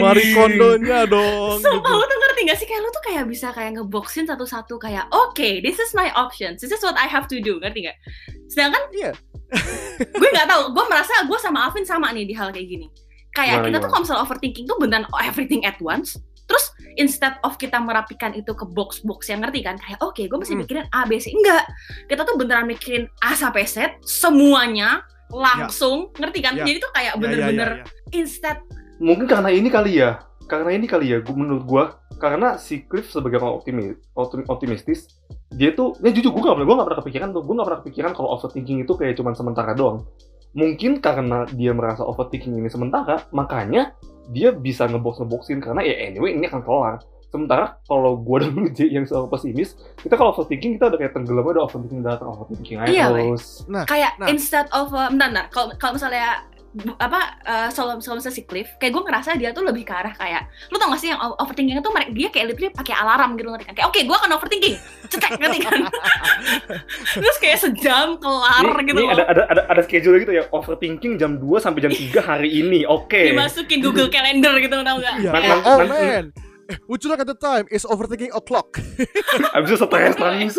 Marie 0.03 0.29
Kondonya 0.35 0.99
dong 1.07 1.57
Sumpah 1.63 1.79
gitu. 1.87 1.95
lu 1.95 2.05
tuh 2.05 2.17
ngerti 2.19 2.41
gak 2.43 2.57
sih? 2.59 2.67
Kayak 2.67 2.81
lu 2.83 2.89
tuh 2.91 3.03
kayak 3.07 3.23
bisa 3.31 3.47
kayak 3.55 3.71
ngeboxin 3.79 4.25
satu-satu 4.27 4.75
kayak 4.77 5.07
oke 5.15 5.47
this 5.63 5.79
is 5.79 5.95
my 5.95 6.11
options. 6.13 6.59
This 6.59 6.75
is 6.75 6.83
what 6.83 6.99
I 6.99 7.07
have 7.07 7.25
to 7.31 7.39
do. 7.39 7.57
Ngerti 7.63 7.87
gak? 7.87 7.97
Sedangkan 8.51 8.83
Iya. 8.91 9.11
gue 10.19 10.29
nggak 10.35 10.47
tahu 10.51 10.61
gue 10.75 10.85
merasa 10.91 11.23
gue 11.23 11.39
sama 11.39 11.71
Alvin 11.71 11.87
sama 11.87 12.11
nih 12.11 12.27
di 12.27 12.35
hal 12.35 12.51
kayak 12.51 12.67
gini. 12.67 12.91
Kayak 13.31 13.63
Gimana, 13.63 13.67
kita 13.69 13.77
tuh 13.79 13.89
kalau 13.89 14.01
misalnya 14.03 14.21
overthinking 14.27 14.65
tuh 14.67 14.77
beneran 14.81 15.05
everything 15.23 15.61
at 15.63 15.77
once 15.79 16.19
terus 16.47 16.71
instead 16.95 17.35
of 17.43 17.59
kita 17.59 17.77
merapikan 17.77 18.31
itu 18.33 18.55
ke 18.55 18.65
box-box 18.65 19.27
yang 19.29 19.43
ngerti 19.43 19.61
kan 19.61 19.75
kayak 19.77 19.99
oke 20.01 20.17
gue 20.17 20.37
mesti 20.39 20.55
Hmm. 20.55 20.63
mikirin 20.63 20.85
A 20.89 21.03
B 21.05 21.19
C 21.19 21.29
enggak 21.35 21.67
kita 22.07 22.23
tuh 22.23 22.39
beneran 22.39 22.65
mikirin 22.65 23.05
A 23.21 23.35
sampai 23.35 23.67
Z 23.67 23.99
semuanya 24.01 25.03
langsung 25.27 26.15
ngerti 26.15 26.39
kan 26.39 26.55
Ya. 26.55 26.63
jadi 26.63 26.77
tuh 26.79 26.91
kayak 26.95 27.13
Ya, 27.13 27.15
ya, 27.15 27.21
bener-bener 27.21 27.69
ya, 27.69 27.83
ya. 27.83 28.15
instead 28.15 28.57
Mungkin 28.97 29.29
karena 29.29 29.53
ini 29.53 29.69
kali 29.69 30.01
ya. 30.01 30.25
Karena 30.49 30.73
ini 30.73 30.87
kali 30.89 31.11
ya, 31.11 31.21
gua, 31.21 31.35
menurut 31.37 31.63
gua 31.67 31.83
karena 32.17 32.57
si 32.57 32.87
Cliff 32.87 33.11
sebagai 33.13 33.37
orang 33.37 33.61
optimis, 33.61 33.93
optim- 34.17 34.47
optimistis, 34.49 35.05
dia 35.53 35.69
tuh, 35.75 35.93
ya 36.01 36.09
jujur 36.09 36.33
gue 36.33 36.41
gak 36.41 36.57
pernah, 36.57 36.65
gue 36.65 36.75
gak 36.81 36.87
pernah 36.87 36.99
kepikiran 37.05 37.29
tuh, 37.29 37.41
gue 37.45 37.53
gak 37.53 37.67
pernah 37.67 37.81
kepikiran 37.85 38.11
kalau 38.17 38.29
overthinking 38.33 38.81
itu 38.81 38.93
kayak 38.97 39.13
cuman 39.19 39.37
sementara 39.37 39.77
doang. 39.77 40.07
Mungkin 40.57 40.97
karena 40.97 41.45
dia 41.53 41.77
merasa 41.77 42.01
overthinking 42.07 42.57
ini 42.57 42.71
sementara, 42.73 43.27
makanya 43.29 43.93
dia 44.27 44.51
bisa 44.51 44.85
ngebox-ngeboxin 44.85 45.59
karena 45.59 45.81
ya 45.81 45.95
anyway 46.07 46.35
ini 46.35 46.45
akan 46.45 46.61
kelar. 46.61 46.95
Sementara 47.27 47.75
kalau 47.83 48.15
gue 48.15 48.37
dan 48.39 48.55
lu 48.55 48.71
J 48.71 48.87
yang 48.87 49.03
selalu 49.03 49.27
pesimis, 49.27 49.75
kita 49.99 50.15
kalau 50.15 50.31
overthinking 50.31 50.79
kita 50.79 50.87
udah 50.87 50.95
kayak 50.95 51.11
tenggelam 51.11 51.43
udah 51.43 51.67
overthinking 51.67 51.99
datang 51.99 52.31
overthinking 52.31 52.79
aja 52.79 52.87
Iya, 52.87 53.05
terus. 53.11 53.67
kayak 53.83 54.11
Nah. 54.15 54.27
instead 54.31 54.63
of 54.71 54.95
uh, 54.95 55.11
bentar, 55.11 55.27
bentar. 55.27 55.45
kalau 55.51 55.75
kalau 55.75 55.99
misalnya 55.99 56.47
apa 56.95 57.19
uh, 57.41 57.67
soal 57.67 57.97
soal 57.97 58.15
misalnya 58.15 58.31
si 58.31 58.43
Cliff 58.43 58.69
kayak 58.75 58.91
gue 58.91 59.01
ngerasa 59.01 59.33
dia 59.33 59.49
tuh 59.49 59.61
lebih 59.61 59.81
ke 59.81 59.89
arah 59.89 60.11
kayak 60.11 60.45
lu 60.67 60.77
tau 60.77 60.87
gak 60.87 60.99
sih 60.99 61.09
yang 61.09 61.17
overthinking 61.17 61.73
itu 61.75 61.89
mereka 61.89 62.11
dia 62.11 62.27
kayak 62.27 62.45
literally 62.47 62.69
pakai 62.71 62.93
alarm 62.93 63.33
gitu 63.33 63.49
ngerti 63.49 63.65
kan 63.65 63.73
kayak 63.73 63.87
oke 63.87 63.99
gue 63.99 64.15
akan 64.15 64.31
overthinking 64.31 64.75
cetek 65.07 65.31
ngerti 65.35 65.59
kan 65.59 65.79
terus 67.17 67.37
kayak 67.37 67.57
sejam 67.57 68.07
kelar 68.17 68.61
Ini, 68.63 68.83
gitu 68.85 68.99
ini 68.99 69.05
loh 69.05 69.13
ada, 69.15 69.23
ada 69.25 69.43
ada 69.47 69.61
ada 69.67 69.81
schedule 69.81 70.17
gitu 70.17 70.31
ya 70.31 70.43
overthinking 70.49 71.17
jam 71.17 71.35
2 71.35 71.47
sampai 71.57 71.79
jam 71.79 71.89
3 71.89 72.13
hari 72.19 72.49
ini. 72.53 72.83
Oke. 72.83 73.31
dimasukin 73.31 73.79
Google 73.79 74.07
Calendar 74.07 74.53
gitu 74.57 74.75
tau 74.77 74.97
gak 74.97 75.15
Iya. 75.17 75.31
Man- 75.31 75.41
Kayak, 75.41 75.57
man- 75.57 75.65
Oh 75.65 75.77
man- 75.79 75.89
man, 75.89 76.25
eh, 76.67 76.77
would 76.85 76.99
you 76.99 77.09
look 77.09 77.17
at 77.17 77.25
the 77.25 77.35
time? 77.35 77.65
It's 77.67 77.83
overthinking 77.83 78.31
o'clock. 78.31 78.77
Abis 79.51 79.71
itu 79.71 79.77
stres 79.79 80.15
nangis. 80.21 80.55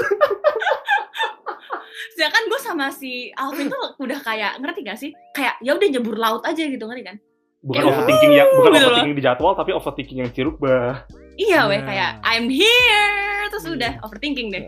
Sedangkan 2.19 2.45
gue 2.45 2.61
sama 2.61 2.87
si 2.91 3.31
Alvin 3.33 3.71
tuh 3.71 3.95
udah 3.97 4.19
kayak 4.19 4.59
ngerti 4.59 4.81
gak 4.83 4.99
sih 4.99 5.11
kayak 5.31 5.55
ya 5.61 5.71
udah 5.73 5.87
nyebur 5.89 6.19
laut 6.19 6.43
aja 6.43 6.59
gitu 6.61 6.83
ngerti 6.83 7.07
kan 7.07 7.17
Bukan 7.59 7.75
Kayak, 7.77 7.91
overthinking 7.93 8.33
yang 8.33 8.49
bukan 8.49 8.59
gitu 8.69 8.75
loh. 8.77 8.87
overthinking 8.89 9.15
di 9.15 9.23
jadwal 9.23 9.53
tapi 9.53 9.71
overthinking 9.73 10.19
yang 10.19 10.31
cirubah. 10.33 11.07
iya 11.37 11.61
weh 11.65 11.75
Nah. 11.77 11.87
kayak 11.87 12.11
I'm 12.25 12.47
here 12.49 13.15
terus 13.49 13.65
Iya. 13.65 13.73
udah 13.73 13.93
overthinking 14.03 14.49
deh 14.49 14.63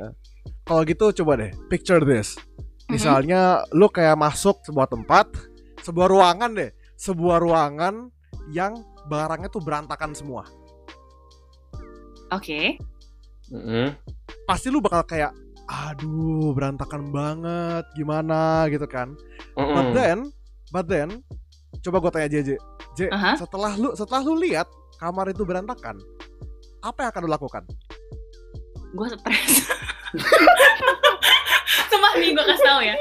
Kalau 0.63 0.83
gitu 0.83 1.11
coba 1.13 1.33
deh, 1.37 1.51
picture 1.67 1.99
this. 2.01 2.39
Mhm. 2.87 2.91
Misalnya 2.91 3.41
lu 3.71 3.87
kayak 3.87 4.15
masuk 4.15 4.63
sebuah 4.63 4.87
tempat, 4.87 5.27
sebuah 5.81 6.07
ruangan 6.07 6.51
deh, 6.53 6.71
sebuah 6.95 7.39
ruangan 7.39 8.07
yang 8.49 8.79
barangnya 9.05 9.47
tuh 9.49 9.59
berantakan 9.59 10.11
semua. 10.13 10.47
oke 12.29 12.79
Mm-mm. 13.51 13.91
Pasti 14.47 14.67
lu 14.67 14.79
bakal 14.79 15.03
kayak 15.05 15.35
aduh 15.70 16.50
berantakan 16.50 17.14
banget 17.14 17.87
gimana 17.94 18.66
gitu 18.66 18.90
kan. 18.90 19.14
Mm-mm. 19.54 19.70
But 19.70 19.87
then, 19.94 20.18
but 20.68 20.87
then 20.90 21.09
coba 21.80 22.02
gue 22.02 22.11
tanya 22.11 22.28
JJ. 22.28 22.50
J, 22.98 23.00
Aha. 23.09 23.38
setelah 23.38 23.78
lu 23.78 23.94
setelah 23.94 24.20
lu 24.20 24.35
lihat 24.35 24.66
kamar 24.98 25.30
itu 25.30 25.46
berantakan, 25.46 25.94
apa 26.83 26.98
yang 27.06 27.11
akan 27.14 27.22
lu 27.22 27.30
lakukan? 27.30 27.62
gue 28.90 29.06
stres 29.06 29.70
Sumpah 31.90 32.12
nih 32.18 32.35
gue 32.35 32.42
kasih 32.42 32.66
tau 32.66 32.80
ya 32.83 32.94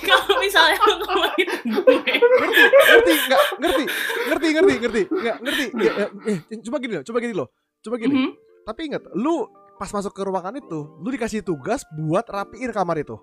Kalau 0.00 0.40
misalnya 0.40 0.80
lu 0.80 0.94
ngomongin 1.04 1.48
gue 1.68 2.00
ngerti 2.00 3.12
ngerti 3.60 3.84
ngerti 4.24 4.48
ngerti 4.56 4.74
ngerti 4.80 5.02
nggak 5.12 5.36
ngerti 5.44 5.64
Ya, 5.76 5.92
ya, 6.00 6.06
eh, 6.48 6.58
coba 6.64 6.76
gini 6.80 6.92
loh 6.96 7.04
coba 7.04 7.18
gini 7.20 7.34
loh 7.36 7.48
coba 7.84 7.96
gini 8.00 8.14
Mhm. 8.16 8.30
tapi 8.64 8.80
ingat 8.88 9.02
lu 9.12 9.44
pas 9.78 9.90
masuk 9.90 10.12
ke 10.14 10.22
ruangan 10.22 10.54
itu 10.54 10.80
lu 11.02 11.08
dikasih 11.10 11.42
tugas 11.42 11.82
buat 11.94 12.24
rapiin 12.26 12.70
kamar 12.70 13.02
itu. 13.02 13.18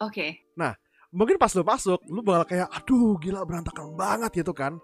Oke. 0.00 0.44
Mungkin 1.14 1.38
pas 1.38 1.54
lu 1.54 1.62
masuk 1.62 2.02
lu 2.10 2.26
bakal 2.26 2.44
kayak 2.50 2.68
aduh 2.74 3.14
gila 3.22 3.46
berantakan 3.46 3.94
banget 3.94 4.42
gitu 4.42 4.50
kan. 4.50 4.82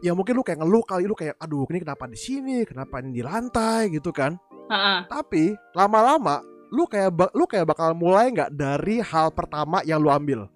Ya 0.00 0.16
mungkin 0.16 0.40
lu 0.40 0.42
kayak 0.44 0.64
ngeluh 0.64 0.84
kali 0.84 1.04
lu 1.04 1.12
kayak 1.12 1.36
aduh 1.36 1.68
ini 1.68 1.84
kenapa 1.84 2.08
di 2.08 2.16
sini? 2.16 2.64
Kenapa 2.64 3.04
ini 3.04 3.12
di 3.12 3.22
lantai? 3.24 3.92
gitu 3.92 4.08
kan. 4.14 4.38
Heeh. 4.72 5.04
tapi 5.10 5.52
lama-lama 5.76 6.40
lu 6.72 6.88
kayak 6.88 7.12
lu 7.36 7.44
kayak 7.44 7.68
bakal 7.68 7.92
mulai 7.92 8.32
nggak 8.32 8.56
dari 8.56 9.04
hal 9.04 9.28
pertama 9.34 9.84
yang 9.84 10.00
lu 10.00 10.08
ambil? 10.08 10.48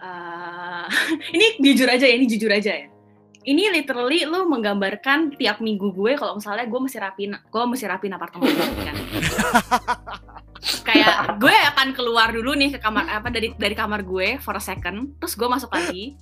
Eh, 0.00 0.84
Ini 1.36 1.46
jujur 1.60 1.88
aja 1.88 2.04
ya 2.04 2.14
Ini 2.16 2.26
jujur 2.28 2.50
aja 2.52 2.72
ya 2.76 2.93
ini 3.44 3.68
literally 3.70 4.24
lu 4.24 4.48
menggambarkan 4.48 5.36
tiap 5.36 5.60
minggu 5.60 5.92
gue 5.92 6.16
kalau 6.16 6.40
misalnya 6.40 6.64
gue 6.64 6.80
mesti 6.80 6.98
rapin 6.98 7.30
gue 7.36 7.62
mesti 7.68 7.86
rapin 7.86 8.12
apartemen 8.16 8.48
gue 8.48 8.84
kan? 8.84 8.96
Kayak 10.88 11.36
gue 11.36 11.52
akan 11.52 11.88
keluar 11.92 12.32
dulu 12.32 12.56
nih 12.56 12.76
ke 12.76 12.78
kamar 12.80 13.04
apa 13.08 13.28
dari 13.28 13.52
dari 13.56 13.76
kamar 13.76 14.00
gue 14.00 14.40
for 14.40 14.56
a 14.56 14.62
second 14.62 15.12
terus 15.20 15.36
gue 15.36 15.48
masuk 15.48 15.70
lagi 15.72 16.16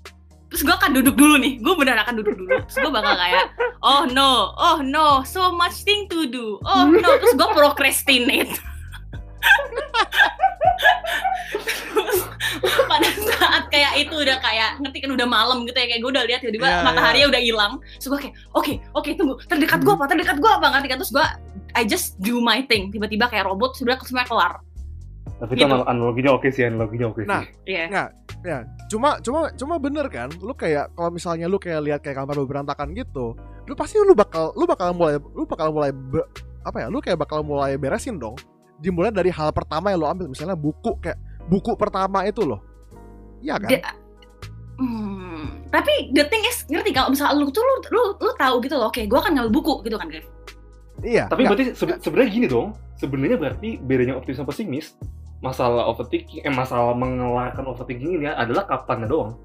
terus 0.51 0.69
gue 0.69 0.75
akan 0.75 0.93
duduk 0.93 1.17
dulu 1.17 1.41
nih 1.41 1.63
gue 1.63 1.75
benar 1.79 1.97
akan 2.05 2.21
duduk 2.21 2.37
dulu 2.37 2.61
terus 2.69 2.77
gue 2.77 2.93
bakal 2.93 3.15
kayak 3.17 3.55
oh 3.81 4.05
no 4.11 4.53
oh 4.59 4.79
no 4.85 5.25
so 5.25 5.55
much 5.55 5.87
thing 5.87 6.11
to 6.11 6.29
do 6.29 6.59
oh 6.67 6.85
no 6.91 7.09
terus 7.23 7.35
gue 7.39 7.49
procrastinate 7.57 8.53
pada 12.85 13.09
saat 13.09 13.65
kayak 13.69 13.93
itu 13.99 14.15
udah 14.15 14.39
kayak 14.39 14.71
ngerti 14.79 14.99
kan 15.01 15.11
udah 15.11 15.25
malam 15.25 15.65
gitu 15.65 15.75
ya 15.75 15.87
kayak 15.87 16.01
gue 16.01 16.11
udah 16.11 16.25
lihat 16.25 16.41
tiba-tiba 16.41 16.69
Iya, 16.69 16.83
matahari 16.83 17.21
udah 17.25 17.41
hilang. 17.41 17.73
Terus 17.97 18.09
gue 18.09 18.19
kayak 18.21 18.35
oke 18.53 18.73
oke 18.93 19.11
tunggu 19.15 19.35
terdekat 19.45 19.81
gue 19.81 19.93
apa 19.93 20.05
terdekat 20.07 20.37
gue 20.39 20.51
apa? 20.51 20.67
Ngerti 20.71 20.89
kan? 20.89 20.99
Terus 20.99 21.13
gue 21.13 21.27
I 21.73 21.83
just 21.83 22.17
do 22.19 22.39
my 22.39 22.63
thing. 22.63 22.89
Tiba-tiba 22.89 23.27
kayak 23.27 23.45
robot 23.45 23.75
sudah 23.75 23.97
semuanya 24.01 24.29
kelar. 24.29 24.53
Tapi 25.39 25.53
itu 25.53 25.59
Gitu. 25.59 25.67
anal- 25.67 25.89
analoginya 25.89 26.31
oke 26.33 26.49
sih, 26.49 26.63
analoginya 26.63 27.07
oke 27.09 27.25
Nah, 27.25 27.43
sih. 27.43 27.75
Iya. 27.75 28.13
ya 28.43 28.59
cuma 28.89 29.19
cuma 29.19 29.55
cuma 29.55 29.79
bener 29.79 30.07
kan 30.09 30.27
lu 30.37 30.51
kayak 30.53 30.91
kalau 30.93 31.09
misalnya 31.09 31.47
lu 31.47 31.57
kayak 31.57 31.79
lihat 31.81 32.01
kayak 32.01 32.19
kamar 32.19 32.35
lu 32.35 32.43
berantakan 32.43 32.91
gitu 32.91 33.39
lu 33.63 33.75
pasti 33.75 33.95
lu 33.97 34.13
bakal 34.13 34.51
lu 34.53 34.67
bakal 34.67 34.91
mulai 34.91 35.15
lu 35.15 35.47
bakal 35.47 35.71
mulai 35.71 35.95
be- 35.95 36.27
apa 36.61 36.77
ya 36.77 36.87
lu 36.89 36.99
kayak 36.99 37.15
bakal 37.17 37.41
mulai 37.41 37.75
beresin 37.77 38.19
dong 38.19 38.35
dimulai 38.83 39.09
dari 39.09 39.31
hal 39.31 39.49
pertama 39.49 39.88
yang 39.88 40.03
lu 40.03 40.09
ambil 40.09 40.27
misalnya 40.27 40.53
buku 40.53 40.99
kayak 40.99 41.16
buku 41.45 41.73
pertama 41.73 42.23
itu 42.23 42.42
loh 42.42 42.59
iya 43.38 43.57
kan 43.57 43.71
Di- 43.71 43.85
Hmm, 44.73 45.62
tapi 45.68 46.11
the 46.11 46.25
thing 46.27 46.42
is 46.42 46.64
ngerti 46.66 46.90
kalau 46.90 47.12
misalnya 47.12 47.37
lu 47.37 47.47
tuh 47.49 47.61
lu 47.61 47.75
lu, 47.88 48.03
lu 48.18 48.33
tahu 48.35 48.59
gitu 48.59 48.75
loh, 48.75 48.88
oke 48.88 48.99
gue 48.99 49.14
akan 49.14 49.31
ngambil 49.33 49.53
buku 49.53 49.85
gitu 49.85 49.95
kan 49.95 50.09
Griff. 50.09 50.27
iya 50.99 51.29
Tapi 51.29 51.45
nggak, 51.45 51.53
berarti 51.55 51.64
sebe- 51.73 52.01
sebenarnya 52.01 52.31
gini 52.33 52.47
dong. 52.49 52.68
Sebenarnya 52.95 53.37
berarti 53.37 53.77
bedanya 53.77 54.16
optimis 54.16 54.38
sama 54.38 54.49
pesimis 54.49 54.87
masalah 55.38 55.87
overthinking 55.87 56.40
eh 56.40 56.51
masalah 56.51 56.95
mengeluarkan 56.95 57.62
overthinking 57.64 58.16
ini 58.16 58.27
ya 58.27 58.35
adalah 58.35 58.64
kapannya 58.64 59.07
doang. 59.07 59.38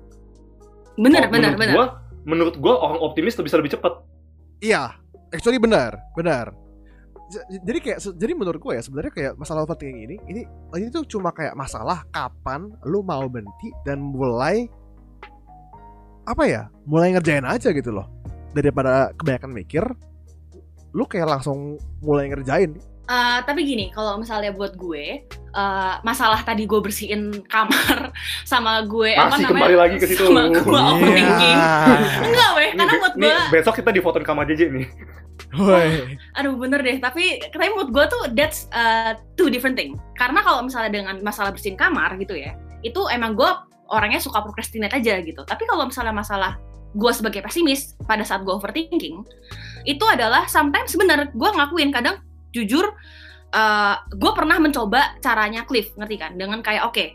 Bener 0.96 1.28
Oh, 1.28 1.30
bener 1.30 1.54
menurut 1.54 1.60
bener. 1.60 1.76
Gua, 1.76 1.86
menurut 2.24 2.56
gua 2.58 2.74
orang 2.80 3.00
optimis 3.04 3.36
tuh 3.36 3.44
bisa 3.44 3.60
lebih 3.60 3.72
cepat. 3.72 3.94
iya 4.58 4.96
actually 5.30 5.60
benar 5.60 6.02
benar 6.14 6.50
jadi 7.28 7.80
kayak 7.84 8.00
jadi 8.16 8.34
menurut 8.34 8.60
gue 8.64 8.74
ya 8.80 8.84
sebenarnya 8.84 9.12
kayak 9.12 9.34
masalah 9.36 9.68
overthinking 9.68 10.00
ini 10.08 10.16
ini 10.32 10.42
ini 10.80 10.88
tuh 10.88 11.04
cuma 11.04 11.36
kayak 11.36 11.60
masalah 11.60 12.08
kapan 12.12 12.72
lu 12.88 13.04
mau 13.04 13.28
berhenti 13.28 13.76
dan 13.84 14.00
mulai 14.00 14.72
apa 16.28 16.44
ya 16.48 16.72
mulai 16.88 17.16
ngerjain 17.16 17.44
aja 17.44 17.72
gitu 17.72 17.92
loh. 17.92 18.08
Daripada 18.56 19.12
kebanyakan 19.20 19.52
mikir 19.52 19.84
lu 20.96 21.04
kayak 21.04 21.28
langsung 21.28 21.76
mulai 22.00 22.32
ngerjain 22.32 22.80
Eh, 23.08 23.40
tapi 23.48 23.64
gini, 23.64 23.88
kalau 23.96 24.20
misalnya 24.20 24.52
buat 24.52 24.76
gue, 24.76 25.24
eh, 25.32 25.94
masalah 26.04 26.44
tadi 26.44 26.68
gue 26.68 26.76
bersihin 26.84 27.40
kamar 27.48 28.12
sama 28.52 28.84
gue 28.84 29.16
apa 29.16 29.32
Masih 29.32 29.48
namanya? 29.48 29.64
kembali 29.64 29.76
lagi 29.80 29.96
ke 29.96 30.06
situ. 30.12 30.28
Sama 30.28 30.52
gue 30.52 30.60
overthinking. 30.76 31.56
Iya. 31.56 31.96
Enggak 32.28 32.50
weh, 32.60 32.70
karena 32.76 32.94
buat 33.00 33.14
nih, 33.16 33.32
gue, 33.32 33.36
besok 33.56 33.74
kita 33.80 33.90
difotoin 33.96 34.28
kamar 34.28 34.44
JJ 34.52 34.62
nih. 34.76 34.88
Woi. 35.56 36.20
aduh 36.36 36.60
bener 36.60 36.84
deh. 36.84 37.00
Tapi 37.00 37.40
tapi 37.48 37.72
menurut 37.72 37.96
gue 37.96 38.06
tuh 38.12 38.22
that's 38.36 38.68
uh, 38.76 39.16
two 39.40 39.48
different 39.48 39.80
thing. 39.80 39.96
Karena 40.20 40.44
kalau 40.44 40.68
misalnya 40.68 40.92
dengan 40.92 41.16
masalah 41.24 41.56
bersihin 41.56 41.80
kamar 41.80 42.20
gitu 42.20 42.36
ya, 42.36 42.60
itu 42.84 43.00
emang 43.08 43.40
gue 43.40 43.48
orangnya 43.88 44.20
suka 44.20 44.44
procrastinate 44.44 44.92
aja 45.00 45.24
gitu. 45.24 45.48
Tapi 45.48 45.64
kalau 45.64 45.88
misalnya 45.88 46.12
masalah 46.12 46.60
gue 46.92 47.12
sebagai 47.16 47.40
pesimis 47.40 47.96
pada 48.04 48.28
saat 48.28 48.44
gue 48.44 48.52
overthinking, 48.52 49.24
itu 49.88 50.06
adalah 50.12 50.44
sometimes 50.52 50.92
bener 51.00 51.32
gue 51.32 51.50
ngakuin 51.56 51.96
kadang 51.96 52.20
jujur 52.64 52.86
gue 54.12 54.32
pernah 54.34 54.58
mencoba 54.58 55.18
caranya 55.22 55.66
Cliff 55.66 55.94
ngerti 55.94 56.16
kan? 56.18 56.32
Dengan 56.38 56.62
kayak 56.66 56.90
oke 56.90 57.06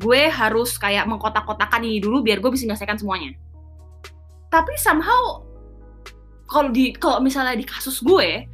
gue 0.00 0.20
harus 0.32 0.80
kayak 0.80 1.04
mengkotak-kotakan 1.04 1.84
ini 1.84 2.00
dulu 2.00 2.24
biar 2.24 2.40
gue 2.40 2.48
bisa 2.48 2.64
menyelesaikan 2.64 2.96
semuanya. 2.96 3.36
Tapi 4.48 4.72
somehow 4.80 5.44
kalau 6.48 6.72
di 6.72 6.90
kalau 6.96 7.20
misalnya 7.20 7.54
di 7.54 7.62
kasus 7.68 8.00
gue 8.00 8.48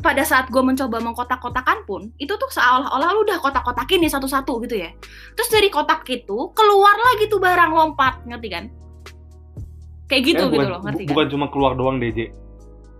pada 0.00 0.24
saat 0.24 0.48
gue 0.48 0.62
mencoba 0.64 0.96
mengkotak-kotakan 0.98 1.84
pun 1.84 2.08
itu 2.16 2.32
tuh 2.32 2.48
seolah-olah 2.48 3.08
lu 3.12 3.20
udah 3.28 3.38
kotak-kotakin 3.38 4.00
nih 4.00 4.10
satu-satu 4.10 4.64
gitu 4.64 4.80
ya. 4.80 4.90
Terus 5.36 5.48
dari 5.52 5.68
kotak 5.68 6.08
itu 6.08 6.50
keluar 6.56 6.96
lagi 6.96 7.28
tuh 7.28 7.38
barang 7.38 7.70
lompat 7.70 8.24
ngerti 8.24 8.48
kan? 8.48 8.64
Kayak 10.10 10.22
gitu 10.26 10.42
Eh, 10.42 10.50
gitu 10.50 10.58
bukan, 10.58 10.72
loh 10.74 10.80
ngerti 10.82 11.02
kan? 11.06 11.10
bukan 11.14 11.26
cuma 11.30 11.46
keluar 11.52 11.72
doang 11.78 12.00
DJ. 12.02 12.32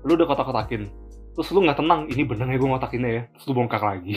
Lu 0.07 0.15
udah 0.15 0.29
kotak-kotakin. 0.31 0.87
Terus 1.35 1.49
lu 1.55 1.63
nggak 1.63 1.79
tenang 1.79 2.01
ini 2.11 2.23
bener 2.27 2.47
ya 2.51 2.59
gue 2.59 2.69
ngotakinnya 2.69 3.11
ya 3.11 3.23
terus 3.35 3.45
lu 3.49 3.55
bongkar 3.55 3.83
lagi 3.83 4.17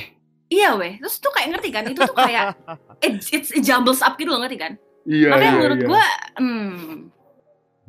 Iya 0.54 0.78
weh, 0.78 1.02
terus 1.02 1.18
tuh 1.18 1.34
kayak 1.34 1.58
ngerti 1.58 1.70
kan? 1.74 1.84
Itu 1.90 2.06
tuh 2.06 2.14
kayak 2.14 2.54
it's, 3.06 3.34
it's 3.34 3.50
it 3.50 3.66
jumbles 3.66 4.06
up 4.06 4.14
gitu 4.22 4.30
loh 4.30 4.44
ngerti 4.46 4.58
kan? 4.62 4.74
iya 5.10 5.34
Makanya 5.34 5.50
iya, 5.50 5.58
menurut 5.58 5.80
iya. 5.82 5.88
gua, 5.90 6.06
hmm, 6.38 6.78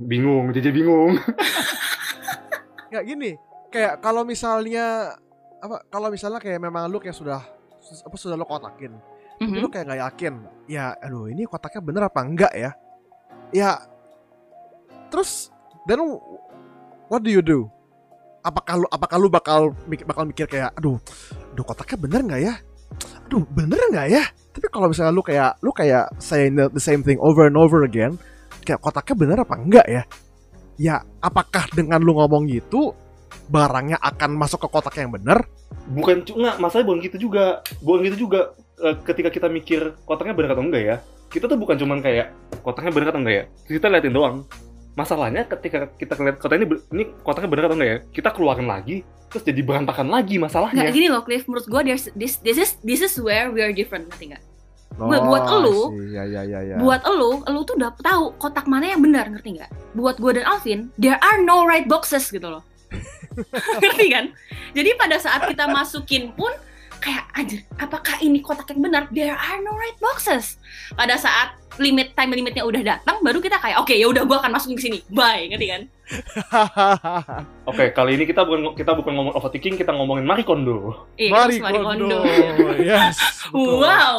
bingung 0.01 0.45
jadi 0.51 0.71
bingung 0.73 1.13
Kayak 2.95 3.05
gini, 3.11 3.31
kayak 3.75 3.99
kalau 3.99 4.23
misalnya 4.23 5.19
apa 5.59 5.83
kalau 5.91 6.09
misalnya 6.15 6.39
kayak 6.39 6.63
memang 6.63 6.87
lu 6.87 7.03
kayak 7.03 7.19
sudah 7.19 7.43
apa 7.83 8.15
sudah 8.15 8.39
lu 8.39 8.47
kotakin, 8.47 8.95
tapi 9.35 9.51
mhm. 9.51 9.59
lu 9.59 9.67
kayak 9.67 9.91
nggak 9.91 10.03
yakin. 10.07 10.35
Ya, 10.71 10.95
aduh 11.03 11.27
ini 11.27 11.43
kotaknya 11.43 11.83
bener 11.83 12.03
apa 12.07 12.23
enggak 12.23 12.55
ya? 12.55 12.71
Ya 13.51 13.83
terus 15.11 15.51
then 15.91 16.07
what 17.11 17.19
do 17.27 17.35
you 17.35 17.43
do? 17.43 17.67
Apakah 18.45 18.75
lu 18.77 18.87
apakah 18.93 19.17
lu 19.17 19.29
bakal 19.33 19.73
mik- 19.89 20.05
bakal 20.05 20.29
mikir 20.29 20.45
kayak 20.45 20.77
aduh, 20.77 21.01
aduh 21.57 21.65
kotaknya 21.65 21.97
bener 21.97 22.21
nggak 22.29 22.41
ya? 22.45 22.55
Aduh 23.25 23.43
bener 23.49 23.81
nggak 23.89 24.09
ya? 24.13 24.25
Tapi 24.53 24.67
kalau 24.69 24.93
misalnya 24.93 25.13
lu 25.17 25.25
kayak 25.25 25.57
lu 25.65 25.73
kayak 25.73 26.13
saying 26.21 26.55
the, 26.55 26.69
the 26.77 26.83
same 26.83 27.01
thing 27.01 27.17
over 27.25 27.49
and 27.49 27.57
over 27.57 27.83
again, 27.89 28.21
kayak 28.63 28.85
kotaknya 28.85 29.15
bener 29.17 29.37
apa 29.41 29.55
enggak 29.57 29.87
ya? 29.89 30.03
Ya 30.77 30.97
apakah 31.25 31.67
dengan 31.73 32.05
lu 32.05 32.15
ngomong 32.21 32.45
gitu 32.53 32.93
barangnya 33.49 33.97
akan 33.99 34.37
masuk 34.37 34.63
ke 34.63 34.69
kotak 34.69 34.95
yang 35.01 35.11
bener? 35.11 35.41
bukan 35.85 36.25
cuma 36.25 36.57
masalahnya 36.57 36.89
bukan 36.89 37.01
gitu 37.05 37.29
juga 37.29 37.61
bukan 37.85 38.09
gitu 38.09 38.25
juga 38.25 38.57
Eh, 38.75 38.97
ketika 39.07 39.31
kita 39.31 39.47
mikir 39.47 39.95
kotaknya 40.03 40.35
bener 40.35 40.51
atau 40.51 40.67
enggak 40.67 40.83
ya 40.83 40.97
kita 41.31 41.47
tuh 41.47 41.55
bukan 41.55 41.79
cuman 41.79 42.03
kayak 42.03 42.35
kotaknya 42.67 42.91
bener 42.91 43.09
atau 43.15 43.21
enggak 43.23 43.37
ya 43.39 43.45
kita 43.71 43.87
liatin 43.87 44.11
doang 44.11 44.37
masalahnya 44.95 45.43
ketika 45.47 45.91
kita 45.99 46.15
lihat 46.23 46.39
kotak 46.39 46.57
ini 46.63 46.67
ini 46.95 47.05
kotaknya 47.27 47.51
bener 47.51 47.65
atau 47.67 47.77
enggak 47.77 47.91
ya 47.91 47.99
kita 48.15 48.29
keluarin 48.31 48.71
lagi 48.71 49.03
terus 49.27 49.43
jadi 49.43 49.61
berantakan 49.67 50.07
lagi 50.07 50.39
Nggak 50.39 50.47
masalahnya 50.47 50.95
gini 50.95 51.11
loh 51.11 51.27
Cliff, 51.27 51.43
menurut 51.51 51.67
gua 51.67 51.83
there's, 51.83 52.07
this 52.15 52.39
this 52.39 52.55
is 52.55 52.79
this 52.87 53.03
is 53.03 53.19
where 53.19 53.51
we 53.51 53.59
are 53.59 53.75
different 53.75 54.07
ngerti 54.07 54.31
nggak? 54.31 54.43
Bu- 54.95 55.27
buat 55.27 55.43
Oh, 55.51 55.59
elu, 55.59 55.79
ya 56.15 56.23
ya 56.23 56.47
ya 56.47 56.61
ya. 56.63 56.77
Buat 56.79 57.03
elu, 57.03 57.43
elu 57.43 57.61
tuh 57.67 57.75
udah 57.75 57.91
tahu 57.99 58.39
kotak 58.39 58.71
mana 58.71 58.95
yang 58.95 59.03
benar 59.03 59.27
ngerti 59.27 59.59
nggak? 59.59 59.71
Buat 59.99 60.23
gua 60.23 60.39
dan 60.39 60.47
Alvin, 60.47 60.95
there 60.95 61.19
are 61.19 61.43
no 61.43 61.67
right 61.67 61.91
boxes 61.91 62.31
gitu 62.31 62.47
loh. 62.47 62.63
ngerti 63.83 64.07
kan? 64.15 64.31
Jadi 64.71 64.95
pada 64.95 65.19
saat 65.19 65.51
kita 65.51 65.67
masukin 65.67 66.31
pun 66.39 66.55
kayak 67.05 67.29
anjir, 67.31 67.61
apakah 67.77 68.17
ini 68.19 68.41
kotak 68.41 68.73
yang 68.73 68.81
benar? 68.81 69.13
There 69.13 69.31
are 69.31 69.61
no 69.61 69.77
right 69.77 69.97
boxes. 70.01 70.57
Pada 70.91 71.15
saat 71.15 71.61
limit 71.77 72.17
time 72.17 72.33
limitnya 72.33 72.65
udah 72.65 72.81
datang, 72.81 73.21
baru 73.21 73.39
kita 73.39 73.61
kayak 73.61 73.77
oke 73.77 73.93
ya 73.93 74.09
udah 74.09 74.25
gua 74.25 74.41
akan 74.41 74.57
masukin 74.57 74.75
ke 74.75 74.83
sini. 74.83 74.99
Bye, 75.13 75.53
ngerti 75.53 75.67
kan? 75.69 75.83
oke 77.71 77.85
kali 77.93 78.11
ini 78.15 78.25
kita 78.25 78.45
bukan 78.45 78.73
kita 78.73 78.93
bukan 78.93 79.13
ngomong 79.15 79.35
overthinking 79.35 79.75
kita 79.75 79.89
ngomongin 79.91 80.29
Marie 80.29 80.45
Kondo 80.45 81.09
Iya, 81.17 81.33
Mari 81.33 81.57
kita 81.57 81.65
harus 81.65 81.81
Kondo. 81.81 82.07
Kondo. 82.13 82.19
Yes. 82.77 83.17
betul. 83.49 83.81
Wow. 83.81 84.17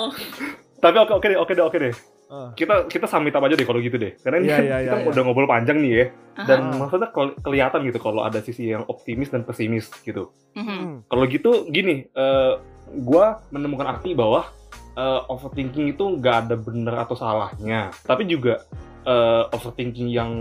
tapi 0.76 0.98
oke 0.98 1.14
oke 1.14 1.26
deh 1.26 1.38
oke 1.38 1.54
deh 1.54 1.64
oke 1.64 1.78
deh 1.80 1.96
Ah. 2.26 2.50
kita 2.58 2.90
kita 2.90 3.06
samit 3.06 3.38
aja 3.38 3.54
deh 3.54 3.68
kalau 3.70 3.78
gitu 3.78 4.02
deh 4.02 4.18
karena 4.18 4.42
ini 4.42 4.50
kan 4.50 4.64
iya, 4.66 4.78
kita 4.82 4.82
iya, 4.82 4.98
iya. 4.98 5.10
udah 5.14 5.22
ngobrol 5.22 5.46
panjang 5.46 5.78
nih 5.78 5.92
ya 5.94 6.06
dan 6.42 6.74
Ah. 6.74 6.78
maksudnya 6.82 7.14
kel- 7.14 7.38
kelihatan 7.38 7.86
gitu 7.86 8.02
kalau 8.02 8.26
ada 8.26 8.42
sisi 8.42 8.74
yang 8.74 8.82
optimis 8.90 9.30
dan 9.30 9.46
pesimis 9.46 9.94
gitu. 10.02 10.34
Hmm. 10.58 11.06
Kalau 11.06 11.24
gitu 11.30 11.70
gini, 11.70 12.10
eh 12.10 12.54
gua 13.02 13.42
menemukan 13.50 13.98
arti 13.98 14.14
bahwa 14.14 14.50
eh, 14.98 15.22
overthinking 15.32 15.96
itu 15.96 16.04
nggak 16.04 16.36
ada 16.46 16.56
benar 16.60 17.10
atau 17.10 17.18
salahnya, 17.18 17.90
tapi 18.06 18.30
juga 18.30 18.66
eh, 19.08 19.44
overthinking 19.56 20.10
yang 20.12 20.32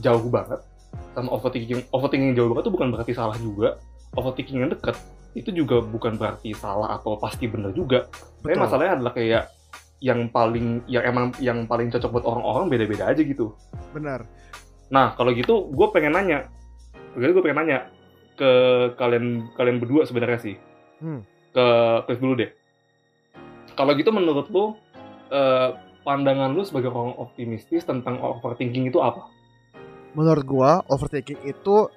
jauh 0.00 0.26
banget 0.30 0.60
sama 1.16 1.32
overthinking 1.32 1.88
overthinking 1.92 2.28
yang 2.32 2.38
jauh 2.44 2.48
banget 2.52 2.68
itu 2.68 2.72
bukan 2.76 2.88
berarti 2.92 3.12
salah 3.16 3.36
juga. 3.40 3.80
Overthinking 4.16 4.58
yang 4.64 4.70
dekat 4.72 4.96
itu 5.36 5.52
juga 5.52 5.80
bukan 5.84 6.16
berarti 6.16 6.52
salah 6.56 6.96
atau 6.96 7.16
pasti 7.20 7.48
benar 7.48 7.72
juga. 7.72 8.08
Tapi 8.40 8.56
masalahnya 8.56 9.00
adalah 9.00 9.12
kayak 9.16 9.44
yang 10.00 10.28
paling 10.28 10.84
yang 10.88 11.04
emang 11.08 11.32
yang 11.40 11.64
paling 11.64 11.88
cocok 11.88 12.20
buat 12.20 12.24
orang-orang 12.24 12.68
beda-beda 12.68 13.08
aja 13.08 13.20
gitu. 13.24 13.56
Benar. 13.96 14.28
Nah, 14.92 15.16
kalau 15.16 15.32
gitu 15.32 15.72
gue 15.72 15.86
pengen 15.92 16.16
nanya. 16.16 16.48
Gue 17.16 17.40
pengen 17.40 17.64
nanya 17.64 17.88
ke 18.36 18.50
kalian 19.00 19.48
kalian 19.56 19.80
berdua 19.80 20.04
sebenarnya 20.04 20.40
sih. 20.40 20.56
Hmm. 21.00 21.24
Ke 21.56 21.66
Cliff 22.04 22.20
dulu 22.20 22.34
deh. 22.36 22.52
Kalau 23.72 23.96
gitu 23.96 24.12
menurut 24.12 24.52
lu 24.52 24.76
eh, 25.32 25.72
pandangan 26.04 26.52
lu 26.52 26.60
sebagai 26.68 26.92
orang 26.92 27.16
optimistis 27.16 27.88
tentang 27.88 28.20
overthinking 28.20 28.92
itu 28.92 29.00
apa? 29.00 29.24
Menurut 30.12 30.44
gua 30.44 30.70
overthinking 30.92 31.48
itu 31.48 31.88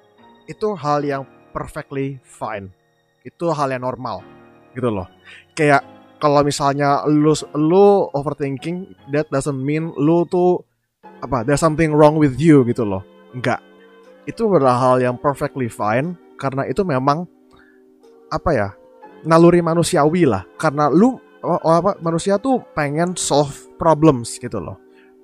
itu 0.48 0.68
hal 0.80 1.04
yang 1.04 1.22
perfectly 1.52 2.16
fine. 2.24 2.72
Itu 3.20 3.52
hal 3.52 3.68
yang 3.68 3.84
normal. 3.84 4.24
Gitu 4.72 4.88
loh. 4.88 5.06
Kayak 5.52 5.84
kalau 6.16 6.40
misalnya 6.40 7.04
lu 7.04 7.36
lu 7.52 8.08
overthinking 8.16 8.96
that 9.12 9.28
doesn't 9.28 9.60
mean 9.60 9.92
lu 10.00 10.24
tuh 10.24 10.64
apa 11.20 11.44
there's 11.44 11.60
something 11.60 11.92
wrong 11.92 12.16
with 12.16 12.40
you 12.40 12.64
gitu 12.64 12.82
loh. 12.82 13.04
Enggak. 13.36 13.60
Itu 14.24 14.48
adalah 14.50 14.76
hal 14.80 14.96
yang 15.04 15.16
perfectly 15.20 15.68
fine 15.68 16.16
karena 16.40 16.64
itu 16.66 16.82
memang 16.82 17.28
apa 18.32 18.50
ya? 18.52 18.68
Naluri 19.24 19.60
manusiawi 19.60 20.24
lah 20.24 20.44
karena 20.56 20.88
lu 20.88 21.20
apa, 21.40 21.58
apa 21.80 21.90
manusia 22.04 22.36
tuh 22.36 22.60
pengen 22.76 23.16
solve 23.16 23.52
problems 23.80 24.36
gitu 24.36 24.60
loh. 24.60 24.76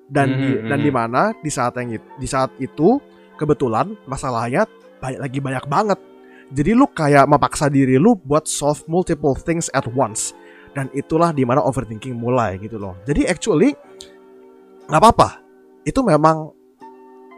Dan 0.07 0.39
di, 0.39 0.51
Mhm, 0.55 0.67
dan 0.71 0.79
mhm. 0.79 0.85
di 0.87 0.91
mana 0.91 1.21
di 1.43 1.51
saat 1.51 1.75
yang 1.77 1.99
di 1.99 2.27
saat 2.27 2.49
itu 2.63 2.97
kebetulan 3.35 3.93
masalahnya 4.07 4.65
banyak 5.03 5.19
lagi 5.21 5.39
banyak 5.43 5.65
banget. 5.67 5.99
Jadi 6.47 6.71
lu 6.71 6.87
kayak 6.87 7.27
memaksa 7.27 7.67
diri 7.67 7.99
lu 7.99 8.15
buat 8.15 8.47
solve 8.47 8.81
multiple 8.87 9.35
things 9.35 9.67
at 9.75 9.83
once. 9.91 10.31
Dan 10.71 10.87
itulah 10.93 11.33
di 11.33 11.43
mana 11.43 11.59
overthinking 11.59 12.15
mulai 12.15 12.55
gitu 12.61 12.77
loh. 12.79 12.95
Jadi 13.03 13.27
actually 13.27 13.75
nggak 14.87 15.01
apa-apa. 15.01 15.43
Itu 15.83 16.05
memang 16.05 16.53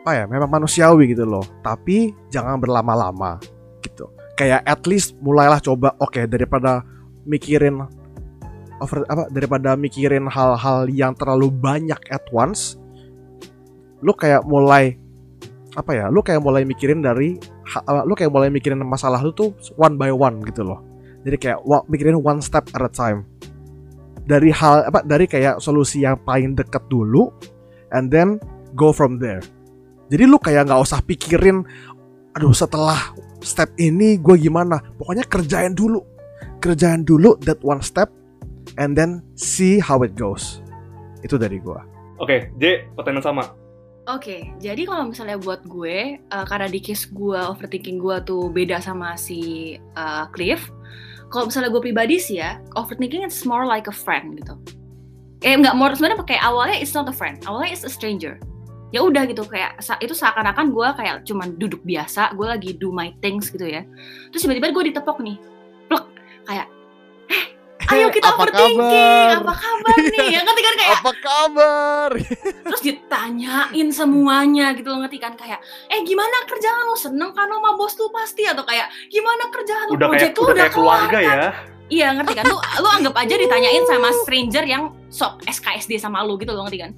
apa 0.05 0.11
ya? 0.13 0.23
Memang 0.29 0.49
manusiawi 0.61 1.09
gitu 1.15 1.25
loh. 1.25 1.43
Tapi 1.65 2.13
jangan 2.29 2.61
berlama-lama 2.61 3.41
gitu. 3.81 4.18
Kayak 4.39 4.63
at 4.63 4.81
least 4.87 5.19
mulailah 5.19 5.59
coba 5.59 5.91
oke 5.99 6.23
daripada 6.31 6.87
mikirin 7.27 7.83
over 8.79 9.03
apa 9.11 9.27
daripada 9.27 9.75
mikirin 9.75 10.31
hal-hal 10.31 10.87
yang 10.87 11.11
terlalu 11.11 11.51
banyak 11.51 11.99
at 12.07 12.23
once 12.31 12.79
lu 13.99 14.15
kayak 14.15 14.47
mulai 14.47 14.95
apa 15.75 15.91
ya 15.91 16.05
lu 16.07 16.23
kayak 16.23 16.39
mulai 16.39 16.63
mikirin 16.63 17.03
dari 17.03 17.35
lu 18.07 18.13
kayak 18.15 18.31
mulai 18.31 18.49
mikirin 18.49 18.79
masalah 18.81 19.19
lu 19.21 19.35
tuh 19.35 19.53
one 19.77 19.99
by 19.99 20.09
one 20.09 20.41
gitu 20.47 20.65
loh. 20.65 20.81
Jadi 21.27 21.37
kayak 21.37 21.59
mikirin 21.91 22.17
one 22.17 22.39
step 22.39 22.65
at 22.73 22.81
a 22.81 22.89
time. 22.89 23.27
Dari 24.25 24.49
hal 24.49 24.87
apa 24.89 25.03
dari 25.05 25.27
kayak 25.27 25.61
solusi 25.61 26.01
yang 26.07 26.17
paling 26.23 26.55
deket 26.57 26.81
dulu 26.89 27.29
and 27.93 28.09
then 28.09 28.41
go 28.73 28.89
from 28.89 29.21
there. 29.21 29.43
Jadi 30.09 30.23
lu 30.25 30.41
kayak 30.41 30.71
nggak 30.71 30.81
usah 30.81 31.03
pikirin 31.05 31.61
aduh 32.33 32.55
setelah 32.55 33.13
step 33.41 33.71
ini 33.79 34.19
gue 34.19 34.35
gimana 34.39 34.79
pokoknya 34.99 35.25
kerjain 35.27 35.73
dulu 35.75 36.03
kerjain 36.59 37.03
dulu 37.07 37.39
that 37.43 37.59
one 37.63 37.79
step 37.83 38.11
and 38.77 38.95
then 38.95 39.23
see 39.35 39.79
how 39.79 39.99
it 40.03 40.15
goes 40.15 40.59
itu 41.23 41.35
dari 41.35 41.59
gue 41.59 41.89
Oke, 42.19 42.51
J, 42.59 42.83
pertanyaan 42.99 43.23
sama. 43.23 43.43
Oke, 44.11 44.51
jadi 44.59 44.83
kalau 44.83 45.07
misalnya 45.07 45.39
buat 45.39 45.63
gue, 45.63 46.19
eh, 46.19 46.45
karena 46.51 46.67
di 46.67 46.83
case 46.83 47.07
gue 47.07 47.39
overthinking 47.39 47.95
gue 48.01 48.15
tuh 48.27 48.51
beda 48.51 48.83
sama 48.83 49.15
si 49.15 49.75
eh, 49.79 50.25
Cliff. 50.35 50.67
Kalau 51.31 51.47
misalnya 51.47 51.71
gue 51.71 51.79
pribadi 51.79 52.19
sih 52.19 52.41
ya, 52.43 52.59
overthinking 52.75 53.23
it's 53.23 53.47
more 53.47 53.63
like 53.63 53.87
a 53.87 53.95
friend 53.95 54.35
gitu. 54.35 54.57
Eh 55.45 55.55
nggak 55.55 55.77
more 55.79 55.95
sebenarnya 55.95 56.25
kayak 56.27 56.43
awalnya 56.43 56.75
it's 56.75 56.91
not 56.91 57.07
a 57.07 57.15
friend, 57.15 57.39
awalnya 57.47 57.71
it's 57.71 57.87
a 57.87 57.91
stranger. 57.91 58.35
Ya 58.89 59.05
udah 59.05 59.23
gitu 59.29 59.45
kayak 59.45 59.77
itu 60.01 60.13
seakan-akan 60.17 60.73
gue 60.73 60.87
kayak 60.97 61.15
cuman 61.21 61.53
duduk 61.61 61.85
biasa, 61.85 62.33
gue 62.33 62.47
lagi 62.49 62.69
do 62.73 62.89
my 62.89 63.13
things 63.21 63.53
gitu 63.53 63.69
ya. 63.69 63.85
Terus 64.33 64.41
tiba-tiba 64.45 64.73
gue 64.73 64.83
ditepok 64.89 65.21
nih, 65.21 65.37
plek 65.85 66.05
kayak, 66.49 66.67
eh 67.29 67.43
ayo 67.93 68.09
kita 68.09 68.33
Apa 68.33 68.49
overthinking, 68.49 69.29
kabar?" 69.29 69.37
apa 69.45 69.53
kabar 69.53 69.95
nih? 69.97 70.27
Ya 70.33 70.39
ngerti 70.41 70.61
kan 70.61 70.73
kayak 70.77 70.91
apa 70.99 71.11
kabar 71.21 72.09
terus 72.69 72.81
ditanyain 72.85 73.87
semuanya 73.89 74.73
gitu 74.77 74.93
loh 74.93 75.01
ngerti 75.01 75.17
kan 75.17 75.33
kayak 75.33 75.57
eh 75.89 76.01
gimana 76.05 76.45
kerjaan 76.45 76.85
lo 76.85 76.93
seneng 76.93 77.33
kan 77.33 77.49
sama 77.49 77.73
bos 77.73 77.93
lu 77.97 78.09
pasti 78.13 78.45
atau 78.45 78.61
kayak 78.61 78.89
gimana 79.09 79.49
kerjaan 79.49 79.85
lo 79.89 79.93
Udah 79.97 80.07
kayak 80.13 80.13
project 80.13 80.33
lu 80.33 80.41
udah 80.41 80.49
udah 80.53 80.61
kayak 80.61 80.73
keluarga 80.73 81.17
kan?" 81.17 81.37
ya. 81.37 81.49
iya 81.89 82.07
ngerti 82.13 82.33
kan 82.37 82.43
lu 82.45 82.57
lu 82.57 82.89
anggap 82.89 83.15
aja 83.17 83.33
ditanyain 83.37 83.83
sama 83.89 84.09
stranger 84.21 84.63
yang 84.65 84.83
sok 85.09 85.41
SKSD 85.49 85.97
sama 85.97 86.21
lu 86.21 86.37
gitu 86.37 86.53
loh 86.53 86.65
ngerti 86.69 86.79
kan 86.85 86.91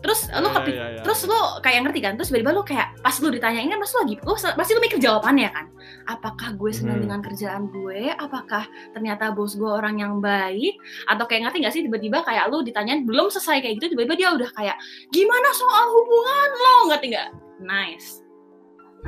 terus 0.00 0.28
lu 0.30 0.48
kepi 0.50 0.70
Iya, 0.70 0.80
iya, 0.80 0.86
iya. 0.90 1.02
terus 1.02 1.20
lu 1.22 1.36
kayak 1.60 1.80
ngerti 1.84 2.00
kan 2.00 2.12
terus 2.14 2.28
tiba-tiba 2.28 2.52
lu 2.52 2.62
kayak 2.62 2.96
pas 2.98 3.12
lu 3.14 3.28
ditanyain 3.28 3.68
kan 3.68 3.76
pas 3.76 3.90
lu 3.90 3.98
lagi 4.00 4.14
lu 4.18 4.32
pasti 4.32 4.72
lu 4.72 4.80
mikir 4.80 4.98
jawabannya 4.98 5.48
kan 5.48 5.66
apakah 6.06 6.48
gue 6.52 6.70
senang 6.70 6.96
Hmm. 6.96 7.04
dengan 7.04 7.20
kerjaan 7.20 7.62
gue 7.66 8.00
apakah 8.10 8.64
ternyata 8.90 9.30
bos 9.30 9.52
gue 9.52 9.68
orang 9.68 9.96
yang 9.96 10.18
baik 10.18 10.74
atau 11.04 11.24
kayak 11.24 11.46
ngerti 11.46 11.58
gak 11.60 11.72
sih 11.72 11.82
tiba-tiba 11.82 12.20
kayak 12.20 12.48
lu 12.48 12.60
ditanyain 12.60 13.02
belum 13.02 13.28
selesai 13.28 13.60
kayak 13.60 13.76
gitu 13.76 13.92
tiba-tiba 13.92 14.14
dia 14.16 14.28
udah 14.30 14.50
kayak 14.50 14.76
gimana 15.08 15.48
soal 15.52 15.84
hubungan 15.90 16.48
lo 16.54 16.72
ngerti 16.88 17.06
nggak 17.10 17.28
nice 17.60 18.24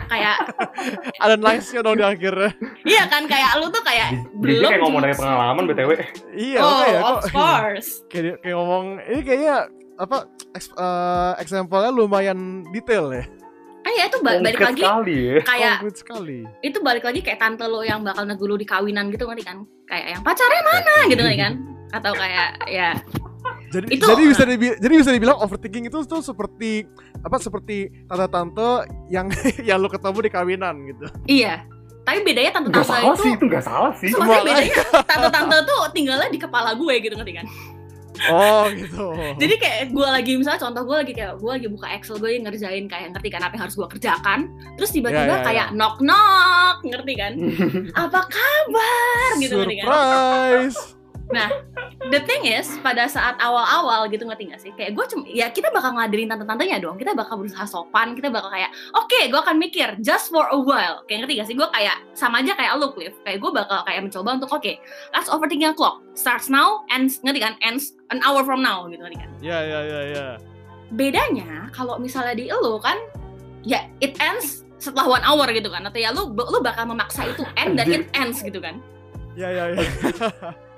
kayak 0.03 0.41
Ada 1.23 1.37
nice-nya 1.37 1.81
dong 1.81 1.95
di 1.95 2.03
akhirnya. 2.03 2.49
iya 2.83 3.05
kan 3.07 3.25
kayak 3.25 3.61
lu 3.61 3.69
tuh 3.69 3.81
kayak 3.81 4.09
Jadi 4.11 4.57
belum 4.57 4.71
kayak 4.71 4.83
ngomong 4.83 5.01
dari 5.01 5.15
pengalaman 5.15 5.63
BTW. 5.69 5.91
Iya, 6.33 6.59
oh 6.59 6.71
makanya 6.73 7.01
of 7.03 7.17
kok. 7.21 7.29
course 7.31 7.91
kayak, 8.11 8.41
kayak 8.41 8.57
ngomong 8.57 8.85
ini 9.03 9.21
kayaknya 9.21 9.57
apa 10.03 10.27
eks- 10.51 10.75
eh, 10.75 11.33
example-nya 11.39 11.91
lumayan 11.91 12.39
detail 12.69 13.07
ya. 13.13 13.25
ah 13.83 13.93
ya 13.93 14.05
itu 14.05 14.19
ba- 14.21 14.37
balik 14.37 14.55
Konkret 14.57 14.69
lagi 14.69 14.83
sekali 14.83 15.17
ya. 15.19 15.39
kayak 15.43 15.75
Konkret 15.77 15.97
sekali. 15.97 16.39
itu 16.61 16.79
balik 16.81 17.03
lagi 17.03 17.21
kayak 17.21 17.39
tante 17.41 17.65
lo 17.65 17.83
yang 17.83 18.01
bakal 18.01 18.23
negulu 18.25 18.55
di 18.55 18.63
kawinan 18.65 19.11
gitu 19.11 19.25
ngerti 19.25 19.43
kan 19.43 19.59
kayak 19.85 20.07
yang 20.09 20.23
pacarnya 20.23 20.63
mana 20.65 20.95
gitu 21.07 21.19
ngerti 21.21 21.39
kan 21.41 21.53
atau 21.93 22.13
kayak 22.13 22.49
ya 22.67 22.91
Jadi 23.69 23.87
Itu- 23.91 24.05
jadi 24.07 24.23
bisa 24.27 24.45
dibi- 24.45 24.77
jadi 24.77 24.95
bisa 24.97 25.11
dibilang 25.11 25.39
overthinking 25.39 25.89
itu 25.89 25.99
tuh 26.05 26.21
seperti 26.21 26.85
apa 27.19 27.37
seperti 27.39 27.91
tante-tante 28.05 28.69
yang 29.09 29.27
yang 29.69 29.79
lu 29.79 29.89
ketemu 29.89 30.19
di 30.21 30.31
kawinan 30.31 30.75
gitu. 30.85 31.07
iya 31.27 31.65
tapi 32.03 32.21
bedanya 32.21 32.51
Gak 32.53 32.57
tante-tante 32.61 32.87
salah 32.89 33.03
itu 33.09 33.23
sih, 33.23 33.33
itu 33.33 33.45
gak 33.47 33.63
salah 33.63 33.93
sih. 33.97 34.11
Semua- 34.11 34.43
bedanya 34.43 34.75
tante-tante 35.03 35.57
tuh 35.65 35.81
tinggalnya 35.91 36.29
di 36.29 36.37
kepala 36.37 36.75
gue 36.75 36.95
gitu 36.99 37.15
ngerti 37.15 37.35
kan 37.35 37.47
Oh 38.29 38.69
gitu. 38.71 39.17
jadi 39.41 39.55
kayak 39.57 39.83
gue 39.91 40.09
lagi 40.09 40.33
misalnya 40.37 40.61
contoh 40.61 40.83
gue 40.85 40.97
lagi 41.01 41.13
kayak 41.17 41.41
gue 41.41 41.51
lagi 41.51 41.67
buka 41.73 41.87
Excel 41.97 42.21
gue 42.21 42.31
yang 42.31 42.45
ngerjain 42.45 42.85
kayak 42.87 43.09
ngerti 43.17 43.29
kan 43.33 43.43
apa 43.43 43.53
yang 43.57 43.63
harus 43.67 43.77
gue 43.77 43.89
kerjakan. 43.89 44.41
Terus 44.77 44.91
tiba-tiba 44.93 45.23
Ya, 45.23 45.39
ya, 45.39 45.47
kayak 45.47 45.69
knock 45.73 45.97
knock 46.05 46.77
ngerti 46.85 47.15
kan? 47.15 47.33
Apa 48.05 48.21
kabar? 48.27 49.31
Gitu 49.39 49.55
ngerti 49.55 49.77
kan 49.81 49.87
surprise. 51.33 51.73
the 52.13 52.21
thing 52.27 52.43
is 52.45 52.67
pada 52.83 53.07
saat 53.07 53.39
awal-awal 53.39 54.11
gitu 54.11 54.27
ngerti 54.27 54.51
gak 54.51 54.61
sih? 54.61 54.73
Kayak 54.75 54.99
gue 54.99 55.05
cuma 55.15 55.25
ya 55.31 55.47
kita 55.49 55.71
bakal 55.71 55.97
ngadirin 55.97 56.29
tante-tantenya 56.29 56.79
dong. 56.83 56.99
Kita 56.99 57.17
bakal 57.17 57.39
berusaha 57.41 57.65
sopan 57.65 58.13
kita 58.19 58.29
bakal 58.29 58.51
kayak 58.51 58.75
oke 58.93 59.21
gue 59.31 59.41
akan 59.41 59.57
mikir 59.57 59.97
just 60.03 60.29
for 60.29 60.49
a 60.51 60.59
while. 60.59 61.07
Kayak 61.07 61.27
ngerti 61.27 61.35
gak 61.39 61.49
sih? 61.49 61.57
Gue 61.57 61.69
kayak 61.71 61.97
sama 62.13 62.43
aja 62.43 62.53
kayak 62.59 62.77
lu 62.77 62.91
Cliff. 62.93 63.15
Kayak 63.23 63.39
gue 63.41 63.51
bakal 63.55 63.79
kayak 63.87 64.01
mencoba 64.05 64.31
untuk 64.37 64.51
oke 64.51 64.73
let's 65.15 65.29
overthinking 65.31 65.71
a 65.71 65.77
clock. 65.77 66.03
Starts 66.13 66.51
now 66.51 66.83
ends 66.91 67.23
ngerti 67.23 67.41
kan? 67.41 67.55
Ends 67.63 67.95
an 68.11 68.21
hour 68.27 68.43
from 68.43 68.61
now 68.61 68.85
gitu 68.91 69.01
ngerti 69.01 69.19
kan? 69.23 69.31
Ya 69.41 69.59
ya 69.63 69.81
ya 69.85 70.01
ya. 70.13 70.27
bedanya 70.93 71.73
kalau 71.73 71.97
misalnya 71.97 72.37
di 72.37 72.53
lu 72.53 72.77
kan 72.77 73.01
ya 73.65 73.89
it 74.05 74.13
ends 74.21 74.61
setelah 74.77 75.09
one 75.09 75.25
hour 75.25 75.47
gitu 75.55 75.71
kan? 75.71 75.87
Atau 75.87 76.03
ya 76.03 76.13
lu 76.13 76.35
lu 76.35 76.59
bakal 76.61 76.85
memaksa 76.91 77.31
itu 77.31 77.47
end 77.57 77.79
dan 77.79 77.89
it 77.89 78.05
ends 78.13 78.43
gitu 78.43 78.59
kan? 78.59 78.77
Ya 79.33 79.49
ya 79.49 79.73
ya. 79.73 79.81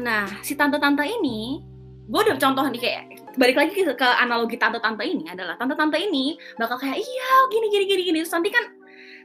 Nah, 0.00 0.26
si 0.42 0.58
tante-tante 0.58 1.04
ini, 1.06 1.62
gue 2.04 2.20
udah 2.20 2.36
contoh 2.36 2.64
nih 2.68 2.80
kayak 2.80 3.02
balik 3.34 3.56
lagi 3.58 3.72
ke, 3.74 4.08
analogi 4.20 4.56
tante-tante 4.60 5.02
ini 5.02 5.26
adalah 5.26 5.58
tante-tante 5.58 5.98
ini 5.98 6.38
bakal 6.60 6.78
kayak 6.78 6.98
iya 6.98 7.30
gini 7.50 7.66
gini 7.72 7.84
gini 7.88 8.02
gini. 8.06 8.18
Terus 8.22 8.34
nanti 8.34 8.50
kan 8.52 8.64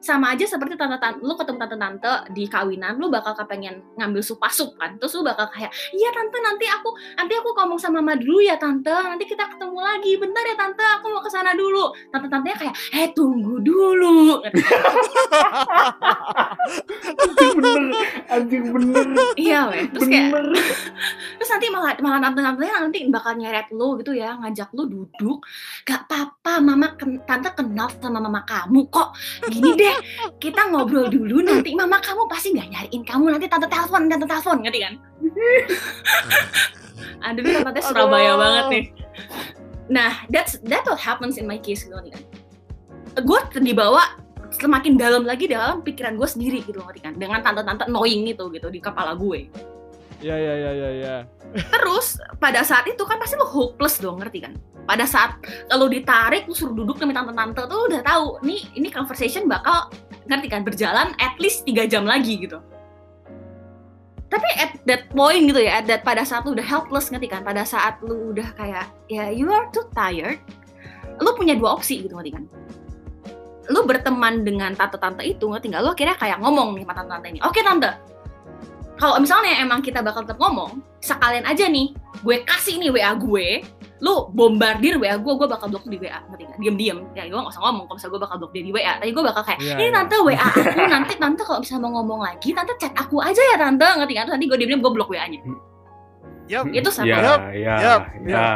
sama 0.01 0.33
aja 0.33 0.49
seperti 0.49 0.73
tante-tante 0.73 1.21
lu 1.21 1.37
ketemu 1.37 1.57
tante-tante 1.61 2.13
di 2.33 2.49
kawinan 2.49 2.97
lu 2.97 3.13
bakal 3.13 3.37
kepengen 3.37 3.85
ngambil 3.95 4.25
sup 4.25 4.41
sup 4.49 4.73
kan 4.81 4.97
terus 4.97 5.13
lu 5.13 5.21
bakal 5.21 5.45
kayak 5.53 5.69
iya 5.93 6.09
tante 6.09 6.37
nanti 6.41 6.65
aku 6.65 6.89
nanti 7.13 7.33
aku 7.37 7.53
ngomong 7.53 7.77
sama 7.77 7.99
mama 7.99 8.15
dulu 8.15 8.39
ya 8.39 8.55
tante. 8.55 8.89
Nanti 8.89 9.27
kita 9.27 9.45
ketemu 9.51 9.77
lagi. 9.77 10.15
Bentar 10.15 10.43
ya 10.47 10.55
tante 10.55 10.81
aku 10.81 11.05
mau 11.11 11.21
ke 11.21 11.29
sana 11.29 11.51
dulu. 11.51 11.91
Tante-tantenya 12.09 12.55
kayak 12.55 12.75
eh 12.95 13.07
tunggu 13.11 13.59
dulu. 13.59 14.39
Anjing 17.19 17.53
bener, 17.59 17.83
anjing 18.31 18.65
bener. 18.71 19.05
iya 19.35 19.67
weh. 19.67 19.83
Terus 19.91 20.07
kayak 20.07 20.31
terus 21.37 21.49
nanti 21.51 21.67
malah 21.69 21.93
malah 21.99 22.19
tante 22.23 22.39
tantenya 22.39 22.75
nanti 22.87 22.99
bakal 23.11 23.35
nyeret 23.35 23.67
lu 23.75 23.99
gitu 23.99 24.15
ya 24.15 24.39
ngajak 24.39 24.71
lu 24.73 24.87
duduk. 24.87 25.43
Gak 25.83 26.07
apa-apa 26.07 26.63
mama 26.63 26.95
ken- 26.95 27.21
tante 27.27 27.51
kenal 27.51 27.91
sama 27.99 28.23
mama 28.23 28.41
kamu 28.47 28.87
kok. 28.87 29.11
Gini 29.51 29.75
deh 29.75 29.88
kita 30.37 30.61
ngobrol 30.71 31.07
dulu 31.07 31.41
nanti 31.43 31.73
mama 31.73 32.01
kamu 32.01 32.27
pasti 32.29 32.55
nggak 32.55 32.69
nyariin 32.69 33.03
kamu. 33.05 33.23
Nanti 33.35 33.47
tante 33.47 33.67
telepon 33.67 34.09
tante 34.09 34.27
telepon 34.27 34.57
ngerti 34.63 34.79
kan? 34.83 34.93
Aduh 37.29 37.43
tante 37.63 37.81
Surabaya 37.83 38.33
Aduh. 38.33 38.39
banget 38.41 38.65
nih. 38.69 38.83
Nah 39.89 40.11
that's 40.29 40.61
that 40.67 40.85
what 40.85 40.99
happens 40.99 41.39
in 41.39 41.45
my 41.49 41.59
case 41.59 41.87
gitu 41.87 41.95
kan? 41.95 42.21
Gue 43.19 43.39
dibawa 43.59 44.15
semakin 44.49 44.97
dalam 44.97 45.23
lagi 45.27 45.45
dalam 45.45 45.81
pikiran 45.85 46.15
gue 46.15 46.27
sendiri 46.29 46.63
gitu 46.63 46.79
ngerti 46.81 47.01
kan? 47.03 47.13
Dengan 47.17 47.41
tante-tante 47.41 47.89
annoying 47.89 48.29
itu 48.29 48.47
gitu 48.53 48.67
di 48.69 48.79
kepala 48.79 49.13
gue 49.17 49.49
Ya 50.19 50.35
ya 50.35 50.53
ya 50.59 50.71
ya 50.75 50.89
ya. 50.99 51.15
Terus 51.55 52.19
pada 52.43 52.59
saat 52.67 52.83
itu 52.91 52.99
kan 53.07 53.15
pasti 53.15 53.39
lo 53.39 53.47
hopeless 53.47 54.03
dong, 54.03 54.19
ngerti 54.19 54.43
kan? 54.43 54.53
Pada 54.83 55.07
saat 55.07 55.39
kalau 55.71 55.87
ditarik, 55.87 56.43
lu 56.43 56.51
suruh 56.51 56.75
duduk 56.75 56.99
sama 56.99 57.15
tante-tante 57.15 57.63
tuh 57.71 57.87
udah 57.87 58.01
tahu 58.03 58.43
nih 58.43 58.67
ini 58.75 58.91
conversation 58.91 59.47
bakal 59.47 59.87
ngerti 60.27 60.47
kan 60.51 60.61
berjalan 60.67 61.15
at 61.23 61.39
least 61.39 61.63
tiga 61.63 61.87
jam 61.87 62.03
lagi 62.03 62.35
gitu. 62.35 62.59
Tapi 64.29 64.49
at 64.61 64.77
that 64.85 65.09
point 65.15 65.49
gitu 65.49 65.63
ya, 65.63 65.81
at 65.81 65.89
that 65.89 66.03
pada 66.03 66.21
saat 66.21 66.43
lu 66.45 66.53
udah 66.53 66.67
helpless 66.67 67.09
ngerti 67.09 67.31
kan? 67.31 67.41
Pada 67.41 67.63
saat 67.63 67.97
lu 68.03 68.35
udah 68.35 68.51
kayak 68.59 68.91
ya 69.07 69.31
you 69.31 69.47
are 69.49 69.71
too 69.71 69.87
tired, 69.95 70.37
lu 71.23 71.31
punya 71.33 71.55
dua 71.55 71.79
opsi 71.79 72.03
gitu 72.03 72.13
ngerti 72.13 72.35
kan? 72.35 72.43
Lu 73.71 73.87
berteman 73.87 74.43
dengan 74.43 74.75
tante-tante 74.75 75.23
itu 75.23 75.47
nggak? 75.47 75.79
Lu 75.79 75.95
akhirnya 75.95 76.19
kayak 76.19 76.43
ngomong 76.43 76.75
nih 76.75 76.83
sama 76.83 76.93
tante-tante 76.97 77.27
ini, 77.31 77.39
oke 77.41 77.59
tante, 77.63 77.91
kalau 78.99 79.15
misalnya 79.17 79.55
emang 79.63 79.79
kita 79.79 80.03
bakal 80.03 80.27
tetap 80.27 80.37
ngomong, 80.37 80.83
sekalian 80.99 81.47
aja 81.47 81.65
nih, 81.65 81.95
gue 82.19 82.35
kasih 82.43 82.75
nih 82.77 82.91
WA 82.91 83.15
gue, 83.15 83.63
lu 84.03 84.27
bombardir 84.35 84.99
WA 84.99 85.15
gue, 85.15 85.33
gue 85.39 85.47
bakal 85.47 85.71
blok 85.71 85.87
di 85.87 85.95
WA, 85.95 86.19
ngerti 86.27 86.43
nggak? 86.45 86.59
Diem-diem, 86.59 86.97
ya 87.15 87.23
gue 87.25 87.39
gak 87.39 87.51
usah 87.55 87.63
ngomong 87.63 87.87
kalau 87.87 87.95
misalnya 87.95 88.13
gue 88.13 88.21
bakal 88.27 88.37
blok 88.43 88.51
dia 88.51 88.63
di 88.67 88.71
WA, 88.75 88.93
tapi 88.99 89.11
gue 89.15 89.23
bakal 89.23 89.41
kayak, 89.47 89.59
Iya, 89.63 89.75
ini 89.79 89.85
iya. 89.87 89.95
tante 89.95 90.15
WA 90.19 90.35
aku, 90.35 90.59
nanti 90.91 91.13
tante 91.15 91.41
kalau 91.47 91.59
misalnya 91.63 91.81
mau 91.87 91.91
ngomong 92.03 92.19
lagi, 92.27 92.49
tante 92.51 92.73
chat 92.75 92.93
aku 92.93 93.15
aja 93.23 93.39
ya 93.39 93.55
tante, 93.55 93.87
ngerti 93.87 94.11
nggak? 94.13 94.25
Terus 94.27 94.35
nanti 94.35 94.45
gue 94.51 94.57
diem-diem, 94.59 94.81
gue 94.83 94.91
blok 94.91 95.09
WA-nya. 95.15 95.39
Yap. 96.49 96.65
Itu 96.73 96.89
sama. 96.89 97.07
Ya, 97.07 97.19
ya, 97.55 97.75
ya. 98.25 98.47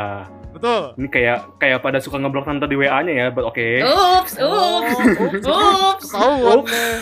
Betul. 0.54 0.94
Ini 1.02 1.08
kayak 1.10 1.38
kayak 1.58 1.82
pada 1.82 1.98
suka 1.98 2.22
ngeblok 2.22 2.46
tante 2.46 2.66
di 2.70 2.78
WA-nya 2.78 3.14
ya, 3.14 3.26
but 3.34 3.42
oke. 3.46 3.66
Ups, 3.86 4.38
Oh, 4.38 4.82
ups, 4.86 5.18
ups. 5.18 5.46
ups. 5.50 6.08
Ups. 6.14 6.70
deh. 6.70 6.98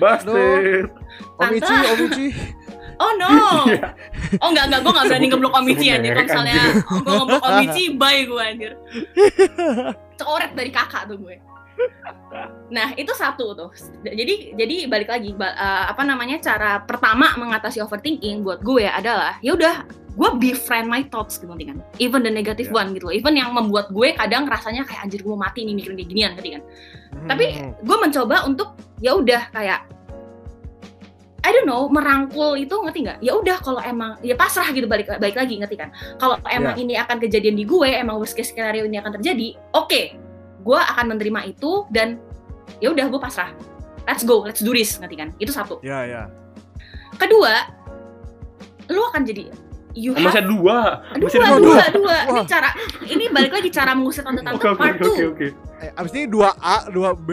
Busted. 0.00 0.84
Omici, 1.36 1.68
Tante. 1.68 1.88
Omici. 1.92 2.26
Oh 2.96 3.12
no. 3.14 3.28
Iya. 3.66 3.92
Oh 4.42 4.48
enggak, 4.50 4.64
enggak, 4.68 4.80
gue 4.82 4.92
gak 4.92 5.06
berani 5.06 5.26
ngeblok 5.28 5.54
Sebut 5.54 5.62
anjir. 5.62 5.92
Kalau 5.92 6.02
merek, 6.02 6.26
misalnya 6.26 6.62
gue 6.82 7.14
ngeblok 7.14 7.42
Omici, 7.48 7.84
bye 7.94 8.20
gue 8.24 8.42
anjir. 8.42 8.72
Coret 10.20 10.52
dari 10.56 10.70
kakak 10.72 11.02
tuh 11.06 11.18
gue. 11.20 11.36
Nah 12.68 12.96
itu 12.96 13.12
satu 13.12 13.52
tuh. 13.52 13.70
Jadi 14.02 14.56
jadi 14.56 14.88
balik 14.88 15.12
lagi 15.12 15.30
eh, 15.36 15.84
apa 15.86 16.02
namanya 16.02 16.40
cara 16.40 16.80
pertama 16.80 17.36
mengatasi 17.36 17.78
overthinking 17.78 18.40
buat 18.42 18.64
gue 18.64 18.88
adalah 18.88 19.36
ya 19.40 19.52
udah 19.52 19.84
gue 20.16 20.30
befriend 20.40 20.88
my 20.88 21.04
thoughts 21.06 21.36
gitu 21.36 21.52
kan. 21.52 21.76
Even 22.00 22.24
the 22.24 22.32
negative 22.32 22.72
Ya. 22.72 22.74
one 22.74 22.96
gitu. 22.96 23.12
loh. 23.12 23.14
Even 23.14 23.36
yang 23.36 23.52
membuat 23.52 23.92
gue 23.92 24.16
kadang 24.16 24.48
rasanya 24.48 24.88
kayak 24.88 25.04
anjir 25.04 25.20
gue 25.20 25.28
mau 25.28 25.44
mati 25.44 25.62
nih 25.62 25.76
mikirin 25.76 26.00
kayak 26.00 26.08
ginian 26.08 26.30
ngerti 26.34 26.50
kan. 26.56 26.62
Tapi 27.28 27.44
Hmm. 27.52 27.72
gue 27.84 27.96
mencoba 28.00 28.36
untuk 28.48 28.68
ya 28.98 29.12
udah 29.12 29.52
kayak 29.52 29.84
I 31.46 31.54
don't 31.54 31.62
know 31.62 31.86
merangkul 31.86 32.58
itu 32.58 32.74
ngerti 32.74 33.06
nggak? 33.06 33.18
Ya 33.22 33.38
udah 33.38 33.62
kalau 33.62 33.78
emang 33.78 34.18
ya 34.18 34.34
pasrah 34.34 34.66
gitu 34.74 34.90
balik 34.90 35.06
balik 35.06 35.38
lagi 35.38 35.62
ngerti 35.62 35.78
kan? 35.78 35.94
Kalau 36.18 36.42
emang 36.50 36.74
ini 36.74 36.98
akan 36.98 37.22
kejadian 37.22 37.54
di 37.54 37.62
gue, 37.62 37.86
emang 37.86 38.18
worst 38.18 38.34
case 38.34 38.50
scenario 38.50 38.82
ini 38.82 38.98
akan 38.98 39.14
terjadi, 39.22 39.54
oke, 39.70 40.02
gue 40.66 40.78
akan 40.90 41.14
menerima 41.14 41.54
itu 41.54 41.86
dan 41.94 42.18
ya 42.82 42.90
udah 42.90 43.06
gue 43.06 43.20
pasrah. 43.22 43.54
Let's 44.10 44.26
go, 44.26 44.42
let's 44.42 44.58
do 44.58 44.74
this 44.74 44.98
ngerti 44.98 45.14
kan? 45.14 45.28
Itu 45.38 45.54
satu. 45.54 45.78
Ya 45.86 46.02
ya. 46.02 46.22
Kedua, 47.14 47.70
lu 48.90 49.02
akan 49.06 49.22
jadi 49.22 49.46
you 49.96 50.12
Oh, 50.12 50.20
have 50.20 50.28
masih 50.34 50.42
ada 50.42 50.50
dua. 50.50 50.78
dua, 51.14 51.24
Masih 51.24 51.38
dua, 51.40 51.46
ada 51.46 51.58
dua, 51.62 51.86
dua. 51.94 52.16
Ini 52.26 52.40
cara 52.44 52.68
ini 53.06 53.24
balik 53.30 53.52
lagi 53.54 53.68
cara 53.70 53.94
mengusir 53.94 54.26
tante-tante 54.26 54.58
Oke, 54.58 54.68
oke, 54.68 54.78
part 54.78 54.98
oke, 54.98 55.06
2. 55.06 55.08
oke, 55.08 55.24
oke. 55.32 55.46
Eh, 55.76 55.90
abis 55.94 56.10
ini 56.12 56.24
2A, 56.28 56.76
2B, 56.90 57.30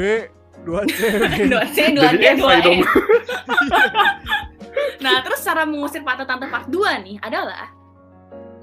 2C. 0.63 0.91
dua 1.51 1.63
C, 1.71 1.77
dua 1.91 2.09
Jadi 2.15 2.17
D, 2.19 2.25
dua 2.39 2.53
E. 2.63 2.75
Nah, 5.03 5.19
terus 5.21 5.43
cara 5.43 5.67
mengusir 5.67 6.01
tante-tante 6.01 6.47
part 6.49 6.65
2 6.71 7.05
nih 7.05 7.17
adalah 7.21 7.69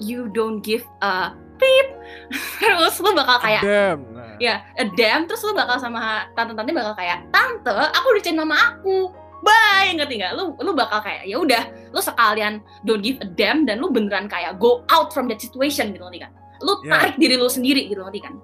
you 0.01 0.27
don't 0.33 0.65
give 0.65 0.83
a 1.05 1.37
beep. 1.61 1.89
terus 2.65 2.97
lu 3.05 3.13
bakal 3.13 3.37
kayak 3.39 3.63
Damn. 3.63 4.01
Nah. 4.17 4.35
ya 4.41 4.65
a 4.81 4.89
damn 4.97 5.29
terus 5.29 5.45
lu 5.45 5.53
bakal 5.53 5.77
sama 5.77 6.25
tante-tante 6.33 6.73
bakal 6.73 6.97
kayak 6.97 7.29
tante 7.29 7.77
aku 7.93 8.07
udah 8.17 8.33
nama 8.33 8.57
aku 8.73 9.13
bye 9.45 9.93
ngerti 9.93 10.25
nggak 10.25 10.33
lu 10.41 10.57
lu 10.57 10.73
bakal 10.73 11.05
kayak 11.05 11.29
ya 11.29 11.37
udah 11.37 11.69
lu 11.93 12.01
sekalian 12.01 12.65
don't 12.89 13.05
give 13.05 13.21
a 13.21 13.29
damn 13.37 13.69
dan 13.69 13.77
lu 13.85 13.93
beneran 13.93 14.25
kayak 14.25 14.57
go 14.57 14.81
out 14.89 15.13
from 15.13 15.29
that 15.29 15.37
situation 15.39 15.93
gitu 15.93 16.01
ngerti 16.01 16.25
kan 16.25 16.33
lu 16.65 16.81
Ya. 16.85 16.97
tarik 16.97 17.21
diri 17.21 17.37
lu 17.37 17.49
sendiri 17.53 17.93
gitu 17.93 18.01
ngerti 18.01 18.21
kan 18.25 18.35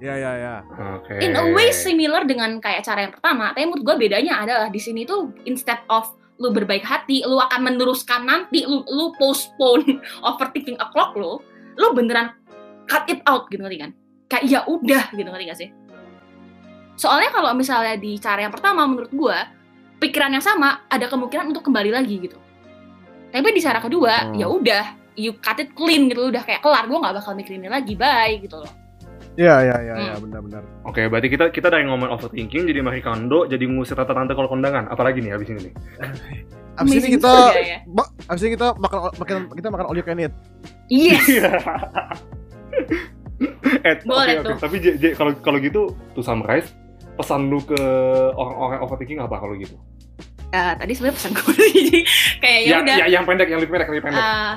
Ya 0.00 0.16
ya 0.16 0.32
ya. 0.32 0.54
Oke. 0.96 1.20
in 1.20 1.36
a 1.36 1.44
way 1.52 1.68
similar 1.70 2.24
dengan 2.24 2.56
kayak 2.56 2.80
cara 2.82 3.04
yang 3.04 3.12
pertama 3.12 3.52
tapi 3.52 3.68
menurut 3.68 3.84
gue 3.84 3.96
bedanya 4.08 4.40
adalah 4.40 4.72
di 4.72 4.80
sini 4.80 5.04
tuh 5.04 5.28
instead 5.44 5.76
of 5.92 6.08
lu 6.40 6.48
berbaik 6.48 6.80
hati 6.80 7.20
lu 7.22 7.36
akan 7.36 7.68
meneruskan 7.68 8.24
nanti 8.24 8.64
lu 8.64 8.80
lu 8.88 9.12
postpone 9.20 10.00
overthinking 10.28 10.80
a 10.80 10.88
clock 10.88 11.12
lu 11.12 11.36
lu 11.76 11.86
beneran 11.92 12.32
cut 12.88 13.04
it 13.12 13.20
out 13.28 13.44
gitu 13.52 13.60
ngerti 13.60 13.76
kan 13.76 13.90
kayak 14.26 14.44
ya 14.48 14.60
udah 14.64 15.12
gitu 15.12 15.28
ngerti 15.28 15.44
gak 15.46 15.60
sih 15.60 15.70
Soalnya 16.96 17.32
kalau 17.32 17.56
misalnya 17.56 17.96
di 17.96 18.20
cara 18.20 18.44
yang 18.44 18.52
pertama 18.52 18.84
menurut 18.84 19.08
gua 19.12 19.48
pikiran 19.96 20.36
yang 20.36 20.44
sama 20.44 20.84
ada 20.84 21.08
kemungkinan 21.08 21.48
untuk 21.48 21.64
kembali 21.64 21.92
lagi 21.92 22.20
gitu. 22.20 22.36
Tapi 23.32 23.48
di 23.52 23.60
cara 23.60 23.80
kedua 23.80 24.28
Hmm. 24.28 24.36
ya 24.36 24.46
udah 24.48 24.84
you 25.16 25.32
cut 25.40 25.56
it 25.60 25.72
clean 25.72 26.12
gitu 26.12 26.28
udah 26.28 26.44
kayak 26.44 26.60
kelar 26.60 26.84
gua 26.84 27.00
nggak 27.00 27.16
bakal 27.24 27.32
mikirin 27.32 27.64
lagi 27.64 27.96
bye 27.96 28.36
gitu 28.36 28.60
loh. 28.60 28.72
Iya 29.40 29.56
iya 29.58 29.76
iya 29.80 29.94
iya 29.96 30.12
Hmm. 30.12 30.28
benar-benar. 30.28 30.62
Oke, 30.84 31.08
berarti 31.08 31.28
kita 31.28 31.48
kita 31.48 31.72
dari 31.72 31.88
ngomong 31.88 32.12
overthinking 32.12 32.68
jadi 32.68 32.84
Marie 32.84 33.00
Kondo, 33.00 33.48
jadi 33.48 33.64
ngusir 33.64 33.96
tante-tante 33.96 34.36
kalau 34.36 34.46
kondangan. 34.46 34.84
Apalagi 34.86 35.24
nih 35.24 35.32
habis 35.32 35.48
ini 35.48 35.60
nih. 35.64 35.74
Abis 36.76 36.92
ini 36.94 37.08
kita 37.16 37.32
ya. 37.56 37.78
abis 38.28 38.40
ini 38.44 38.50
kita 38.52 38.76
makan 38.76 38.98
makan 39.16 39.36
kita 39.50 39.68
makan 39.70 39.86
all 39.86 39.96
you 39.96 40.04
can 40.04 40.20
eat. 40.20 40.32
Yes. 40.86 41.24
Iya. 41.24 41.50
eh, 43.82 43.94
Boleh 44.04 44.34
oke. 44.36 44.46
tuh. 44.46 44.56
Tapi 44.60 44.76
J, 44.76 44.86
J, 44.96 45.04
kalau 45.14 45.32
kalau 45.40 45.58
gitu 45.58 45.88
to 46.12 46.20
summarize, 46.20 46.76
pesan 47.16 47.48
lu 47.48 47.60
ke 47.62 47.80
orang-orang 48.34 48.80
overthinking 48.82 49.20
apa 49.20 49.36
kalau 49.36 49.56
gitu? 49.56 49.76
Eh, 50.50 50.72
tadi 50.74 50.92
sebenarnya 50.92 51.16
pesan 51.16 51.32
gue 51.32 51.54
jadi 51.78 51.98
kayak 52.42 52.60
ya 52.60 52.68
Ya, 52.68 52.76
udah 52.82 52.96
ya, 52.98 53.06
yang 53.08 53.24
pendek, 53.24 53.48
yang 53.48 53.60
lebih 53.62 53.72
pendek, 53.72 53.86
yang 53.86 53.94
lebih 53.94 54.04
pendek. 54.04 54.20
eh, 54.20 54.52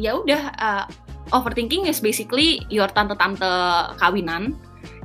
ya 0.00 0.10
udah 0.16 0.42
eh, 0.50 0.84
overthinking 1.30 1.86
is 1.86 1.98
basically 2.02 2.62
your 2.70 2.90
tante-tante 2.90 3.50
kawinan. 3.98 4.56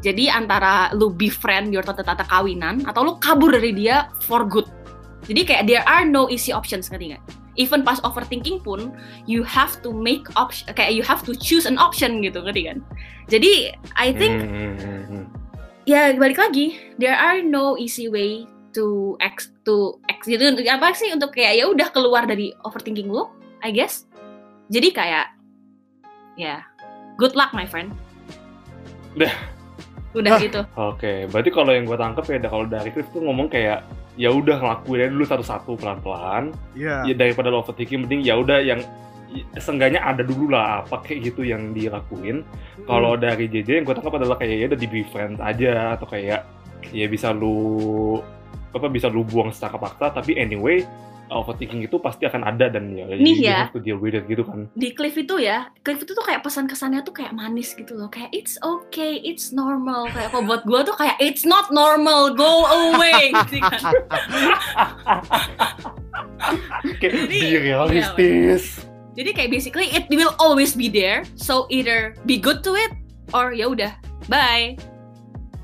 Jadi 0.05 0.30
antara 0.30 0.93
lu 0.93 1.09
befriend 1.09 1.73
your 1.73 1.82
tante-tante 1.82 2.26
kawinan 2.30 2.86
atau 2.86 3.01
lu 3.05 3.13
kabur 3.17 3.49
dari 3.53 3.73
dia 3.73 4.09
for 4.26 4.45
good. 4.45 4.69
Jadi 5.26 5.41
kayak 5.41 5.63
there 5.65 5.86
are 5.89 6.05
no 6.05 6.30
easy 6.30 6.53
options 6.53 6.89
ngerti 6.89 7.15
nggak? 7.15 7.23
Even 7.55 7.88
pas 7.88 8.03
overthinking 8.03 8.61
pun 8.61 8.91
you 9.26 9.41
have 9.41 9.80
to 9.82 9.89
make 9.89 10.28
option 10.36 10.67
kayak 10.76 10.93
you 10.93 11.01
have 11.01 11.23
to 11.23 11.34
choose 11.34 11.65
an 11.65 11.80
option 11.82 12.21
gitu 12.21 12.43
ngerti 12.43 12.69
kan? 12.69 12.78
Jadi 13.32 13.73
I 13.97 14.13
think 14.13 14.45
Hmm, 14.45 14.76
hmm, 14.78 15.03
hmm, 15.09 15.23
ya 15.89 16.13
balik 16.17 16.38
lagi 16.38 16.78
there 17.01 17.15
are 17.15 17.41
no 17.41 17.73
easy 17.78 18.05
way 18.09 18.45
to 18.76 19.15
ex 19.23 19.55
to 19.63 19.97
ex 20.11 20.28
gitu 20.28 20.43
apa 20.67 20.91
sih 20.93 21.09
untuk 21.15 21.32
kayak 21.32 21.63
ya 21.63 21.65
udah 21.71 21.88
keluar 21.95 22.28
dari 22.28 22.51
overthinking 22.67 23.07
lu 23.07 23.26
I 23.63 23.71
guess 23.71 24.05
jadi 24.67 24.91
kayak 24.91 25.26
ya 26.36 26.63
good 27.19 27.33
luck 27.33 27.51
my 27.51 27.67
friend 27.67 27.91
Dah. 29.15 29.31
udah 30.15 30.31
Hah. 30.36 30.39
gitu 30.39 30.61
Oke, 30.75 31.27
berarti 31.27 31.49
kalau 31.51 31.71
yang 31.75 31.83
gue 31.83 31.95
tangkep 31.99 32.23
ya, 32.27 32.47
kalau 32.47 32.67
dari 32.67 32.88
Cliff 32.91 33.07
tuh 33.11 33.23
ngomong 33.23 33.51
kayak 33.51 33.83
ya 34.15 34.31
udah 34.31 34.59
ngelakuin 34.59 34.99
aja 35.07 35.11
dulu 35.11 35.25
satu-satu 35.27 35.71
pelan-pelan. 35.75 36.55
Iya. 36.71 37.03
Ya 37.03 37.13
daripada 37.15 37.51
lo 37.51 37.59
overthinking, 37.63 38.07
mending 38.07 38.23
ya 38.23 38.39
udah 38.39 38.63
yang 38.63 38.79
seenggaknya 39.59 39.99
ada 39.99 40.23
dulu 40.23 40.55
lah 40.55 40.83
apa 40.83 41.03
kayak 41.03 41.31
gitu 41.31 41.43
yang 41.43 41.75
dilakuin. 41.75 42.43
Hmm. 42.43 42.86
Kalau 42.88 43.19
dari 43.19 43.51
JJ 43.51 43.83
yang 43.83 43.86
gue 43.88 43.95
tangkap 43.95 44.15
adalah 44.15 44.39
kayak 44.39 44.55
ya 44.55 44.65
udah 44.71 44.79
di 44.79 44.88
befriend 44.88 45.36
aja 45.43 45.99
atau 45.99 46.07
kayak 46.07 46.41
ya 46.95 47.05
bisa 47.11 47.36
lu 47.36 48.19
apa 48.75 48.88
bisa 48.91 49.07
lu 49.07 49.23
buang 49.23 49.51
secara 49.55 49.79
paksa 49.79 50.11
tapi 50.11 50.36
anyway 50.36 50.83
overthinking 51.34 51.82
itu 51.86 51.97
pasti 51.97 52.30
akan 52.30 52.45
ada 52.45 52.69
dan 52.69 52.93
ya 52.93 53.09
Nih 53.09 53.36
you 53.38 53.49
ya. 53.49 53.65
have 53.65 53.73
to 53.73 53.82
deal 53.82 53.97
with 53.97 54.13
it 54.13 54.26
gitu 54.30 54.45
kan. 54.45 54.69
di 54.78 54.93
Cliff 54.93 55.17
itu 55.17 55.41
ya 55.41 55.69
Cliff 55.82 56.01
itu 56.01 56.13
tuh 56.13 56.26
kayak 56.26 56.45
pesan 56.45 56.69
kesannya 56.69 57.01
tuh 57.01 57.13
kayak 57.13 57.34
manis 57.34 57.73
gitu 57.73 57.97
loh 57.97 58.09
kayak 58.09 58.30
it's 58.36 58.61
okay 58.61 59.17
it's 59.26 59.49
normal 59.49 60.05
kayak 60.13 60.30
kalau 60.30 60.45
buat 60.45 60.61
gue 60.65 60.80
tuh 60.86 60.95
kayak 60.97 61.17
it's 61.17 61.41
not 61.47 61.69
normal 61.73 62.30
go 62.34 62.65
away 62.69 63.34
gitu 63.49 63.57
kan 63.61 63.93
Kayak 67.01 67.26
Jadi, 67.26 67.38
be 67.41 67.57
realistis. 67.57 68.86
Jadi 69.15 69.30
kayak 69.32 69.49
basically 69.49 69.88
it 69.95 70.05
will 70.11 70.36
always 70.38 70.76
be 70.76 70.91
there. 70.91 71.23
So 71.39 71.65
either 71.71 72.13
be 72.28 72.38
good 72.38 72.61
to 72.67 72.76
it 72.76 72.91
or 73.34 73.55
ya 73.55 73.71
udah 73.71 73.95
bye. 74.28 74.76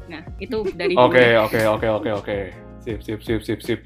Nah 0.08 0.24
itu 0.40 0.64
dari. 0.74 0.96
Oke 0.98 1.38
oke 1.38 1.60
oke 1.68 1.88
oke 1.88 2.10
oke. 2.24 2.38
Sip 2.82 3.00
sip 3.06 3.22
sip 3.22 3.42
sip 3.46 3.60
sip. 3.62 3.80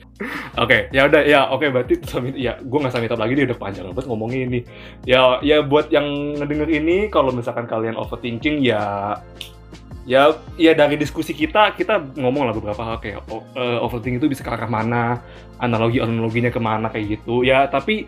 Oke 0.55 0.87
ya 0.95 1.07
udah 1.11 1.21
ya 1.27 1.51
oke 1.51 1.67
berarti 1.67 1.99
summit 2.07 2.35
ya 2.39 2.55
gue 2.63 2.79
nggak 2.79 2.93
summit 2.95 3.11
up 3.11 3.19
lagi 3.19 3.35
dia 3.35 3.45
udah 3.51 3.59
panjang 3.59 3.91
banget 3.91 4.07
ngomongin 4.07 4.39
ini. 4.47 4.59
Ya 5.03 5.39
ya 5.43 5.59
buat 5.59 5.91
yang 5.91 6.39
ngedenger 6.39 6.69
ini 6.71 7.11
kalau 7.11 7.35
misalkan 7.35 7.67
kalian 7.67 7.99
overthinking 7.99 8.63
ya 8.63 9.15
ya 10.05 10.37
ya 10.55 10.77
dari 10.77 10.95
diskusi 11.01 11.33
kita 11.33 11.73
kita 11.73 11.97
ngomong 12.15 12.45
lah 12.45 12.53
beberapa 12.53 12.77
hal 12.85 13.01
kayak 13.01 13.25
eh, 13.57 13.77
overthinking 13.81 14.21
itu 14.21 14.29
bisa 14.29 14.45
ke 14.45 14.53
arah 14.53 14.69
mana 14.69 15.19
analogi 15.57 15.97
analoginya 15.97 16.53
ke 16.53 16.61
mana 16.61 16.93
kayak 16.93 17.19
gitu 17.19 17.41
ya 17.41 17.65
tapi 17.65 18.05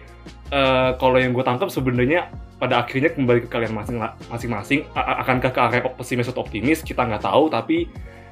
eh, 0.54 0.90
kalau 1.02 1.18
yang 1.18 1.34
gue 1.34 1.42
tangkap 1.42 1.74
sebenarnya 1.74 2.30
pada 2.62 2.86
akhirnya 2.86 3.14
kembali 3.14 3.46
ke 3.46 3.50
kalian 3.50 3.74
masing- 3.74 4.02
masing-masing 4.30 4.86
akankah 4.94 5.50
ke 5.50 5.60
arah 5.62 5.82
pesimis 5.98 6.30
atau 6.30 6.46
optimis 6.46 6.86
kita 6.86 7.02
nggak 7.02 7.26
tahu 7.26 7.50
tapi 7.50 7.90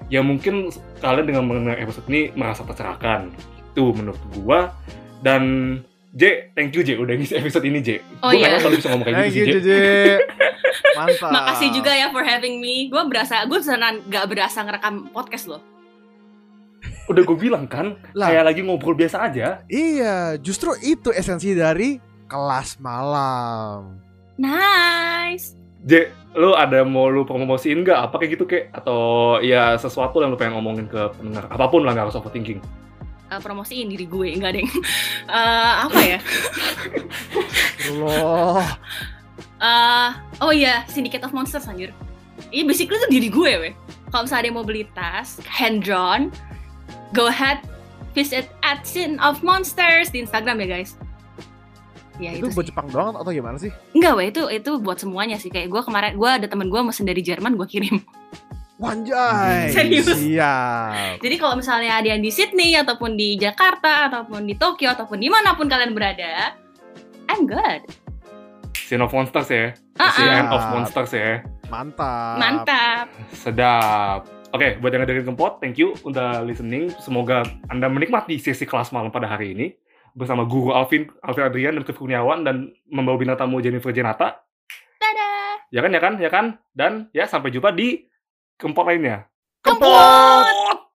ya 0.09 0.21
mungkin 0.21 0.69
kalian 1.01 1.25
dengan 1.25 1.43
mendengar 1.49 1.77
episode 1.81 2.05
ini 2.09 2.29
merasa 2.37 2.61
tercerahkan 2.61 3.33
itu 3.73 3.85
menurut 3.91 4.21
gua 4.37 4.71
dan 5.25 5.43
J, 6.15 6.47
thank 6.55 6.71
you 6.71 6.79
J 6.79 6.95
udah 6.95 7.11
ngisi 7.19 7.35
episode 7.35 7.67
ini 7.67 7.83
J. 7.83 7.99
Oh, 8.23 8.31
Gua 8.31 8.39
iya. 8.39 8.55
kalau 8.63 8.71
bisa 8.79 8.87
ngomong 8.87 9.03
kayak 9.03 9.19
Thank 9.19 9.35
gitu 9.35 9.57
you, 9.59 9.67
J. 9.67 9.69
Mantap. 10.95 11.27
Makasih 11.27 11.69
juga 11.75 11.91
ya 11.91 12.07
for 12.07 12.23
having 12.23 12.63
me. 12.63 12.87
Gue 12.87 13.03
berasa, 13.11 13.43
gue 13.43 13.59
beneran 13.59 13.99
gak 14.07 14.25
berasa 14.31 14.63
ngerekam 14.63 15.11
podcast 15.11 15.51
loh. 15.51 15.61
Udah 17.11 17.19
gue 17.19 17.37
bilang 17.37 17.67
kan, 17.67 17.99
Lah. 18.15 18.31
kayak 18.31 18.43
lagi 18.47 18.61
ngobrol 18.63 18.95
biasa 18.95 19.27
aja. 19.27 19.61
Iya, 19.67 20.39
justru 20.39 20.71
itu 20.79 21.11
esensi 21.11 21.51
dari 21.51 21.99
kelas 22.31 22.79
malam. 22.79 23.99
Nice. 24.39 25.64
J, 25.85 26.09
lu 26.33 26.57
ada 26.57 26.81
mau 26.81 27.05
lu 27.13 27.21
promosiin 27.29 27.85
nggak? 27.85 28.09
Apa 28.09 28.17
kayak 28.17 28.31
gitu 28.33 28.45
kayak? 28.49 28.73
Atau 28.73 29.37
ya 29.45 29.77
sesuatu 29.77 30.17
yang 30.19 30.33
lu 30.33 30.37
pengen 30.37 30.57
ngomongin 30.57 30.89
ke 30.89 31.13
pendengar? 31.13 31.45
Apa 31.53 31.69
pun 31.69 31.85
lah 31.85 31.93
nggak 31.93 32.09
harus 32.09 32.17
overthinking. 32.17 32.57
Eh, 33.29 33.39
promosiin 33.41 33.89
diri 33.93 34.09
gue 34.09 34.33
enggak 34.33 34.57
deng. 34.57 34.69
Eh, 35.25 35.73
apa 35.89 35.99
ya? 36.01 36.19
Allah. 37.89 38.65
Eh, 39.57 40.09
oh 40.41 40.53
iya, 40.53 40.85
Syndicate 40.85 41.25
of 41.25 41.33
Monsters 41.33 41.65
anjir. 41.65 41.89
Ini 42.53 42.65
basically 42.65 43.01
tuh 43.01 43.09
diri 43.09 43.29
gue 43.29 43.51
weh. 43.57 43.73
Kalau 44.13 44.29
misalnya 44.29 44.41
ada 44.41 44.47
yang 44.49 44.57
mau 44.57 44.65
beli 44.65 44.83
tas, 44.93 45.41
hand 45.49 45.81
drawn, 45.81 46.29
go 47.13 47.25
ahead 47.29 47.57
visit 48.15 48.47
at 48.63 48.87
Sin 48.87 49.19
of 49.19 49.43
Monsters 49.43 50.09
di 50.09 50.23
Instagram 50.23 50.63
ya 50.63 50.79
guys. 50.79 50.95
Ya 52.15 52.31
itu 52.31 52.47
itu, 52.47 52.55
buat 52.55 52.65
sih. 52.65 52.71
Jepang 52.71 52.87
doang 52.87 53.15
atau 53.19 53.31
gimana 53.31 53.57
sih? 53.59 53.71
Enggak 53.91 54.13
weh, 54.15 54.27
itu 54.31 54.41
itu 54.47 54.71
buat 54.79 54.97
semuanya 54.99 55.35
sih. 55.35 55.51
Kayak 55.51 55.67
gue 55.71 55.81
kemarin 55.83 56.15
gue 56.15 56.29
ada 56.29 56.47
temen 56.47 56.67
gue 56.71 56.79
mesen 56.79 57.07
dari 57.07 57.19
Jerman 57.19 57.59
gue 57.59 57.67
kirim. 57.67 57.99
Wanjai. 58.79 59.71
Serius? 59.75 60.07
Siap. 60.07 61.19
Jadi 61.19 61.35
kalau 61.39 61.55
misalnya 61.59 61.99
ada 61.99 62.07
yang 62.11 62.23
di 62.23 62.31
Sydney 62.31 62.75
ataupun 62.75 63.15
di 63.15 63.39
Jakarta 63.39 64.11
ataupun 64.11 64.47
di 64.47 64.55
Tokyo 64.55 64.91
ataupun 64.95 65.19
di 65.19 65.27
mana 65.27 65.55
pun 65.55 65.67
kalian 65.67 65.91
berada, 65.91 66.55
I'm 67.31 67.47
good. 67.47 67.83
Scene 68.75 69.01
of 69.01 69.11
Monsters 69.11 69.49
ya. 69.49 69.65
Ah, 69.97 70.11
Scene 70.13 70.29
ah. 70.29 70.39
End 70.43 70.49
of 70.51 70.63
Monsters 70.71 71.11
ya. 71.15 71.43
Mantap. 71.67 72.37
Mantap. 72.37 73.05
Sedap. 73.33 74.29
Oke, 74.53 74.79
buat 74.79 74.93
yang 74.93 75.03
dengerin 75.03 75.27
Kempot, 75.35 75.59
thank 75.59 75.75
you 75.75 75.91
udah 76.07 76.39
listening. 76.39 76.87
Semoga 77.03 77.43
Anda 77.67 77.91
menikmati 77.91 78.39
sesi 78.39 78.63
kelas 78.63 78.95
malam 78.95 79.11
pada 79.11 79.27
hari 79.27 79.51
ini 79.51 79.75
bersama 80.15 80.47
guru 80.47 80.71
Alvin, 80.71 81.11
Alvin 81.19 81.43
Adrian 81.43 81.75
dan 81.75 81.83
Cliff 81.83 81.99
Kurniawan 81.99 82.47
dan 82.47 82.71
membawa 82.87 83.19
bintang 83.19 83.35
tamu 83.35 83.59
Jennifer 83.59 83.91
Jenata. 83.91 84.39
Dadah. 84.97 85.67
Ya 85.69 85.83
kan, 85.83 85.91
ya 85.91 86.01
kan, 86.01 86.13
ya 86.17 86.29
kan? 86.31 86.45
Dan 86.71 86.91
ya 87.11 87.27
sampai 87.27 87.51
jumpa 87.51 87.75
di 87.75 88.07
Kempot 88.55 88.87
lainnya. 88.87 89.27
Kempot! 89.59 90.84